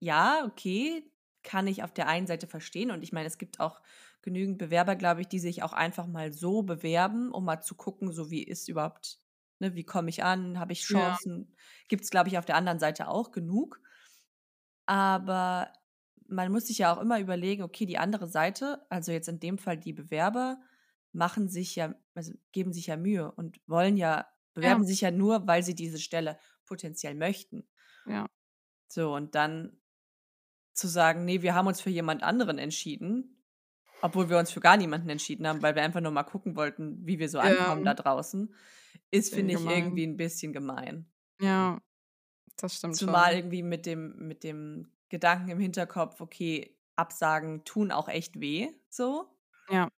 ja, 0.00 0.44
okay, 0.46 1.11
kann 1.44 1.66
ich 1.68 1.83
auf 1.85 1.92
der 1.92 2.09
einen 2.09 2.26
Seite 2.26 2.46
verstehen 2.48 2.90
und 2.90 3.02
ich 3.04 3.12
meine, 3.12 3.26
es 3.28 3.38
gibt 3.38 3.61
auch 3.61 3.83
genügend 4.22 4.59
Bewerber, 4.59 4.96
glaube 4.96 5.20
ich, 5.22 5.28
die 5.28 5.38
sich 5.38 5.62
auch 5.62 5.72
einfach 5.74 6.07
mal 6.07 6.33
so 6.33 6.62
bewerben, 6.62 7.33
um 7.33 7.44
mal 7.44 7.61
zu 7.62 7.74
gucken, 7.76 8.12
so 8.12 8.30
wie 8.30 8.42
ist 8.44 8.68
überhaupt 8.68 9.20
ne, 9.61 9.74
wie 9.76 9.85
komme 9.85 10.11
ich 10.11 10.24
an? 10.24 10.59
Habe 10.59 10.72
ich 10.72 10.83
Ja. 10.88 11.18
Chancen? 11.22 11.57
Gibt's, 11.88 12.11
glaube 12.11 12.28
ich, 12.28 12.38
auf 12.38 12.44
der 12.46 12.57
anderen 12.57 12.80
Seite 12.80 13.09
auch 13.09 13.30
genug. 13.33 13.80
Aber 14.88 15.72
man 16.26 16.50
muss 16.52 16.66
sich 16.66 16.78
ja 16.78 16.94
auch 16.94 17.00
immer 17.00 17.20
überlegen, 17.20 17.62
okay, 17.62 17.87
die 17.87 17.98
andere 17.98 18.26
Seite, 18.28 18.87
also 18.90 19.12
jetzt 19.12 19.28
in 19.28 19.40
dem 19.40 19.59
Fall 19.59 19.78
die 19.78 19.92
Bewerber, 19.92 20.61
machen 21.12 21.48
sich 21.48 21.76
ja 21.76 21.94
also 22.14 22.33
geben 22.52 22.72
sich 22.72 22.87
ja 22.88 22.96
Mühe 22.96 23.30
und 23.33 23.61
wollen 23.66 23.96
ja 23.96 24.26
bewerben 24.54 24.85
Ja. 24.85 24.85
sich 24.85 25.00
ja 25.00 25.11
nur, 25.11 25.46
weil 25.46 25.62
sie 25.62 25.74
diese 25.74 25.98
Stelle 25.98 26.38
potenziell 26.64 27.14
möchten. 27.14 27.68
Ja. 28.07 28.26
So, 28.90 29.14
und 29.14 29.35
dann 29.35 29.80
zu 30.75 30.89
sagen: 30.89 31.25
„Ne, 31.25 31.43
wir 31.43 31.55
haben 31.55 31.67
uns 31.69 31.81
für 31.81 31.91
jemand 31.91 32.23
anderen 32.23 32.59
entschieden“, 32.59 33.43
obwohl 34.03 34.31
wir 34.31 34.39
uns 34.39 34.53
für 34.53 34.61
gar 34.61 34.77
niemanden 34.79 35.09
entschieden 35.11 35.47
haben, 35.49 35.63
weil 35.63 35.75
wir 35.77 35.83
einfach 35.85 36.01
nur 36.03 36.13
mal 36.13 36.25
gucken 36.25 36.57
wollten, 36.57 37.07
wie 37.07 37.19
wir 37.21 37.29
so 37.31 37.41
ankommen 37.41 37.85
da 37.85 37.95
draußen, 37.95 38.55
ist, 39.13 39.35
finde 39.35 39.55
ich, 39.55 39.67
gemein. 39.67 39.67
irgendwie 39.69 40.05
'n 40.07 40.17
bisschen 40.19 40.53
gemein. 40.55 41.07
Ja, 41.41 41.81
das 42.57 42.77
stimmt 42.77 43.01
Zumal 43.01 43.35
schon. 43.35 43.37
irgendwie 43.37 43.63
mit 43.63 43.87
dem 43.87 44.15
mit 44.29 44.45
dem 44.45 44.93
Gedanken 45.09 45.51
im 45.51 45.59
Hinterkopf, 45.59 46.21
okay, 46.21 46.79
Absagen 46.97 47.65
tun 47.65 47.91
auch 47.91 48.09
echt 48.09 48.41
weh, 48.41 48.69
so. 48.89 49.35
Ja. 49.69 49.91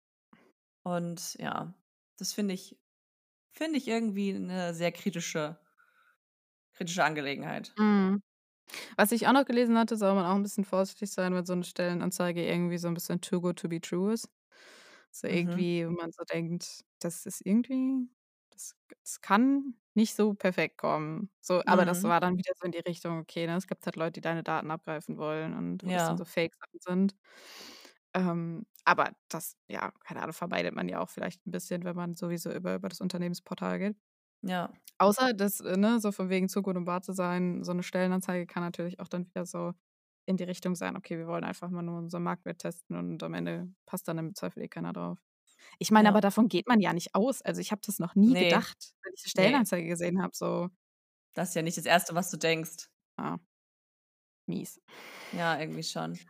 Und 0.87 1.35
ja, 1.41 1.75
das 2.17 2.33
finde 2.33 2.55
ich 2.55 2.79
finde 3.53 3.79
ich 3.79 3.89
irgendwie 3.89 4.33
'ne 4.35 4.75
sehr 4.75 4.93
kritische 4.93 5.59
kritische 6.75 7.05
Angelegenheit. 7.05 7.77
Mhm. 7.79 8.21
Was 8.99 9.13
ich 9.13 9.27
auch 9.27 9.33
noch 9.33 9.45
gelesen 9.45 9.77
hatte, 9.79 9.97
soll 9.97 10.15
man 10.15 10.25
auch 10.25 10.35
'n 10.37 10.43
bisschen 10.43 10.65
vorsichtig 10.65 11.11
sein, 11.11 11.35
wenn 11.35 11.45
so 11.45 11.55
'ne 11.55 11.65
Stellenanzeige 11.65 12.45
irgendwie 12.47 12.79
so 12.79 12.89
'n 12.89 12.95
bisschen 12.95 13.21
too 13.21 13.41
good 13.43 13.59
to 13.59 13.69
be 13.69 13.79
true 13.81 14.13
ist. 14.15 14.31
So 15.13 15.29
Mhm. 15.29 15.67
irgendwie, 15.67 15.87
wo 15.89 15.93
man 15.93 16.13
so 16.13 16.25
denkt, 16.25 16.85
das 17.01 17.27
ist 17.27 17.43
irgendwie 17.45 18.09
das 18.51 18.75
das 19.03 19.21
kann 19.21 19.75
nicht 19.95 20.15
so 20.15 20.35
perfekt 20.35 20.79
kommen. 20.79 21.31
So, 21.43 21.63
aber 21.67 21.85
das 21.87 22.03
Mhm. 22.03 22.05
war 22.05 22.21
dann 22.21 22.37
wieder 22.39 22.53
so 22.57 22.65
in 22.67 22.73
die 22.73 22.79
Richtung, 22.81 23.19
okay, 23.21 23.47
ne, 23.47 23.57
es 23.57 23.67
gibt 23.67 23.85
halt 23.87 23.97
Leute, 23.97 24.13
die 24.15 24.21
deine 24.23 24.43
Daten 24.45 24.71
abgreifen 24.71 25.19
wollen 25.19 25.55
und 25.57 25.85
wo 25.87 25.91
das 25.91 26.05
dann 26.07 26.17
so 26.19 26.25
Ja. 26.25 26.27
Fake-Sachen 26.27 26.81
sind. 26.81 27.17
Ähm, 28.15 28.67
aber 28.85 29.13
das, 29.29 29.57
ja, 29.69 29.91
keine 30.05 30.23
Ahnung, 30.23 30.33
vermeidet 30.35 30.75
man 30.75 30.89
ja 30.89 31.01
auch 31.01 31.09
vielleicht 31.11 31.47
'n 31.47 31.51
bisschen, 31.51 31.85
wenn 31.85 31.97
man 31.97 32.15
sowieso 32.15 32.53
über 32.53 32.75
über 32.77 32.89
das 32.89 33.01
Unternehmensportal 33.01 33.79
geht. 33.79 33.97
Ja. 34.47 34.77
Außer 34.99 35.35
das, 35.35 35.61
äh, 35.61 35.77
ne, 35.77 36.01
so 36.01 36.13
von 36.13 36.31
wegen 36.31 36.49
zu 36.49 36.63
gut, 36.63 36.77
um 36.77 36.87
wahr 36.87 37.03
zu 37.03 37.13
sein, 37.13 37.63
so 37.65 37.73
'ne 37.75 37.83
Stellenanzeige 37.83 38.47
kann 38.47 38.63
natürlich 38.63 39.01
auch 39.01 39.09
dann 39.09 39.27
wieder 39.27 39.47
so 39.47 39.73
in 40.27 40.37
die 40.39 40.45
Richtung 40.45 40.75
sein: 40.77 40.97
„Okay, 40.97 41.19
wir 41.19 41.27
wollen 41.29 41.45
einfach 41.45 41.71
mal 41.71 41.83
nur 41.83 41.99
unseren 41.99 42.23
Marktwert 42.25 42.61
testen“ 42.61 42.97
und 42.97 43.23
am 43.23 43.35
Ende 43.35 43.71
passt 43.87 44.09
dann 44.09 44.19
im 44.19 44.35
Zweifel 44.35 44.63
eh 44.63 44.69
keiner 44.69 44.93
drauf. 44.95 45.19
Ich 45.79 45.91
meine, 45.93 46.09
Ja. 46.09 46.11
aber 46.11 46.21
davon 46.23 46.49
geht 46.49 46.69
man 46.69 46.81
ja 46.81 46.93
nicht 46.95 47.15
aus. 47.15 47.43
Also, 47.43 47.61
ich 47.63 47.73
habe 47.73 47.83
das 47.87 47.99
noch 48.01 48.15
nie 48.17 48.35
Ne. 48.35 48.37
gedacht, 48.37 48.95
wenn 49.05 49.13
ich 49.17 49.25
'ne 49.25 49.31
Ne. 49.35 49.61
Stellenanzeige 49.61 49.89
gesehen 49.89 50.23
habe, 50.23 50.33
so 50.37 50.71
Das 51.37 51.51
ist 51.51 51.55
ja 51.55 51.61
nicht 51.63 51.77
das 51.77 51.85
Erste, 51.85 52.15
was 52.15 52.31
du 52.31 52.39
denkst. 52.39 52.89
Ah. 53.19 53.39
Mies. 54.49 54.79
Ja, 55.33 55.59
irgendwie 55.59 55.83
schon. 55.83 56.27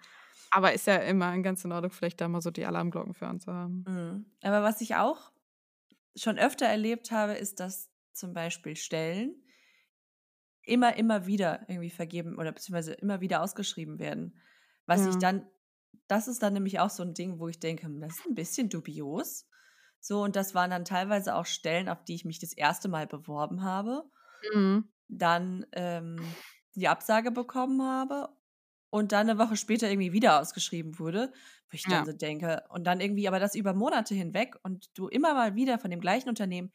Aber 0.53 0.73
ist 0.73 0.87
ja 0.87 0.97
immerhin 0.97 1.43
ganz 1.43 1.65
in 1.65 1.73
Ordnung, 1.73 1.91
vielleicht 1.91 2.21
da 2.21 2.29
mal 2.29 2.41
so 2.41 2.51
die 2.51 2.67
Alarmglocken 2.67 3.15
für 3.15 3.27
anzuhaben. 3.27 3.87
Mhm. 3.87 4.27
Aber 4.43 4.63
was 4.63 4.81
ich 4.81 4.97
auch 4.97 5.33
schon 6.17 6.39
öfter 6.39 6.67
erlebt 6.67 7.11
habe, 7.13 7.35
ist, 7.35 7.61
dass 7.61 7.91
zum 8.17 8.35
Beispiel 8.35 8.77
Stellen 8.77 9.43
immer, 10.65 10.97
immer 10.97 11.27
wieder 11.27 11.61
irgendwie 11.69 11.91
vergeben 11.91 12.37
oder 12.39 12.53
beziehungsweise 12.53 12.93
immer 12.95 13.21
wieder 13.21 13.43
ausgeschrieben 13.43 13.99
werden. 13.99 14.39
Was 14.87 15.07
ich 15.07 15.17
Ja. 15.17 15.19
dann 15.19 15.47
das 16.09 16.29
ist 16.29 16.43
dann 16.43 16.53
nämlich 16.53 16.79
auch 16.81 16.91
so 16.91 17.03
'n 17.03 17.15
Ding, 17.15 17.39
wo 17.41 17.49
ich 17.49 17.59
denke: 17.61 17.85
„Hm, 17.87 18.01
das 18.01 18.19
ist 18.21 18.27
'n 18.27 18.35
bisschen 18.35 18.69
dubios.“ 18.69 19.47
So, 20.01 20.23
und 20.23 20.37
das 20.37 20.55
waren 20.55 20.71
dann 20.71 20.85
teilweise 20.85 21.35
auch 21.35 21.47
Stellen, 21.47 21.89
auf 21.89 22.05
die 22.05 22.15
ich 22.15 22.25
mich 22.25 22.39
das 22.39 22.53
1. 22.53 22.89
Mal 22.89 23.07
beworben 23.07 23.63
habe, 23.63 24.05
Mhm. 24.55 24.89
dann, 25.09 25.67
ähm, 25.73 26.39
die 26.77 26.89
Absage 26.89 27.31
bekommen 27.33 27.83
habe 27.83 28.31
und 28.91 29.13
dann 29.13 29.27
'ne 29.29 29.39
Woche 29.39 29.57
später 29.57 29.91
irgendwie 29.91 30.13
wieder 30.15 30.41
ausgeschrieben 30.41 30.99
wurde, 31.01 31.33
wo 31.71 31.75
ich 31.77 31.89
dann 31.89 32.05
Ja. 32.05 32.07
so 32.07 32.13
denke 32.15 32.65
und 32.71 32.85
dann 32.87 33.01
irgendwie 33.01 33.29
aber 33.29 33.41
das 33.41 33.55
über 33.57 33.75
Monate 33.75 34.15
hinweg 34.17 34.57
und 34.65 34.91
du 34.99 35.09
immer 35.09 35.35
mal 35.35 35.55
wieder 35.57 35.79
von 35.81 35.91
dem 35.93 36.01
gleichen 36.01 36.29
Unternehmen 36.31 36.73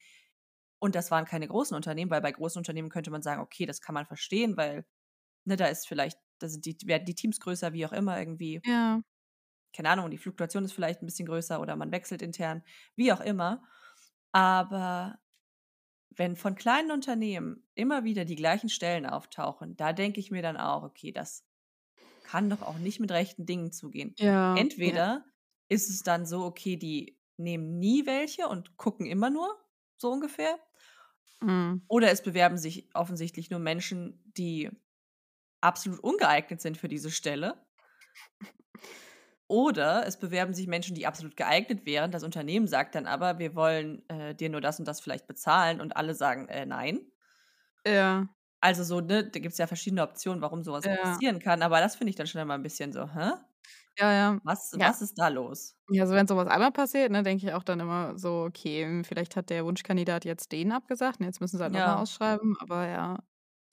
und 0.81 0.95
das 0.95 1.11
waren 1.11 1.25
keine 1.25 1.47
großen 1.49 1.75
Unternehmen, 1.77 2.11
weil 2.11 2.21
bei 2.21 2.33
großen 2.33 2.59
Unternehmen 2.59 2.89
könnte 2.91 3.11
man 3.11 3.23
sagen: 3.23 3.41
„Okay, 3.43 3.67
das 3.67 3.81
kann 3.81 3.95
man 3.95 4.07
verstehen“, 4.07 4.57
weil, 4.57 4.85
ne, 5.45 5.57
da 5.57 5.67
ist 5.67 5.87
vielleicht 5.87 6.19
da 6.39 6.49
sind 6.49 6.65
die 6.65 6.77
werden 6.85 7.05
die 7.05 7.15
Teams 7.15 7.39
größer, 7.41 7.73
wie 7.73 7.85
auch 7.87 7.93
immer 7.93 8.19
irgendwie. 8.19 8.63
Ja. 8.63 9.01
Keine 9.73 9.89
Ahnung, 9.89 10.09
die 10.11 10.17
Fluktuation 10.17 10.65
ist 10.65 10.73
vielleicht 10.73 11.01
'n 11.01 11.05
bisschen 11.05 11.25
größer 11.27 11.61
oder 11.61 11.75
man 11.75 11.91
wechselt 11.91 12.21
intern, 12.21 12.63
wie 12.95 13.11
auch 13.13 13.21
immer. 13.21 13.63
Aber 14.31 15.19
wenn 16.11 16.35
von 16.37 16.55
kleinen 16.55 16.91
Unternehmen 16.91 17.67
immer 17.75 18.03
wieder 18.05 18.25
die 18.25 18.35
gleichen 18.35 18.69
Stellen 18.69 19.05
auftauchen, 19.07 19.77
da 19.77 19.93
denke 19.93 20.19
ich 20.19 20.31
mir 20.31 20.41
dann 20.43 20.57
auch: 20.57 20.83
„Okay, 20.83 21.11
das 21.11 21.45
kann 22.23 22.49
doch 22.49 22.61
auch 22.63 22.79
nicht 22.79 22.99
mit 23.01 23.11
rechten 23.11 23.45
Dingen 23.47 23.71
zugehen.“ 23.73 24.17
Ja, 24.17 24.69
ja. 24.83 25.01
Entweder 25.01 25.25
ist 25.69 25.89
es 25.91 26.03
dann 26.03 26.25
so, 26.27 26.45
okay, 26.45 26.77
die 26.77 27.19
nehmen 27.37 27.79
nie 27.79 28.05
welche 28.07 28.47
und 28.49 28.77
gucken 28.77 29.07
immer 29.07 29.29
nur, 29.31 29.49
so 29.97 30.11
ungefähr 30.11 30.59
Mhm. 31.43 31.81
oder 31.87 32.11
es 32.11 32.23
bewerben 32.23 32.57
sich 32.57 32.89
offensichtlich 32.95 33.49
nur 33.51 33.59
Menschen, 33.59 34.21
die 34.37 34.69
absolut 35.61 35.99
ungeeignet 36.01 36.61
sind 36.61 36.77
für 36.77 36.89
diese 36.89 37.11
Stelle. 37.11 37.65
Oder 39.47 40.07
es 40.07 40.17
bewerben 40.19 40.53
sich 40.53 40.67
Menschen, 40.67 40.95
die 40.95 41.07
absolut 41.07 41.37
geeignet 41.37 41.85
wären. 41.85 42.11
Das 42.11 42.23
Unternehmen 42.23 42.67
sagt 42.67 42.95
dann 42.95 43.07
aber: 43.07 43.39
„Wir 43.39 43.55
wollen, 43.55 44.07
äh, 44.09 44.35
dir 44.35 44.49
nur 44.49 44.61
das 44.61 44.79
und 44.79 44.87
das 44.87 45.01
vielleicht 45.01 45.27
bezahlen“ 45.27 45.81
und 45.81 45.97
alle 45.97 46.15
sagen: 46.15 46.47
„Äh, 46.49 46.65
nein.“ 46.65 47.11
Ja. 47.85 48.31
Also 48.63 48.83
so, 48.83 49.01
ne, 49.01 49.23
da 49.27 49.39
gibt's 49.39 49.57
ja 49.57 49.65
verschiedene 49.65 50.03
Optionen, 50.03 50.41
warum 50.41 50.61
so 50.61 50.71
was 50.71 50.87
Ja. 50.87 51.21
passieren 51.27 51.39
kann, 51.39 51.63
aber 51.63 51.79
das 51.79 51.95
finde 51.95 52.11
ich 52.11 52.15
dann 52.15 52.27
schon 52.27 52.41
immer 52.41 52.53
'n 52.53 52.61
bisschen 52.61 52.93
so: 52.93 53.11
„Hä? 53.13 53.31
Ja, 53.97 54.11
ja. 54.11 54.39
Was 54.43 54.73
Ja. 54.75 54.91
was 54.91 55.01
ist 55.01 55.15
da 55.17 55.27
los?“ 55.29 55.75
Ja, 55.89 56.03
also 56.03 56.15
wenn 56.15 56.27
so 56.27 56.35
was 56.37 56.47
einmal 56.47 56.71
passiert, 56.71 57.11
ne, 57.11 57.23
denke 57.23 57.47
ich 57.47 57.53
auch 57.53 57.63
dann 57.63 57.79
immer 57.79 58.17
so: 58.17 58.45
„Okay, 58.45 58.83
hm, 58.85 59.03
vielleicht 59.03 59.35
hat 59.35 59.49
der 59.49 59.65
Wunschkandidat 59.65 60.25
jetzt 60.25 60.51
den 60.51 60.71
abgesagt 60.71 61.19
und 61.19 61.25
jetzt 61.25 61.41
müssen 61.41 61.57
sie 61.57 61.63
halt 61.63 61.75
Ja. 61.75 61.95
ausschreiben.“ 61.95 62.55
Aber 62.59 62.87
ja, 62.87 63.19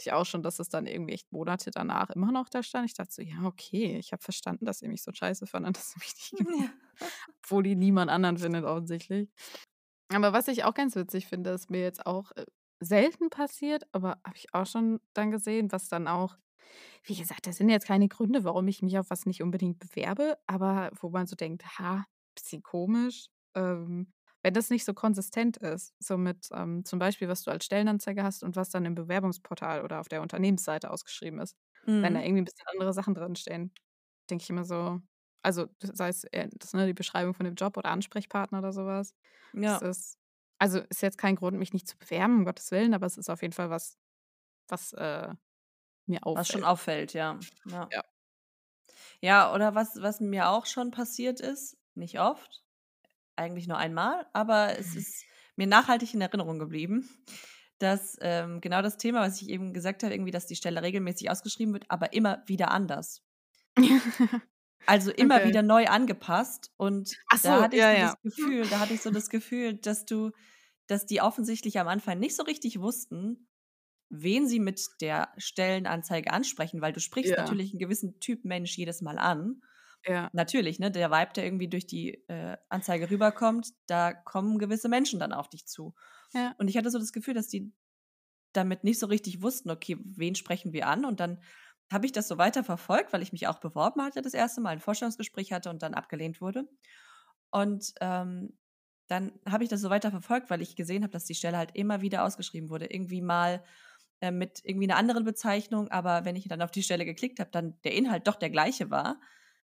ich 0.01 0.13
auch 0.13 0.27
schon, 0.27 0.43
dass 0.43 0.59
es 0.59 0.69
dann 0.69 0.87
irgendwie 0.87 1.15
echt 1.15 1.33
Monate 1.33 1.71
danach 1.71 2.11
immer 2.11 2.33
noch 2.33 2.49
da 2.49 2.63
stand. 2.63 2.87
Ich 2.87 2.95
dachte 2.95 3.13
so: 3.13 3.23
„Ja, 3.23 3.45
okay, 3.45 3.99
ich 3.99 4.13
habe 4.13 4.23
verstanden, 4.23 4.65
dass 4.67 4.83
ihr 4.83 4.89
mich 4.89 5.03
so 5.05 5.13
scheiße 5.13 5.47
fandet, 5.47 5.77
dass 5.79 5.95
ihr 5.97 6.01
mich 6.01 6.15
nicht 6.33 6.35
Ja. 6.61 6.73
obwohl 7.45 7.63
die 7.65 7.77
niemand 7.77 8.11
anderen 8.11 8.39
findet 8.39 8.65
offensichtlich. 8.65 9.31
Aber 10.13 10.33
was 10.33 10.49
ich 10.49 10.65
auch 10.65 10.75
ganz 10.75 10.97
witzig 10.97 11.27
finde, 11.29 11.51
ist 11.51 11.71
mir 11.71 11.83
jetzt 11.83 12.07
auch, 12.07 12.33
äh, 12.37 12.47
selten 12.81 13.31
passiert, 13.31 13.85
aber 13.93 14.21
habe 14.27 14.37
ich 14.37 14.55
auch 14.55 14.67
schon 14.67 15.01
dann 15.15 15.31
gesehen, 15.33 15.73
was 15.73 15.89
dann 15.89 16.09
auch 16.09 16.37
Wie 17.05 17.17
gesagt, 17.17 17.47
das 17.47 17.57
sind 17.57 17.69
jetzt 17.69 17.87
keine 17.87 18.09
Gründe, 18.09 18.45
warum 18.45 18.69
ich 18.69 18.83
mich 18.83 18.99
auf 18.99 19.11
was 19.11 19.27
nicht 19.27 19.43
unbedingt 19.43 19.79
bewerbe, 19.79 20.39
aber 20.47 20.91
wo 21.01 21.11
man 21.11 21.27
so 21.27 21.37
denkt: 21.37 21.79
„Ha, 21.79 22.05
bisschen 22.35 22.63
komisch“, 22.63 23.29
ähm, 23.55 24.13
wenn 24.43 24.55
das 24.55 24.71
nicht 24.71 24.85
so 24.85 24.95
konsistent 24.95 25.57
ist, 25.59 25.95
so 25.99 26.17
mit, 26.19 26.49
ähm, 26.53 26.85
zum 26.85 26.99
Beispiel, 26.99 27.29
was 27.29 27.43
du 27.43 27.51
als 27.51 27.65
Stellenanzeige 27.65 28.23
hast 28.23 28.43
und 28.45 28.57
was 28.57 28.71
dann 28.71 28.85
im 28.85 28.95
Bewerbungsportal 28.95 29.83
oder 29.83 30.01
auf 30.01 30.09
der 30.09 30.23
Unternehmensseite 30.23 30.91
ausgeschrieben 30.91 31.41
ist. 31.41 31.57
Wenn 32.01 32.15
da 32.15 32.21
Mhm. 32.21 32.23
irgendwie 32.23 32.41
'n 32.43 32.45
bisschen 32.45 32.67
andere 32.73 32.93
Sachen 32.93 33.15
drinstehen, 33.15 33.73
denke 34.31 34.43
ich 34.45 34.51
immer 34.51 34.65
so 34.65 35.01
also, 35.43 35.69
sei 35.81 36.09
es, 36.09 36.25
äh, 36.25 36.49
das 36.53 36.73
ne, 36.75 36.87
die 36.87 36.95
Beschreibung 36.95 37.33
von 37.35 37.45
dem 37.47 37.55
Job 37.55 37.77
oder 37.77 37.91
Ansprechpartner 37.91 38.59
oder 38.59 38.73
so 38.73 38.85
was. 38.87 39.15
Das 39.65 39.81
Ja. 39.81 39.83
ist 39.83 40.19
also, 40.61 40.81
ist 40.91 41.03
jetzt 41.03 41.19
kein 41.19 41.37
Grund, 41.37 41.57
mich 41.59 41.73
nicht 41.73 41.87
zu 41.89 41.97
bewerben, 41.99 42.39
um 42.39 42.45
Gottes 42.45 42.71
Willen, 42.73 42.93
aber 42.95 43.07
es 43.07 43.17
ist 43.19 43.31
auf 43.31 43.43
jeden 43.43 43.55
Fall 43.55 43.71
was, 43.71 43.97
was, 44.69 44.93
äh, 44.95 45.35
mir 46.09 46.27
Was 46.33 46.49
schon 46.49 46.65
auffällt. 46.65 46.65
auffällt, 46.65 47.13
ja. 47.13 47.39
Ja. 47.65 47.93
Ja. 47.93 48.03
Ja, 49.23 49.53
oder 49.55 49.75
was 49.75 50.01
was 50.01 50.21
mir 50.21 50.49
auch 50.51 50.67
schon 50.67 50.91
passiert 50.91 51.41
ist, 51.41 51.77
nicht 51.95 52.21
oft, 52.21 52.63
eigentlich 53.37 53.69
nur 53.69 53.79
einmal, 53.79 54.27
aber 54.35 54.79
es 54.79 54.97
ist 54.97 55.27
mir 55.57 55.67
nachhaltig 55.69 56.15
in 56.15 56.21
Erinnerung 56.23 56.59
geblieben, 56.59 57.09
dass, 57.79 58.17
ähm, 58.23 58.61
genau 58.61 58.83
das 58.83 58.99
Thema, 58.99 59.21
was 59.23 59.43
ich 59.43 59.51
eben 59.51 59.75
gesagt 59.75 60.03
habe, 60.05 60.15
irgendwie, 60.15 60.33
dass 60.33 60.47
die 60.47 60.57
Stelle 60.57 60.83
regelmäßig 60.83 61.31
ausgeschrieben 61.31 61.75
wird, 61.75 61.87
aber 61.91 62.13
immer 62.15 62.43
wieder 62.47 62.71
anders. 62.73 63.23
Also, 64.87 65.11
immer 65.11 65.43
Okay. 65.43 65.45
wieder 65.45 65.63
neu 65.63 65.87
angepasst 65.87 66.73
und 66.79 67.19
Ach 67.31 67.39
da 67.43 67.61
so, 67.61 67.61
hatte 67.61 67.77
ich 67.77 67.85
ja, 67.85 67.93
so 67.93 67.97
ja. 67.97 68.15
das 68.15 68.17
Gefühl 68.23 68.69
da 68.69 68.79
hatte 68.81 68.95
ich 68.95 69.03
so 69.03 69.11
das 69.11 69.29
Gefühl, 69.31 69.75
dass 69.75 70.07
du 70.07 70.31
dass 70.87 71.05
die 71.07 71.21
offensichtlich 71.21 71.79
am 71.79 71.89
Anfang 71.89 72.19
nicht 72.19 72.35
so 72.37 72.43
richtig 72.45 72.81
wussten, 72.81 73.49
wen 74.11 74.47
sie 74.49 74.61
mit 74.61 75.01
der 75.01 75.33
Stellenanzeige 75.39 76.33
ansprechen, 76.33 76.81
weil 76.83 76.93
du 76.93 77.01
sprichst 77.01 77.37
Ja. 77.37 77.39
natürlich 77.39 77.75
'n 77.75 77.79
gewissen 77.79 78.21
Typ 78.21 78.45
Mensch 78.45 78.77
jedes 78.79 79.03
Mal 79.03 79.19
an. 79.19 79.63
Ja. 80.05 80.31
Natürlich, 80.33 80.79
ne, 80.81 80.91
der 80.93 81.11
Vibe, 81.13 81.33
der 81.35 81.45
irgendwie 81.47 81.69
durch 81.69 81.87
die, 81.87 82.25
äh, 82.29 82.57
Anzeige 82.71 83.11
rüberkommt, 83.11 83.71
da 83.89 84.13
kommen 84.15 84.59
gewisse 84.59 84.89
Menschen 84.91 85.21
dann 85.21 85.33
auf 85.35 85.49
dich 85.51 85.67
zu. 85.67 85.95
Ja. 86.35 86.59
Und 86.59 86.69
ich 86.69 86.77
hatte 86.79 86.91
so 86.91 86.99
das 86.99 87.13
Gefühl, 87.13 87.35
dass 87.35 87.49
die 87.49 87.75
damit 88.55 88.85
nicht 88.85 88.99
so 89.01 89.07
richtig 89.09 89.43
wussten: 89.43 89.71
„Okay, 89.71 89.99
wen 90.05 90.35
sprechen 90.37 90.73
wir 90.75 90.89
an?“ 90.89 91.05
Und 91.07 91.21
dann 91.21 91.43
habe 91.93 92.07
ich 92.07 92.13
das 92.13 92.29
so 92.29 92.39
weiterverfolgt, 92.39 93.13
weil 93.15 93.23
ich 93.23 93.33
mich 93.33 93.49
auch 93.49 93.61
beworben 93.61 94.03
hatte 94.03 94.23
das 94.23 94.35
1. 94.35 94.61
Mal, 94.63 94.73
'n 94.77 94.81
Vorstellungsgespräch 94.81 95.53
hatte 95.53 95.71
und 95.71 95.83
dann 95.83 95.95
abgelehnt 95.95 96.41
wurde. 96.43 96.69
Und, 97.53 97.95
ähm, 98.03 98.59
dann 99.09 99.33
habe 99.49 99.65
ich 99.65 99.71
das 99.71 99.81
so 99.83 99.91
weiterverfolgt, 99.91 100.51
weil 100.51 100.63
ich 100.63 100.77
gesehen 100.77 101.03
habe, 101.05 101.13
dass 101.13 101.27
die 101.27 101.35
Stelle 101.37 101.59
halt 101.59 101.73
immer 101.77 102.03
wieder 102.03 102.25
ausgeschrieben 102.25 102.71
wurde. 102.71 102.87
Irgendwie 102.87 103.23
mal, 103.23 103.65
äh, 104.21 104.31
mit 104.33 104.61
irgendwie 104.65 104.87
'ner 104.89 104.97
anderen 104.97 105.25
Bezeichnung, 105.25 105.89
aber 105.89 106.25
wenn 106.25 106.37
ich 106.37 106.49
dann 106.49 106.63
auf 106.63 106.71
die 106.73 106.83
Stelle 106.83 107.05
geklickt 107.05 107.41
habe, 107.41 107.51
dann 107.51 107.79
der 107.85 107.95
Inhalt 107.95 108.27
doch 108.29 108.37
der 108.37 108.51
gleiche 108.51 108.91
war 108.91 109.21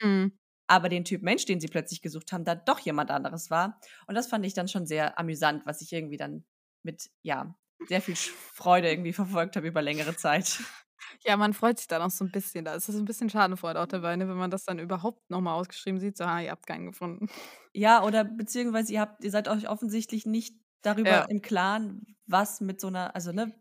Mhm. 0.01 0.32
aber 0.70 0.88
den 0.88 1.05
Typ 1.05 1.22
Mensch, 1.22 1.45
den 1.45 1.61
sie 1.61 1.68
plötzlich 1.68 2.03
gesucht 2.03 2.32
haben, 2.32 2.45
dann 2.45 2.62
doch 2.66 2.78
jemand 2.80 3.11
anderes 3.11 3.51
war. 3.51 3.80
Und 4.07 4.14
das 4.14 4.26
fand 4.28 4.47
ich 4.47 4.55
dann 4.55 4.68
schon 4.68 4.86
sehr 4.86 5.18
amüsant, 5.18 5.66
was 5.66 5.80
ich 5.82 5.93
irgendwie 5.93 6.16
dann 6.16 6.45
mit, 6.82 7.11
ja, 7.22 7.57
sehr 7.86 8.01
viel 8.03 8.16
Freude 8.16 8.88
irgendwie 8.90 9.12
verfolgt 9.12 9.57
habe 9.57 9.66
über 9.66 9.82
längere 9.82 10.14
Zeit. 10.16 10.61
Ja, 11.24 11.36
man 11.36 11.53
freut 11.55 11.78
sich 11.78 11.86
dann 11.86 12.03
auch 12.03 12.11
so 12.11 12.24
'n 12.24 12.30
bisschen. 12.32 12.64
Da 12.64 12.74
ist 12.74 12.86
so 12.86 12.93
'n 12.99 13.05
bisschen 13.05 13.30
Schadenfreude 13.30 13.80
auch 13.80 13.86
dabei, 13.86 14.16
ne, 14.16 14.28
wenn 14.28 14.36
man 14.36 14.51
das 14.51 14.64
dann 14.64 14.78
überhaupt 14.80 15.30
noch 15.30 15.40
mal 15.40 15.55
ausgeschrieben 15.55 16.01
sieht, 16.01 16.16
so: 16.16 16.24
„Ah, 16.24 16.40
ihr 16.40 16.51
habt 16.51 16.66
keinen 16.66 16.86
gefunden.“ 16.86 17.28
Ja, 17.74 18.03
oder 18.05 18.24
beziehungsweise 18.24 18.93
ihr 18.93 19.01
habt 19.01 19.24
ihr 19.24 19.30
seid 19.30 19.49
euch 19.49 19.68
offensichtlich 19.68 20.26
nicht 20.26 20.57
Ja. 21.05 21.22
darüber 21.22 21.28
im 21.30 21.40
Klaren, 21.40 22.16
was 22.26 22.61
mit 22.61 22.80
so 22.80 22.90
'ner 22.90 23.14
also, 23.14 23.32
ne, 23.32 23.55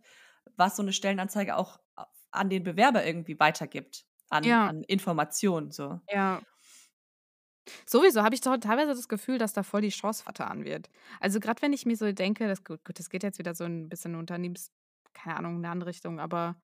was 0.57 0.75
so 0.77 0.83
'ne 0.83 0.93
Stellenanzeige 0.93 1.55
auch 1.57 1.79
an 2.31 2.49
den 2.49 2.63
Bewerber 2.63 3.05
irgendwie 3.05 3.39
weitergibt 3.39 4.05
an 4.29 4.43
Ja. 4.43 4.71
an 4.71 4.83
Informationen 4.83 5.71
so. 5.71 6.01
Ja. 6.09 6.41
Sowieso 7.87 8.23
habe 8.23 8.35
ich 8.35 8.41
doch 8.41 8.55
teilweise 8.57 8.89
das 8.93 9.07
Gefühl, 9.07 9.37
dass 9.37 9.53
da 9.53 9.63
voll 9.63 9.81
die 9.81 9.89
Chance 9.89 10.23
vertan 10.23 10.63
wird. 10.65 10.89
Also, 11.19 11.39
grad 11.39 11.61
wenn 11.61 11.73
ich 11.73 11.85
mir 11.85 11.95
so 11.95 12.11
denke, 12.11 12.47
das 12.47 12.63
gut 12.63 12.83
gut, 12.85 12.99
das 12.99 13.09
geht 13.09 13.23
jetzt 13.23 13.39
wieder 13.39 13.55
so 13.55 13.63
'n 13.65 13.89
bisschen 13.89 14.15
Unternehmens 14.15 14.71
keine 15.13 15.35
Ahnung, 15.37 15.55
in 15.55 15.61
'ne 15.61 15.69
andere 15.69 15.89
Richtung, 15.89 16.19
aber 16.19 16.55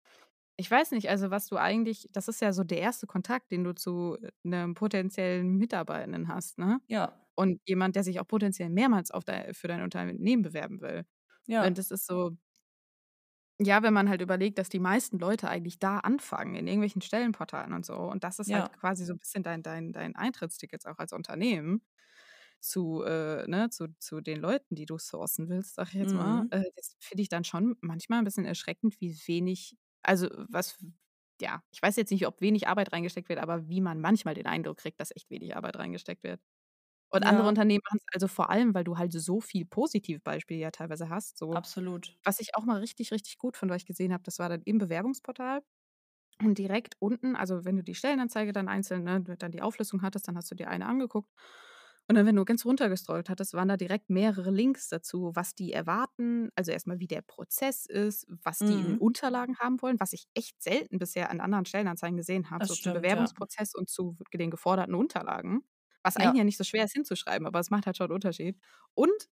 ich 0.57 0.69
weiß 0.71 0.91
nicht, 0.91 1.09
also, 1.09 1.31
was 1.31 1.47
du 1.47 1.57
eigentlich 1.57 2.09
das 2.13 2.27
ist 2.27 2.41
ja 2.41 2.53
so 2.53 2.63
der 2.63 2.79
1. 2.81 3.07
Kontakt, 3.07 3.51
den 3.51 3.63
du 3.63 3.73
zu 3.75 4.17
'nem 4.43 4.73
potenziellen 4.75 5.57
Mitarbeitenden 5.57 6.27
hast, 6.29 6.57
ne? 6.59 6.81
Ja. 6.89 7.17
Und 7.35 7.61
jemand, 7.67 7.95
der 7.95 8.03
sich 8.03 8.19
auch 8.19 8.27
potenziell 8.27 8.69
mehrmals 8.69 9.11
auf 9.11 9.23
dei 9.25 9.53
für 9.53 9.67
dein 9.69 9.83
Unternehmen 9.83 10.43
bewerben 10.43 10.81
will. 10.81 11.05
Und 11.59 11.77
Ja. 11.77 11.79
das 11.79 11.91
ist 11.91 12.07
so 12.07 12.37
ja, 13.59 13.83
wenn 13.83 13.93
man 13.93 14.09
halt 14.09 14.21
überlegt, 14.21 14.57
dass 14.59 14.69
die 14.69 14.79
meisten 14.79 15.19
Leute 15.19 15.49
eigentlich 15.49 15.79
da 15.79 15.99
anfangen, 15.99 16.55
in 16.55 16.67
irgendwelchen 16.67 17.01
Stellenportalen 17.01 17.73
und 17.73 17.85
so. 17.85 17.95
Und 17.97 18.23
das 18.23 18.39
ist 18.39 18.53
halt 18.53 18.71
Ja. 18.71 18.77
quasi 18.77 19.05
so 19.05 19.13
'n 19.13 19.19
bisschen 19.19 19.43
dein 19.43 19.63
dein 19.63 19.93
dein 19.93 20.15
Eintrittsticket 20.15 20.85
auch 20.87 20.99
als 20.99 21.13
Unternehmen 21.13 21.81
zu, 22.61 23.03
äh, 23.03 23.47
ne, 23.47 23.69
zu 23.71 23.87
zu 23.99 24.21
den 24.21 24.39
Leuten, 24.41 24.75
die 24.75 24.85
du 24.85 24.97
sourcen 24.99 25.49
willst, 25.49 25.75
sage 25.75 25.89
ich 25.93 25.95
jetzt 25.95 26.13
mal. 26.15 26.43
Mhm. 26.43 26.51
Äh, 26.51 26.63
das 26.75 26.95
finde 26.99 27.23
ich 27.23 27.29
dann 27.29 27.43
schon 27.45 27.75
manchmal 27.81 28.19
'n 28.21 28.25
bisschen 28.25 28.45
erschreckend, 28.45 28.99
wie 29.01 29.15
wenig 29.27 29.75
also, 30.03 30.27
was 30.49 30.77
ja, 31.41 31.63
ich 31.71 31.81
weiß 31.81 31.95
jetzt 31.97 32.11
nicht, 32.11 32.27
ob 32.27 32.41
wenig 32.41 32.67
Arbeit 32.67 32.93
reingesteckt 32.93 33.29
wird, 33.29 33.39
aber 33.39 33.67
wie 33.69 33.81
man 33.81 34.01
manchmal 34.01 34.33
den 34.35 34.47
Eindruck 34.47 34.77
kriegt, 34.77 34.99
dass 35.01 35.11
echt 35.15 35.29
wenig 35.31 35.55
Arbeit 35.57 35.77
reingesteckt 35.77 36.23
wird. 36.23 36.41
Und 37.09 37.25
andere 37.27 37.47
Ja. 37.47 37.49
Unternehmen 37.49 37.81
machen's 37.85 38.03
also, 38.13 38.27
vor 38.27 38.49
allem, 38.49 38.73
weil 38.75 38.83
du 38.83 38.97
halt 38.97 39.13
so 39.13 39.39
viel 39.41 39.65
Positivbeispiele 39.65 40.59
ja 40.59 40.71
teilweise 40.71 41.09
hast, 41.09 41.37
so. 41.37 41.57
Absolut. 41.57 42.17
Was 42.25 42.39
ich 42.41 42.55
auch 42.55 42.65
mal 42.65 42.79
richtig, 42.79 43.11
richtig 43.13 43.37
gut 43.39 43.57
was 43.61 43.77
ich 43.83 43.85
gesehen 43.87 44.13
habe, 44.13 44.23
das 44.23 44.39
war 44.39 44.49
dann 44.49 44.61
im 44.63 44.77
Bewerbungsportal 44.79 45.63
und 46.43 46.57
direkt 46.59 46.95
unten 46.99 47.35
also, 47.35 47.65
wenn 47.65 47.77
du 47.77 47.83
die 47.83 47.95
Stellenanzeige 47.95 48.51
dann 48.53 48.67
einzeln 48.69 49.03
ne, 49.03 49.21
dann 49.21 49.51
die 49.51 49.61
Auflistung 49.61 50.01
hattest, 50.03 50.27
dann 50.27 50.37
hast 50.37 50.51
du 50.51 50.55
dir 50.55 50.69
eine 50.69 50.85
angeguckt. 50.87 51.31
Und 52.09 52.15
dann, 52.15 52.25
wenn 52.25 52.35
du 52.37 52.45
ganz 52.45 52.63
runter 52.65 52.87
gescrollt 52.89 53.29
hattest, 53.29 53.53
waren 53.53 53.67
da 53.67 53.75
direkt 53.77 54.09
mehrere 54.09 54.49
Links 54.51 54.87
dazu, 54.89 55.31
was 55.35 55.55
die 55.55 55.73
erwarten. 55.73 56.49
Also, 56.55 56.71
erst 56.71 56.87
mal, 56.87 56.99
wie 56.99 57.07
der 57.07 57.21
Prozess 57.21 57.85
ist, 57.87 58.25
was 58.29 58.63
die 58.63 58.79
in 58.81 58.93
Mhm. 58.93 58.97
Unterlagen 58.97 59.57
haben 59.59 59.81
wollen, 59.81 59.99
was 59.99 60.13
ich 60.13 60.27
echt 60.35 60.61
selten 60.63 60.99
bisher 60.99 61.29
an 61.31 61.41
anderen 61.41 61.65
Stellenanzeigen 61.65 62.15
gesehen 62.17 62.49
habe, 62.51 62.61
Das 62.61 62.69
so 62.69 62.75
zum 62.77 62.91
stimmt, 62.91 63.11
ja. 63.13 63.31
Bewerbungsprozess 63.31 63.73
und 63.75 63.89
zu 63.89 64.17
den 64.33 64.51
geforderten 64.51 64.95
Unterlagen, 64.95 65.63
was 66.07 66.17
eigentlich 66.17 66.37
Ja. 66.37 66.41
ja 66.41 66.45
nicht 66.45 66.57
so 66.57 66.63
schwer 66.65 66.85
ist 66.85 66.93
hinzuschreiben, 66.93 67.47
aber 67.47 67.59
es 67.59 67.69
macht 67.71 67.85
halt 67.87 67.97
schon 67.97 68.07
'n 68.11 68.13
Unterschied. 68.13 68.59
Und 68.95 69.29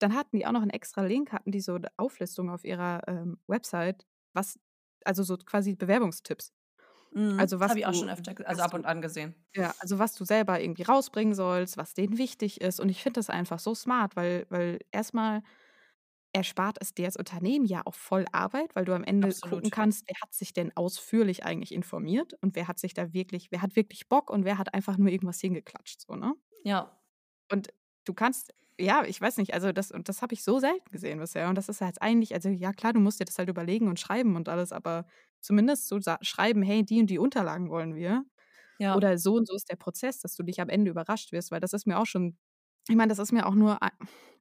dann 0.00 0.14
hatten 0.16 0.36
die 0.38 0.46
auch 0.46 0.52
noch 0.52 0.62
'n 0.64 0.70
extra 0.70 1.02
Link 1.02 1.32
hatten 1.32 1.52
die 1.52 1.60
so 1.62 1.76
'ne 1.78 1.88
Auflistung 1.98 2.50
auf 2.50 2.64
ihrer, 2.64 3.02
ähm, 3.08 3.38
Website, 3.48 4.06
was 4.34 4.58
also, 5.06 5.22
so 5.24 5.36
quasi 5.38 5.76
Bewerbungstipps. 5.76 6.52
Mhm. 7.12 7.38
Also, 7.38 7.60
was 7.60 7.74
habe 7.74 7.80
ich 7.80 7.86
auch 7.86 7.94
schon 7.94 8.08
öfter 8.10 8.34
also, 8.48 8.62
ab 8.62 8.74
und 8.74 8.86
an 8.86 9.00
gesehen. 9.02 9.34
ja, 9.54 9.74
also, 9.78 9.98
was 9.98 10.14
du 10.14 10.24
selber 10.24 10.60
irgendwie 10.60 10.82
rausbringen 10.82 11.34
sollst, 11.34 11.76
was 11.78 11.94
denen 11.94 12.18
wichtig 12.18 12.60
ist. 12.60 12.80
Und 12.80 12.88
ich 12.90 13.02
finde 13.02 13.18
das 13.20 13.30
einfach 13.30 13.58
so 13.58 13.74
smart, 13.74 14.16
weil 14.16 14.46
weil 14.50 14.80
erst 14.92 15.14
mal 15.14 15.42
erspart 16.36 16.78
es 16.80 16.94
dir 16.94 17.06
als 17.06 17.16
Unternehmen 17.16 17.66
ja 17.66 17.82
auch 17.86 17.94
voll 17.96 18.26
Arbeit, 18.32 18.76
weil 18.76 18.84
du 18.86 18.94
am 18.94 19.04
Ende 19.04 19.34
gucken 19.36 19.70
Absolut. 19.70 19.72
kannst, 19.72 20.04
wer 20.08 20.16
hat 20.22 20.34
sich 20.34 20.52
denn 20.54 20.76
ausführlich 20.76 21.44
eigentlich 21.44 21.72
informiert 21.72 22.34
und 22.42 22.56
wer 22.56 22.68
hat 22.68 22.78
sich 22.80 22.94
da 22.94 23.12
wirklich 23.14 23.48
wer 23.52 23.62
hat 23.62 23.76
wirklich 23.76 24.08
Bock 24.08 24.30
und 24.30 24.44
wer 24.44 24.58
hat 24.58 24.74
einfach 24.74 24.98
nur 24.98 25.10
irgendwas 25.10 25.40
hingeklatscht 25.40 26.02
so, 26.02 26.16
ne? 26.16 26.34
Ja. 26.64 27.00
Und 27.50 27.68
du 28.04 28.14
kannst 28.14 28.52
ja, 28.78 29.04
ich 29.06 29.18
weiß 29.18 29.38
nicht, 29.38 29.54
also, 29.54 29.72
das 29.72 29.90
und 29.90 30.06
das 30.10 30.20
habe 30.20 30.34
ich 30.34 30.44
so 30.44 30.58
selten 30.58 30.90
gesehen 30.90 31.18
bisher. 31.18 31.48
Und 31.48 31.54
das 31.56 31.70
ist 31.70 31.80
halt 31.80 32.02
eigentlich 32.02 32.34
also, 32.34 32.50
ja 32.50 32.72
klar, 32.72 32.92
du 32.92 33.00
musst 33.00 33.18
dir 33.20 33.24
das 33.24 33.38
halt 33.38 33.48
überlegen 33.48 33.88
und 33.88 33.98
schreiben 33.98 34.36
und 34.36 34.50
alles, 34.50 34.70
aber 34.72 35.06
zumindest 35.40 35.88
so 35.88 35.98
schreiben: 36.20 36.62
„Hey, 36.62 36.84
die 36.84 37.00
und 37.00 37.08
die 37.08 37.18
Unterlagen 37.18 37.70
wollen 37.70 37.94
wir.“ 37.94 38.24
Ja. 38.78 38.96
Oder: 38.96 39.18
„So 39.18 39.36
und 39.36 39.48
so 39.48 39.56
ist 39.56 39.70
der 39.70 39.76
Prozess“, 39.76 40.20
dass 40.20 40.34
du 40.36 40.42
nicht 40.44 40.60
am 40.60 40.68
Ende 40.70 40.90
überrascht 40.92 41.32
wirst, 41.32 41.50
weil 41.52 41.60
das 41.60 41.72
ist 41.74 41.86
mir 41.86 41.98
auch 41.98 42.06
schon 42.06 42.38
ich 42.88 42.96
meine, 42.96 43.10
das 43.10 43.18
ist 43.20 43.32
mir 43.32 43.46
auch 43.46 43.54
nur 43.56 43.78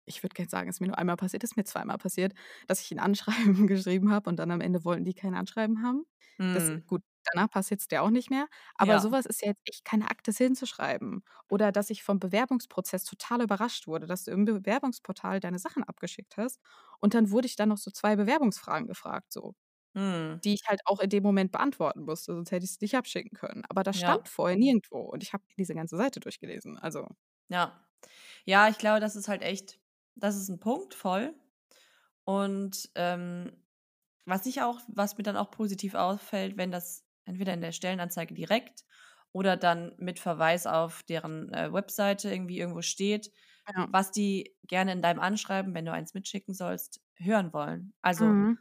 ich 0.06 0.24
würde 0.24 0.36
jetzt 0.42 0.52
sagen, 0.52 0.70
ist 0.70 0.82
mir 0.82 0.88
nur 0.88 0.98
einmal 0.98 1.18
passiert, 1.18 1.44
ist 1.44 1.58
mir 1.58 1.64
zweimal 1.66 1.98
passiert, 1.98 2.34
dass 2.68 2.82
ich 2.82 2.92
'n 2.92 3.00
Anschreiben 3.00 3.68
geschrieben 3.68 4.12
habe 4.12 4.30
und 4.30 4.38
dann 4.38 4.52
am 4.52 4.62
Ende 4.62 4.84
wollten 4.86 5.04
die 5.06 5.14
kein 5.14 5.36
Anschreiben 5.36 5.84
haben. 5.84 6.06
Das 6.52 6.70
Mhm. 6.70 6.86
gut, 6.88 7.02
danach 7.34 7.50
passiert's 7.50 7.88
dir 7.88 8.04
auch 8.04 8.10
nicht 8.12 8.30
mehr. 8.30 8.48
Aber 8.76 9.00
so 9.00 9.12
Ja. 9.12 9.12
was 9.12 9.26
ist 9.26 9.42
ja 9.42 9.50
jetzt 9.50 9.62
echt 9.66 9.84
keine 9.86 10.10
Akte 10.10 10.32
hinzuschreiben. 10.32 11.24
Oder 11.50 11.72
dass 11.72 11.90
ich 11.90 12.04
vom 12.04 12.20
Bewerbungsprozess 12.20 13.04
total 13.04 13.42
überrascht 13.42 13.88
wurde, 13.88 14.06
dass 14.08 14.24
du 14.26 14.32
im 14.32 14.46
Bewerbungsportal 14.46 15.40
deine 15.40 15.60
Sachen 15.60 15.84
abgeschickt 15.84 16.38
hast 16.38 16.60
und 17.00 17.14
dann 17.14 17.32
wurde 17.32 17.48
ich 17.48 17.56
da 17.56 17.66
noch 17.66 17.78
so 17.78 17.92
2 17.92 18.16
Bewerbungsfragen 18.16 18.88
gefragt 18.88 19.32
so, 19.34 19.56
Mhm. 19.96 20.46
die 20.46 20.54
ich 20.56 20.64
halt 20.68 20.82
auch 20.86 21.00
in 21.02 21.10
dem 21.10 21.24
Moment 21.24 21.52
beantworten 21.52 22.04
musste, 22.04 22.34
sonst 22.36 22.52
hätte 22.52 22.66
ich's 22.66 22.82
nicht 22.82 22.96
abschicken 22.98 23.38
können. 23.38 23.64
Aber 23.70 23.84
das 23.84 23.98
Ja. 23.98 24.00
stand 24.00 24.30
vorher 24.30 24.58
nirgendwo 24.58 25.00
und 25.02 25.24
ich 25.24 25.34
habe 25.34 25.44
diese 25.58 25.76
ganze 25.76 25.98
Seite 25.98 26.20
durchgelesen, 26.22 26.78
also 26.80 27.08
Ja. 27.50 27.86
Ja, 28.46 28.70
ich 28.70 28.78
glaube, 28.80 29.00
das 29.02 29.16
ist 29.16 29.28
halt 29.28 29.42
echt 29.44 29.80
das 30.16 30.36
ist 30.38 30.50
'n 30.50 30.60
Punkt, 30.60 30.94
voll. 30.96 31.36
Und, 32.26 32.92
ähm, 32.96 33.54
was 34.26 34.46
ich 34.48 34.62
auch 34.64 34.80
was 34.88 35.18
mir 35.18 35.24
dann 35.24 35.38
auch 35.38 35.52
positiv 35.52 35.96
auffällt, 35.96 36.58
wenn 36.58 36.72
das 36.72 37.06
entweder 37.26 37.54
in 37.54 37.62
der 37.62 37.72
Stellenanzeige 37.74 38.34
direkt 38.36 38.86
oder 39.34 39.58
dann 39.58 39.96
mit 40.00 40.20
Verweis 40.20 40.68
auf 40.68 41.04
deren, 41.04 41.54
äh, 41.54 41.72
Webseite 41.74 42.32
irgendwie 42.32 42.60
irgendwo 42.60 42.82
steht, 42.84 43.32
Ja. 43.68 43.88
was 43.88 44.12
die 44.12 44.56
gerne 44.68 44.94
in 44.94 45.02
deinem 45.04 45.20
Anschreiben, 45.22 45.74
wenn 45.76 45.86
du 45.86 45.94
eins 45.94 46.14
mitschicken 46.16 46.54
sollst, 46.56 47.02
hören 47.18 47.54
wollen. 47.54 47.94
Also 48.02 48.36
Mhm. 48.36 48.58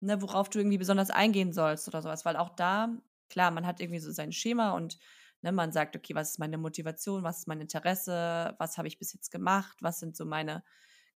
ne, 0.00 0.20
worauf 0.22 0.50
du 0.50 0.58
irgendwie 0.58 0.78
besonders 0.78 1.10
eingehen 1.10 1.52
sollst 1.52 1.88
oder 1.88 2.02
sowas. 2.02 2.24
Weil 2.24 2.36
auch 2.36 2.50
da, 2.50 2.98
klar, 3.30 3.50
man 3.50 3.66
hat 3.66 3.80
irgendwie 3.80 4.00
so 4.00 4.12
sein 4.12 4.32
Schema 4.32 4.72
und 4.72 4.98
ne, 5.44 5.52
man 5.52 5.72
sagt, 5.72 5.96
okay, 5.96 6.16
was 6.16 6.32
ist 6.32 6.40
meine 6.40 6.58
Motivation, 6.58 7.24
was 7.24 7.40
ist 7.40 7.48
mein 7.48 7.62
Interesse, 7.62 8.56
was 8.58 8.78
habe 8.78 8.88
ich 8.88 8.98
bis 8.98 9.14
jetzt 9.14 9.30
gemacht, 9.32 9.78
was 9.82 10.00
sind 10.00 10.16
so 10.16 10.26
meine 10.26 10.64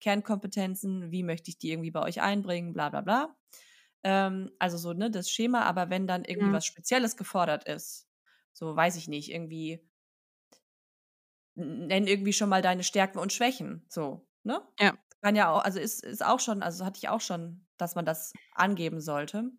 Kernkompetenzen, 0.00 1.12
wie 1.12 1.24
möchte 1.24 1.50
ich 1.50 1.58
die 1.58 1.70
irgendwie 1.72 1.92
bei 1.92 2.02
euch 2.02 2.20
einbringen, 2.22 2.74
bla 2.74 2.90
bla 2.90 3.02
bla. 3.02 3.36
Ähm, 4.04 4.52
also 4.58 4.78
so, 4.78 4.92
ne, 4.94 5.10
das 5.10 5.30
Schema, 5.30 5.62
aber 5.64 5.90
wenn 5.90 6.06
dann 6.06 6.24
irgendwie 6.24 6.52
Ja. 6.52 6.52
was 6.52 6.66
Spezielles 6.66 7.16
gefordert 7.16 7.64
ist, 7.68 8.08
so 8.52 8.76
weiß 8.76 8.96
ich 8.96 9.08
nicht, 9.08 9.32
irgendwie 9.32 9.88
nenn 11.54 12.06
irgendwie 12.06 12.32
schon 12.32 12.48
mal 12.48 12.62
deine 12.62 12.84
Stärken 12.84 13.18
und 13.18 13.32
Schwächen, 13.32 13.86
so, 13.88 14.28
ne? 14.42 14.62
Ja. 14.80 14.96
Kann 15.22 15.34
ja 15.36 15.50
auch, 15.50 15.64
also 15.64 15.80
ist, 15.80 16.04
ist 16.04 16.24
auch 16.24 16.40
schon, 16.40 16.62
also 16.62 16.84
hatte 16.84 16.98
ich 16.98 17.08
auch 17.08 17.20
schon, 17.20 17.66
dass 17.78 17.94
man 17.94 18.04
das 18.04 18.36
angeben 18.52 19.00
sollte. 19.00 19.50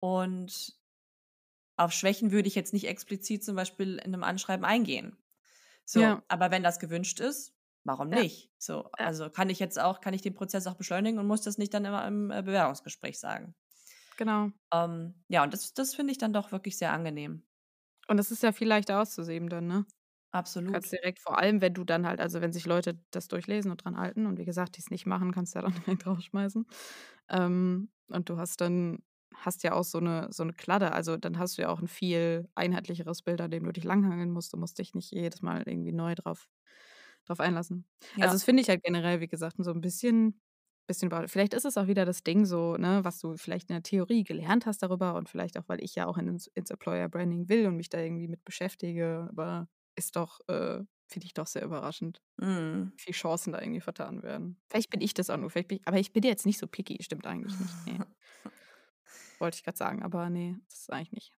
Und 0.00 0.74
auf 1.76 1.92
Schwächen 1.92 2.32
würde 2.32 2.48
ich 2.48 2.54
jetzt 2.54 2.72
nicht 2.72 2.86
explizit 2.88 3.44
zum 3.44 3.56
Beispiel 3.56 3.94
in 3.96 4.00
einem 4.14 4.24
Anschreiben 4.24 4.64
eingehen. 4.64 5.16
So, 5.84 6.16
Ja. 6.16 6.24
aber 6.28 6.50
wenn 6.50 6.62
das 6.62 6.78
gewünscht 6.80 7.20
ist, 7.20 7.54
warum 7.84 8.10
Ja. 8.10 8.22
nicht? 8.22 8.52
So, 8.58 8.90
Ja. 8.98 9.06
also 9.06 9.30
kann 9.30 9.50
ich 9.50 9.58
jetzt 9.58 9.78
auch, 9.80 10.00
kann 10.00 10.14
ich 10.14 10.22
den 10.22 10.34
Prozess 10.34 10.66
auch 10.66 10.74
beschleunigen 10.76 11.18
und 11.18 11.26
muss 11.26 11.42
das 11.42 11.58
nicht 11.58 11.74
dann 11.74 11.84
immer 11.84 12.06
im 12.06 12.30
äh, 12.30 12.42
Bewerbungsgespräch 12.42 13.18
sagen. 13.20 13.54
Genau. 14.16 14.52
Ähm, 14.74 15.24
ja, 15.28 15.42
und 15.42 15.52
das, 15.54 15.72
das 15.74 15.94
finde 15.94 16.12
ich 16.12 16.18
dann 16.18 16.32
doch 16.34 16.52
wirklich 16.52 16.76
sehr 16.78 16.92
angenehm. 16.92 17.46
Und 18.08 18.16
das 18.18 18.30
ist 18.30 18.42
ja 18.42 18.52
viel 18.52 18.68
leichter 18.68 19.00
auszusehen 19.00 19.48
dann, 19.48 19.66
ne? 19.66 19.86
Absolut. 20.32 20.84
Kannst 20.84 20.92
direkt, 20.92 21.20
vor 21.20 21.38
allem, 21.38 21.60
wenn 21.62 21.74
du 21.74 21.84
dann 21.84 22.06
halt, 22.06 22.20
also 22.20 22.40
wenn 22.42 22.52
sich 22.52 22.66
Leute 22.66 23.00
das 23.12 23.28
durchlesen 23.28 23.70
und 23.70 23.84
dran 23.84 23.98
halten 23.98 24.26
und 24.26 24.38
wie 24.38 24.44
gesagt, 24.46 24.76
die 24.76 24.80
es 24.80 24.90
nicht 24.90 25.06
machen, 25.06 25.32
kannst 25.32 25.54
du 25.54 25.60
ja 25.60 25.64
dann 25.64 25.74
direkt 25.86 26.06
rausschmeißen. 26.06 26.66
Ähm, 27.30 27.90
und 28.08 28.28
du 28.30 28.38
hast 28.38 28.60
dann, 28.60 29.00
hast 29.34 29.62
ja 29.64 29.72
auch 29.74 29.84
so 29.84 29.98
eine, 29.98 30.28
so 30.32 30.42
eine 30.42 30.52
Kladde, 30.54 30.92
also 30.92 31.16
dann 31.16 31.38
hast 31.38 31.58
du 31.58 31.62
ja 31.62 31.68
auch 31.70 31.80
ein 31.80 31.88
viel 31.88 32.48
einheitlicheres 32.54 33.22
Bild, 33.22 33.40
an 33.40 33.50
dem 33.50 33.64
du 33.64 33.72
dich 33.72 33.84
langhangeln 33.84 34.30
musst. 34.30 34.52
Du 34.52 34.56
musst 34.58 34.78
dich 34.78 34.94
nicht 34.94 35.10
jedes 35.12 35.42
Mal 35.42 35.62
irgendwie 35.66 35.92
neu 35.92 36.14
drauf, 36.14 36.48
drauf 37.26 37.40
einlassen. 37.40 37.86
Ja. 38.16 38.26
Also 38.26 38.34
das 38.34 38.44
finde 38.44 38.62
ich 38.62 38.68
halt 38.68 38.82
generell, 38.82 39.20
wie 39.20 39.28
gesagt, 39.28 39.56
so 39.58 39.70
ein 39.72 39.80
bisschen, 39.80 40.40
bisschen, 40.86 41.10
vielleicht 41.28 41.54
ist 41.54 41.64
es 41.64 41.76
auch 41.78 41.86
wieder 41.86 42.04
das 42.04 42.22
Ding 42.24 42.44
so, 42.44 42.76
ne, 42.76 43.00
was 43.04 43.20
du 43.20 43.36
vielleicht 43.36 43.70
in 43.70 43.74
der 43.76 43.82
Theorie 43.82 44.24
gelernt 44.24 44.66
hast 44.66 44.82
darüber 44.82 45.14
und 45.16 45.28
vielleicht 45.28 45.58
auch, 45.58 45.68
weil 45.68 45.82
ich 45.82 45.94
ja 45.94 46.06
auch 46.06 46.18
ins, 46.18 46.46
ins 46.48 46.70
Employer 46.70 47.08
Branding 47.08 47.48
will 47.48 47.66
und 47.66 47.76
mich 47.76 47.88
da 47.88 47.98
irgendwie 48.00 48.28
mit 48.28 48.44
beschäftige, 48.44 49.28
aber 49.30 49.68
ist 49.96 50.16
doch, 50.16 50.40
äh, 50.48 50.80
finde 51.08 51.26
ich 51.26 51.34
doch 51.34 51.46
sehr 51.46 51.64
überraschend, 51.64 52.20
Mm. 52.40 52.92
wie 52.96 53.02
viele 53.04 53.14
Chancen 53.16 53.52
da 53.52 53.60
irgendwie 53.60 53.80
vertan 53.80 54.22
werden. 54.22 54.60
Vielleicht 54.70 54.90
bin 54.90 55.00
ich 55.00 55.14
das 55.14 55.30
auch 55.30 55.36
nur, 55.38 55.50
vielleicht 55.50 55.68
bin 55.68 55.78
ich, 55.78 55.88
aber 55.88 55.98
ich 55.98 56.12
bin 56.12 56.22
jetzt 56.24 56.46
nicht 56.46 56.58
so 56.58 56.66
picky, 56.68 56.98
stimmt 57.02 57.26
eigentlich 57.26 57.58
nicht. 57.58 57.78
Nee. 57.86 58.00
Wollte 59.40 59.56
ich 59.56 59.64
gerade 59.64 59.78
sagen, 59.78 60.02
aber 60.02 60.30
nee, 60.30 60.56
das 60.68 60.80
ist 60.80 60.92
eigentlich 60.92 61.12
nicht. 61.12 61.34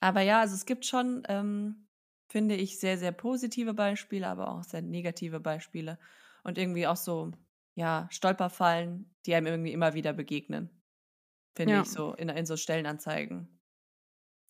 Aber 0.00 0.20
ja, 0.22 0.40
also 0.40 0.54
es 0.54 0.66
gibt 0.66 0.86
schon, 0.86 1.22
ähm, 1.28 1.88
finde 2.30 2.54
ich, 2.54 2.78
sehr, 2.78 2.98
sehr 2.98 3.12
positive 3.12 3.74
Beispiele, 3.74 4.26
aber 4.28 4.48
auch 4.50 4.64
sehr 4.64 4.82
negative 4.82 5.40
Beispiele. 5.40 5.98
Und 6.42 6.58
irgendwie 6.58 6.86
auch 6.86 6.96
so, 6.96 7.32
ja, 7.74 8.08
Stolperfallen, 8.10 9.14
die 9.26 9.34
einem 9.34 9.46
irgendwie 9.46 9.72
immer 9.72 9.94
wieder 9.94 10.12
begegnen. 10.12 10.82
Finde 11.56 11.76
Ja. 11.76 11.80
ich 11.80 11.92
so 11.92 12.14
in, 12.14 12.28
in 12.30 12.46
so 12.46 12.56
Stellenanzeigen. 12.56 13.60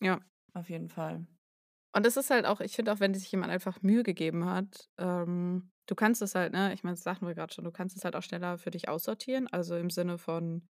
Ja. 0.01 0.21
Auf 0.55 0.71
jeden 0.71 0.89
Fall. 0.89 1.27
Und 1.93 2.07
es 2.07 2.17
ist 2.17 2.31
halt 2.31 2.47
auch, 2.47 2.61
ich 2.61 2.77
finde 2.77 2.93
auch, 2.93 3.01
wenn 3.01 3.15
sich 3.15 3.31
jemand 3.33 3.51
einfach 3.53 3.83
Mühe 3.83 4.03
gegeben 4.05 4.45
hat, 4.47 4.89
ähm, 4.99 5.73
du 5.87 5.95
kannst 5.97 6.23
es 6.23 6.35
halt, 6.37 6.53
ne, 6.53 6.73
ich 6.73 6.85
meine, 6.85 6.95
das 6.95 7.03
sagten 7.03 7.27
wir 7.27 7.35
gerade 7.35 7.53
schon, 7.53 7.65
du 7.65 7.73
kannst 7.73 7.97
es 7.97 8.05
halt 8.05 8.15
auch 8.15 8.23
schneller 8.23 8.59
für 8.59 8.71
dich 8.71 8.89
aussortieren. 8.89 9.49
Also 9.49 9.77
im 9.77 9.91
Sinne 9.91 10.17
von, 10.19 10.69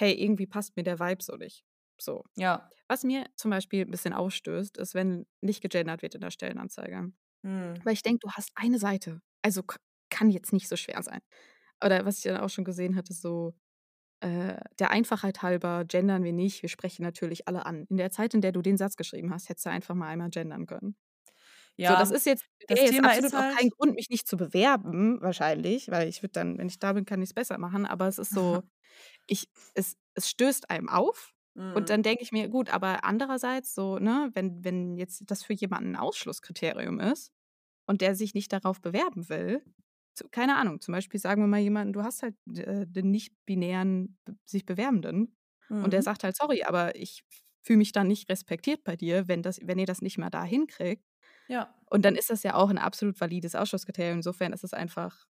hey, 0.00 0.12
irgendwie 0.14 0.46
passt 0.46 0.76
mir 0.76 0.82
der 0.82 0.98
Vibe 0.98 1.22
so 1.22 1.36
nicht. 1.36 1.62
So. 1.98 2.24
Ja. 2.36 2.68
Was 2.88 3.04
mir 3.04 3.26
zum 3.36 3.50
Beispiel 3.50 3.82
ein 3.84 3.90
bisschen 3.90 4.14
ausstößt, 4.14 4.78
ist, 4.78 4.94
wenn 4.94 5.26
nicht 5.42 5.60
gegendert 5.60 6.02
wird 6.02 6.14
in 6.14 6.22
der 6.22 6.30
Stellenanzeige. 6.30 7.12
Hm. 7.44 7.74
Weil 7.84 7.92
ich 7.92 8.02
denke, 8.02 8.20
du 8.20 8.30
hast 8.30 8.50
eine 8.54 8.78
Seite. 8.78 9.20
Also 9.42 9.62
kann 10.08 10.30
jetzt 10.30 10.52
nicht 10.52 10.68
so 10.68 10.76
schwer 10.76 11.02
sein. 11.02 11.20
Oder 11.84 12.04
was 12.04 12.18
ich 12.18 12.24
dann 12.24 12.38
auch 12.38 12.48
schon 12.48 12.64
gesehen 12.64 12.96
hatte, 12.96 13.12
so 13.12 13.54
äh, 14.20 14.56
der 14.78 14.90
Einfachheit 14.90 15.42
halber 15.42 15.84
gendern 15.86 16.24
wir 16.24 16.32
nicht. 16.32 16.62
Wir 16.62 16.68
sprechen 16.68 17.02
natürlich 17.02 17.46
alle 17.48 17.66
an. 17.66 17.86
In 17.88 17.96
der 17.96 18.10
Zeit, 18.10 18.34
in 18.34 18.40
der 18.40 18.52
du 18.52 18.62
den 18.62 18.76
Satz 18.76 18.96
geschrieben 18.96 19.32
hast, 19.32 19.48
hättest 19.48 19.66
du 19.66 19.70
einfach 19.70 19.94
mal 19.94 20.08
einmal 20.08 20.30
gendern 20.30 20.66
können. 20.66 20.96
Ja, 21.76 21.92
so, 21.92 21.96
das 21.98 22.10
ist 22.10 22.26
jetzt, 22.26 22.44
das 22.68 22.78
jetzt 22.78 22.90
Thema 22.90 23.08
absolut 23.08 23.26
ist 23.26 23.34
auch 23.34 23.40
kein 23.40 23.56
halt- 23.56 23.76
Grund, 23.76 23.94
mich 23.94 24.10
nicht 24.10 24.28
zu 24.28 24.36
bewerben, 24.36 25.18
wahrscheinlich, 25.22 25.90
weil 25.90 26.08
ich 26.08 26.22
würde 26.22 26.32
dann, 26.32 26.58
wenn 26.58 26.68
ich 26.68 26.78
da 26.78 26.92
bin, 26.92 27.06
kann 27.06 27.22
ich 27.22 27.30
es 27.30 27.34
besser 27.34 27.56
machen. 27.58 27.86
Aber 27.86 28.08
es 28.08 28.18
ist 28.18 28.30
so, 28.34 28.62
ich, 29.30 29.48
es, 29.74 29.96
es 30.14 30.30
stößt 30.30 30.70
einem 30.70 30.88
auf. 30.88 31.34
Mhm. 31.54 31.76
Und 31.76 31.90
dann 31.90 32.02
denke 32.02 32.22
ich 32.22 32.32
mir, 32.32 32.48
gut, 32.48 32.70
aber 32.70 33.04
andererseits 33.04 33.74
so, 33.74 33.98
ne, 33.98 34.30
wenn, 34.34 34.64
wenn 34.64 34.96
jetzt 34.96 35.22
das 35.30 35.44
für 35.44 35.54
jemanden 35.54 35.92
ein 35.92 35.96
Ausschlusskriterium 35.96 37.00
ist 37.00 37.32
und 37.86 38.00
der 38.00 38.14
sich 38.14 38.34
nicht 38.34 38.52
darauf 38.52 38.80
bewerben 38.80 39.28
will, 39.28 39.64
so, 40.18 40.28
keine 40.30 40.56
Ahnung, 40.56 40.80
zum 40.80 40.92
Beispiel 40.92 41.20
sagen 41.20 41.42
wir 41.42 41.48
mal 41.48 41.60
jemanden, 41.60 41.92
du 41.92 42.02
hast 42.02 42.22
halt 42.22 42.36
äh, 42.56 42.86
den 42.86 43.10
nicht-binären 43.10 44.18
sich 44.46 44.66
Bewerbenden 44.66 45.36
und 45.80 45.92
der 45.92 46.02
Mhm. 46.02 46.04
sagt 46.04 46.24
halt, 46.24 46.36
sorry, 46.36 46.62
aber 46.64 46.96
ich 46.96 47.22
fühle 47.62 47.78
mich 47.78 47.92
dann 47.92 48.08
nicht 48.08 48.28
respektiert 48.30 48.84
bei 48.84 48.96
dir, 48.96 49.28
wenn, 49.28 49.42
das, 49.42 49.60
wenn 49.62 49.78
ihr 49.78 49.86
das 49.86 50.02
nicht 50.02 50.18
mal 50.18 50.30
da 50.30 50.44
hinkriegt. 50.44 51.04
Ja, 51.48 51.74
Und 51.90 52.04
dann 52.04 52.16
ist 52.16 52.30
das 52.30 52.42
ja 52.44 52.54
auch 52.54 52.70
ein 52.70 52.78
absolut 52.78 53.20
valides 53.20 53.54
Ausschlusskriterium. 53.54 54.18
Insofern 54.18 54.52
ist 54.52 54.64
es 54.64 54.74
einfach, 54.74 55.26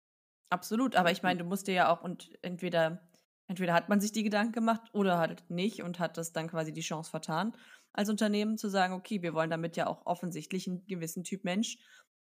absolut. 0.49 0.95
Aber 0.95 1.11
ich 1.11 1.23
meine, 1.23 1.39
du 1.39 1.45
musst 1.45 1.67
dir 1.67 1.73
ja 1.73 1.89
auch 1.91 2.01
und 2.03 2.31
entweder, 2.41 3.08
entweder 3.49 3.73
hat 3.73 3.89
man 3.89 4.01
sich 4.01 4.13
die 4.13 4.23
Gedanken 4.23 4.53
gemacht 4.53 4.83
oder 4.93 5.17
halt 5.19 5.49
nicht 5.49 5.83
und 5.83 5.99
hat 5.99 6.17
das 6.17 6.33
dann 6.33 6.47
quasi 6.49 6.73
die 6.73 6.81
Chance 6.81 7.11
vertan, 7.11 7.53
als 7.93 8.09
Unternehmen 8.09 8.57
zu 8.57 8.69
sagen, 8.69 8.93
okay, 8.93 9.21
wir 9.21 9.33
wollen 9.33 9.49
damit 9.49 9.75
ja 9.77 9.87
auch 9.87 10.05
offensichtlich 10.05 10.67
einen 10.67 10.87
gewissen 10.87 11.25
Typ 11.25 11.43
Mensch 11.43 11.77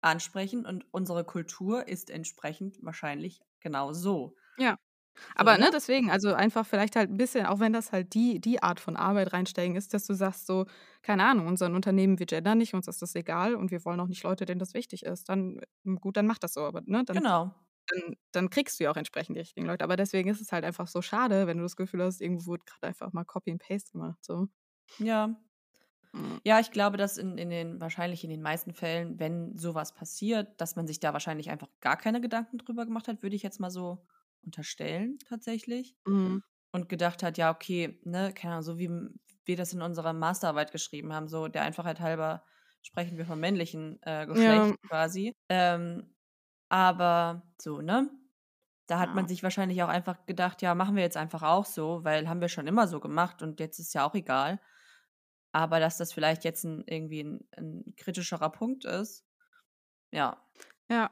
ansprechen 0.03 0.67
und 0.67 0.87
unsere 0.93 1.25
Kultur 1.25 1.89
ist 1.89 2.11
entsprechend 2.11 2.79
wahrscheinlich 2.83 3.41
genau 3.61 3.93
so. 3.95 4.37
Ja. 4.59 4.77
So, 5.39 5.47
Aber 5.47 5.59
ne, 5.59 5.71
deswegen, 5.73 6.11
also 6.11 6.35
einfach 6.35 6.67
vielleicht 6.67 6.97
halt 6.97 7.11
ein 7.11 7.19
bisschen, 7.19 7.47
auch 7.47 7.61
wenn 7.61 7.73
das 7.75 7.93
halt 7.93 8.15
die, 8.15 8.41
die 8.41 8.63
Art 8.63 8.81
von 8.81 8.97
Arbeit 8.97 9.33
reinsteigen 9.33 9.77
ist, 9.77 9.95
dass 9.95 10.07
du 10.07 10.15
sagst 10.15 10.47
so, 10.47 10.67
keine 11.03 11.25
Ahnung, 11.25 11.49
unser 11.49 11.67
Unternehmen, 11.67 12.19
wir 12.19 12.27
gendern 12.27 12.59
nicht, 12.59 12.75
uns 12.75 12.89
ist 12.89 13.03
das 13.03 13.15
egal 13.17 13.55
und 13.57 13.71
wir 13.71 13.85
wollen 13.85 14.01
auch 14.01 14.09
nicht 14.09 14.25
Leute, 14.25 14.47
denen 14.47 14.61
das 14.61 14.75
wichtig 14.75 15.05
ist. 15.05 15.29
Dann, 15.29 15.61
gut, 16.01 16.17
dann 16.17 16.27
mach 16.27 16.39
das 16.39 16.55
so, 16.55 16.63
aber 16.63 16.83
ne, 16.87 17.05
dann, 17.07 17.21
Genau. 17.21 17.55
Dann, 17.87 18.17
dann 18.33 18.51
kriegst 18.51 18.79
du 18.79 18.85
ja 18.85 18.91
auch 18.91 18.97
entsprechend 18.97 19.37
die 19.37 19.41
richtigen 19.41 19.67
Leute. 19.67 19.85
Aber 19.85 19.97
deswegen 19.97 20.31
ist 20.31 20.41
es 20.41 20.53
halt 20.53 20.65
einfach 20.65 20.87
so 20.87 21.03
schade, 21.03 21.47
wenn 21.47 21.59
du 21.59 21.63
das 21.63 21.77
Gefühl 21.77 22.03
hast, 22.03 22.21
irgendwo 22.21 22.47
wurde 22.47 22.65
gerade 22.65 22.89
einfach 22.89 23.13
mal 23.13 23.25
Copy 23.25 23.51
and 23.51 23.63
Paste 23.63 23.93
gemacht. 23.93 24.19
So. 24.23 24.49
Ja. 24.99 25.29
Mm. 26.13 26.39
Ja, 26.45 26.61
ich 26.61 26.71
glaube, 26.71 26.97
dass 26.97 27.19
in, 27.19 27.39
in 27.39 27.51
den, 27.51 27.81
wahrscheinlich 27.81 28.25
in 28.25 28.31
den 28.31 28.43
meisten 28.43 28.73
Fällen, 28.73 29.19
wenn 29.19 29.57
sowas 29.57 29.95
passiert, 29.95 30.61
dass 30.61 30.77
man 30.77 30.87
sich 30.87 31.01
da 31.01 31.13
wahrscheinlich 31.13 31.51
einfach 31.51 31.69
gar 31.81 31.97
keine 31.97 32.21
Gedanken 32.21 32.59
drüber 32.59 32.85
gemacht 32.85 33.09
hat, 33.09 33.23
würde 33.23 33.37
ich 33.37 33.43
jetzt 33.43 33.61
mal 33.61 33.71
so 33.71 34.07
unterstellen, 34.43 35.19
tatsächlich. 35.29 35.95
Mhm. 36.07 36.43
Und 36.73 36.89
gedacht 36.89 37.23
hat, 37.23 37.37
ja, 37.37 37.53
okay, 37.53 38.01
ne, 38.05 38.33
keine 38.33 38.55
Ahnung, 38.55 38.65
so 38.65 38.79
wie 38.79 38.91
wir 39.45 39.57
das 39.57 39.73
in 39.73 39.83
unserer 39.83 40.13
Masterarbeit 40.13 40.73
geschrieben 40.73 41.13
haben, 41.13 41.29
so 41.29 41.49
der 41.49 41.63
Einfachheit 41.63 42.01
halber 42.01 42.45
sprechen 42.83 43.17
wir 43.17 43.27
vom 43.27 43.41
männlichen 43.41 43.99
äh, 44.03 44.27
Geschlecht 44.27 44.81
quasi. 44.89 45.35
Ähm, 45.49 46.12
aber 46.73 47.45
so, 47.61 47.83
ne? 47.83 48.11
Da 48.89 48.99
hat 49.01 49.15
man 49.15 49.27
Ja. 49.27 49.29
sich 49.29 49.43
wahrscheinlich 49.45 49.83
auch 49.83 49.89
einfach 49.89 50.27
gedacht, 50.27 50.63
ja, 50.63 50.75
machen 50.75 50.97
wir 50.97 51.03
jetzt 51.05 51.17
einfach 51.19 51.43
auch 51.43 51.67
so, 51.67 52.05
weil 52.05 52.29
haben 52.29 52.41
wir 52.43 52.49
schon 52.49 52.67
immer 52.69 52.89
so 52.89 53.01
gemacht 53.01 53.43
und 53.43 53.61
jetzt 53.61 53.79
ist 53.81 53.95
ja 53.95 54.07
auch 54.07 54.15
egal. 54.15 54.61
Aber 55.53 55.81
dass 55.81 55.99
das 55.99 56.13
vielleicht 56.13 56.45
jetzt 56.45 56.65
ein, 56.65 56.85
irgendwie 56.87 57.23
ein, 57.23 57.49
ein 57.57 57.95
kritischerer 57.97 58.51
Punkt 58.51 58.85
ist, 58.87 59.27
ja. 60.13 60.43
Ja. 60.91 61.11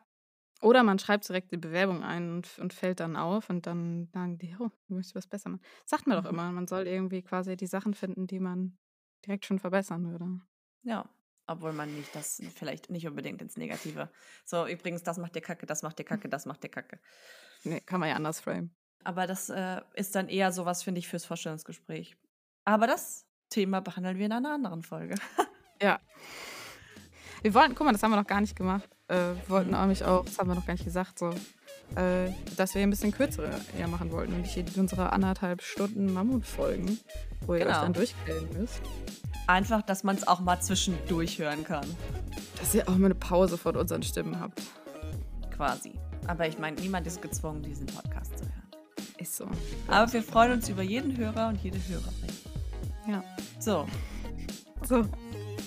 Oder 0.62 0.82
man 0.82 0.98
schreibt 0.98 1.28
direkt 1.28 1.52
die 1.52 1.56
Bewerbung 1.56 2.02
ein 2.04 2.32
und, 2.32 2.58
und 2.58 2.74
fällt 2.74 3.00
dann 3.00 3.16
auf 3.16 3.48
und 3.50 3.66
dann 3.66 4.08
sagen 4.12 4.38
die, 4.38 4.56
oh, 4.58 4.70
du 4.88 4.94
möchtest 4.94 5.14
was 5.16 5.26
besser 5.26 5.50
machen. 5.50 5.62
Sagt 5.86 6.06
man 6.06 6.22
doch 6.22 6.28
Mhm. 6.28 6.30
immer, 6.30 6.52
man 6.52 6.66
soll 6.68 6.86
irgendwie 6.86 7.22
quasi 7.22 7.56
die 7.56 7.66
Sachen 7.66 7.94
finden, 7.94 8.26
die 8.26 8.40
man 8.40 8.78
direkt 9.26 9.46
schon 9.46 9.58
verbessern 9.58 10.10
würde. 10.10 10.40
Ja. 10.82 11.04
Obwohl 11.50 11.72
man 11.72 11.92
nicht 11.96 12.14
das 12.14 12.40
vielleicht 12.54 12.90
nicht 12.90 13.08
unbedingt 13.08 13.42
ins 13.42 13.56
Negative. 13.56 14.08
So, 14.44 14.68
übrigens, 14.68 15.02
das 15.02 15.18
macht 15.18 15.34
dir 15.34 15.40
Kacke, 15.40 15.66
das 15.66 15.82
macht 15.82 15.98
dir 15.98 16.04
Kacke, 16.04 16.28
das 16.28 16.46
macht 16.46 16.62
dir 16.62 16.68
Kacke. 16.68 17.00
Nee, 17.64 17.80
kann 17.80 17.98
man 17.98 18.08
ja 18.08 18.14
anders 18.14 18.38
framen. 18.38 18.72
Aber 19.02 19.26
das 19.26 19.48
äh, 19.50 19.80
ist 19.94 20.14
dann 20.14 20.28
eher 20.28 20.52
sowas, 20.52 20.84
finde 20.84 21.00
ich, 21.00 21.08
fürs 21.08 21.24
Vorstellungsgespräch. 21.24 22.16
Aber 22.64 22.86
das 22.86 23.26
Thema 23.48 23.80
behandeln 23.80 24.16
wir 24.18 24.26
in 24.26 24.32
einer 24.32 24.54
anderen 24.54 24.82
Folge. 24.82 25.16
Ja. 25.82 25.98
Wir 27.40 27.54
wollten, 27.54 27.74
guck 27.74 27.86
mal, 27.86 27.92
das 27.92 28.02
haben 28.02 28.10
wir 28.10 28.16
noch 28.18 28.26
gar 28.26 28.42
nicht 28.42 28.54
gemamächt. 28.54 28.86
Äh, 29.08 29.14
wir 29.16 29.48
wollten 29.48 29.70
nämlich 29.70 30.04
auch, 30.04 30.26
das 30.26 30.38
haben 30.38 30.48
wir 30.48 30.54
noch 30.54 30.66
gar 30.66 30.74
nicht 30.74 30.84
gesagt, 30.84 31.18
so, 31.18 31.30
äh, 31.96 32.30
dass 32.58 32.74
wir 32.74 32.82
ein 32.82 32.90
bisschen 32.90 33.12
kürzere 33.12 33.58
eher 33.78 33.88
machen 33.88 34.12
wollten 34.12 34.44
hier 34.44 34.66
unsere 34.76 35.10
anderthalb 35.10 35.62
Stunden 35.62 36.12
Mammutfolgen, 36.12 37.00
wo 37.46 37.54
ihr 37.54 37.60
euch 37.62 37.66
Genau. 37.68 37.80
dann 37.80 37.92
durchquälen 37.94 38.46
müsst. 38.52 38.82
Einfach, 39.46 39.82
dass 39.82 40.04
man 40.04 40.16
es 40.16 40.26
auch 40.28 40.40
mal 40.40 40.60
zwischendurch 40.60 41.38
hören 41.38 41.64
kann, 41.64 41.84
Dass 42.58 42.74
ihr 42.74 42.88
auch 42.88 42.96
mal 42.96 43.06
eine 43.06 43.14
Pause 43.14 43.58
von 43.58 43.76
unseren 43.76 44.02
Stimmen 44.02 44.38
habt. 44.38 44.60
quasi. 45.54 45.92
Aber 46.26 46.46
ich 46.46 46.58
meine, 46.58 46.80
niemand 46.80 47.06
ist 47.06 47.20
gezwungen, 47.20 47.62
diesen 47.62 47.86
Podcast 47.86 48.38
zu 48.38 48.44
hören. 48.44 48.68
Ist 49.18 49.36
so. 49.36 49.46
Aber 49.88 50.12
wir 50.12 50.22
freuen 50.22 50.52
uns 50.52 50.68
über 50.68 50.82
jeden 50.82 51.16
Hörer 51.16 51.48
und 51.48 51.62
jede 51.62 51.78
Hörerin. 51.88 52.12
Ja. 53.08 53.22
So, 53.58 53.86
So. 54.84 55.04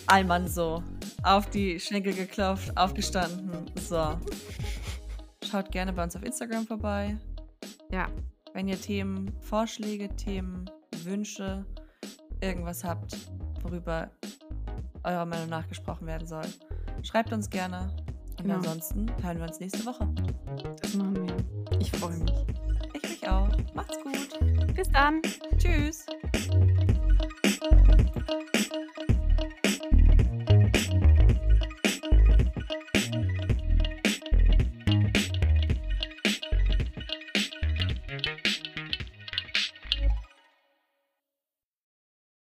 Allmann 0.07 0.47
so. 0.47 0.83
Auf 1.23 1.49
die 1.49 1.79
Schenkel 1.79 2.13
geklopft, 2.13 2.75
aufgestanden. 2.77 3.71
So. 3.79 4.17
Schaut 5.49 5.71
gerne 5.71 5.93
bei 5.93 6.03
uns 6.03 6.15
auf 6.15 6.23
Instagram 6.23 6.65
vorbei. 6.65 7.17
Ja. 7.91 8.07
Wenn 8.53 8.67
ihr 8.67 8.79
Themen, 8.79 9.31
Vorschläge, 9.41 10.09
Themen, 10.15 10.69
Wünsche, 11.03 11.65
irgendwas 12.41 12.83
habt, 12.83 13.17
worüber 13.63 14.09
eurer 15.03 15.25
Meinung 15.25 15.49
nach 15.49 15.67
gesprochen 15.67 16.07
werden 16.07 16.27
soll, 16.27 16.45
schreibt 17.03 17.33
uns 17.33 17.49
gerne. 17.49 17.93
Und 18.39 18.43
Genau. 18.43 18.55
ansonsten 18.55 19.11
hören 19.21 19.37
wir 19.37 19.45
uns 19.45 19.59
nächste 19.59 19.85
Woche. 19.85 20.07
Das 20.81 20.95
machen 20.95 21.15
wir. 21.27 21.79
Ich 21.79 21.91
freue 21.91 22.17
mich. 22.17 22.33
Ich 22.93 23.09
mich 23.21 23.29
auch. 23.29 23.49
Macht's 23.73 23.97
gut. 24.03 24.75
Bis 24.75 24.89
dann. 24.91 25.21
Tschüss. 25.57 26.05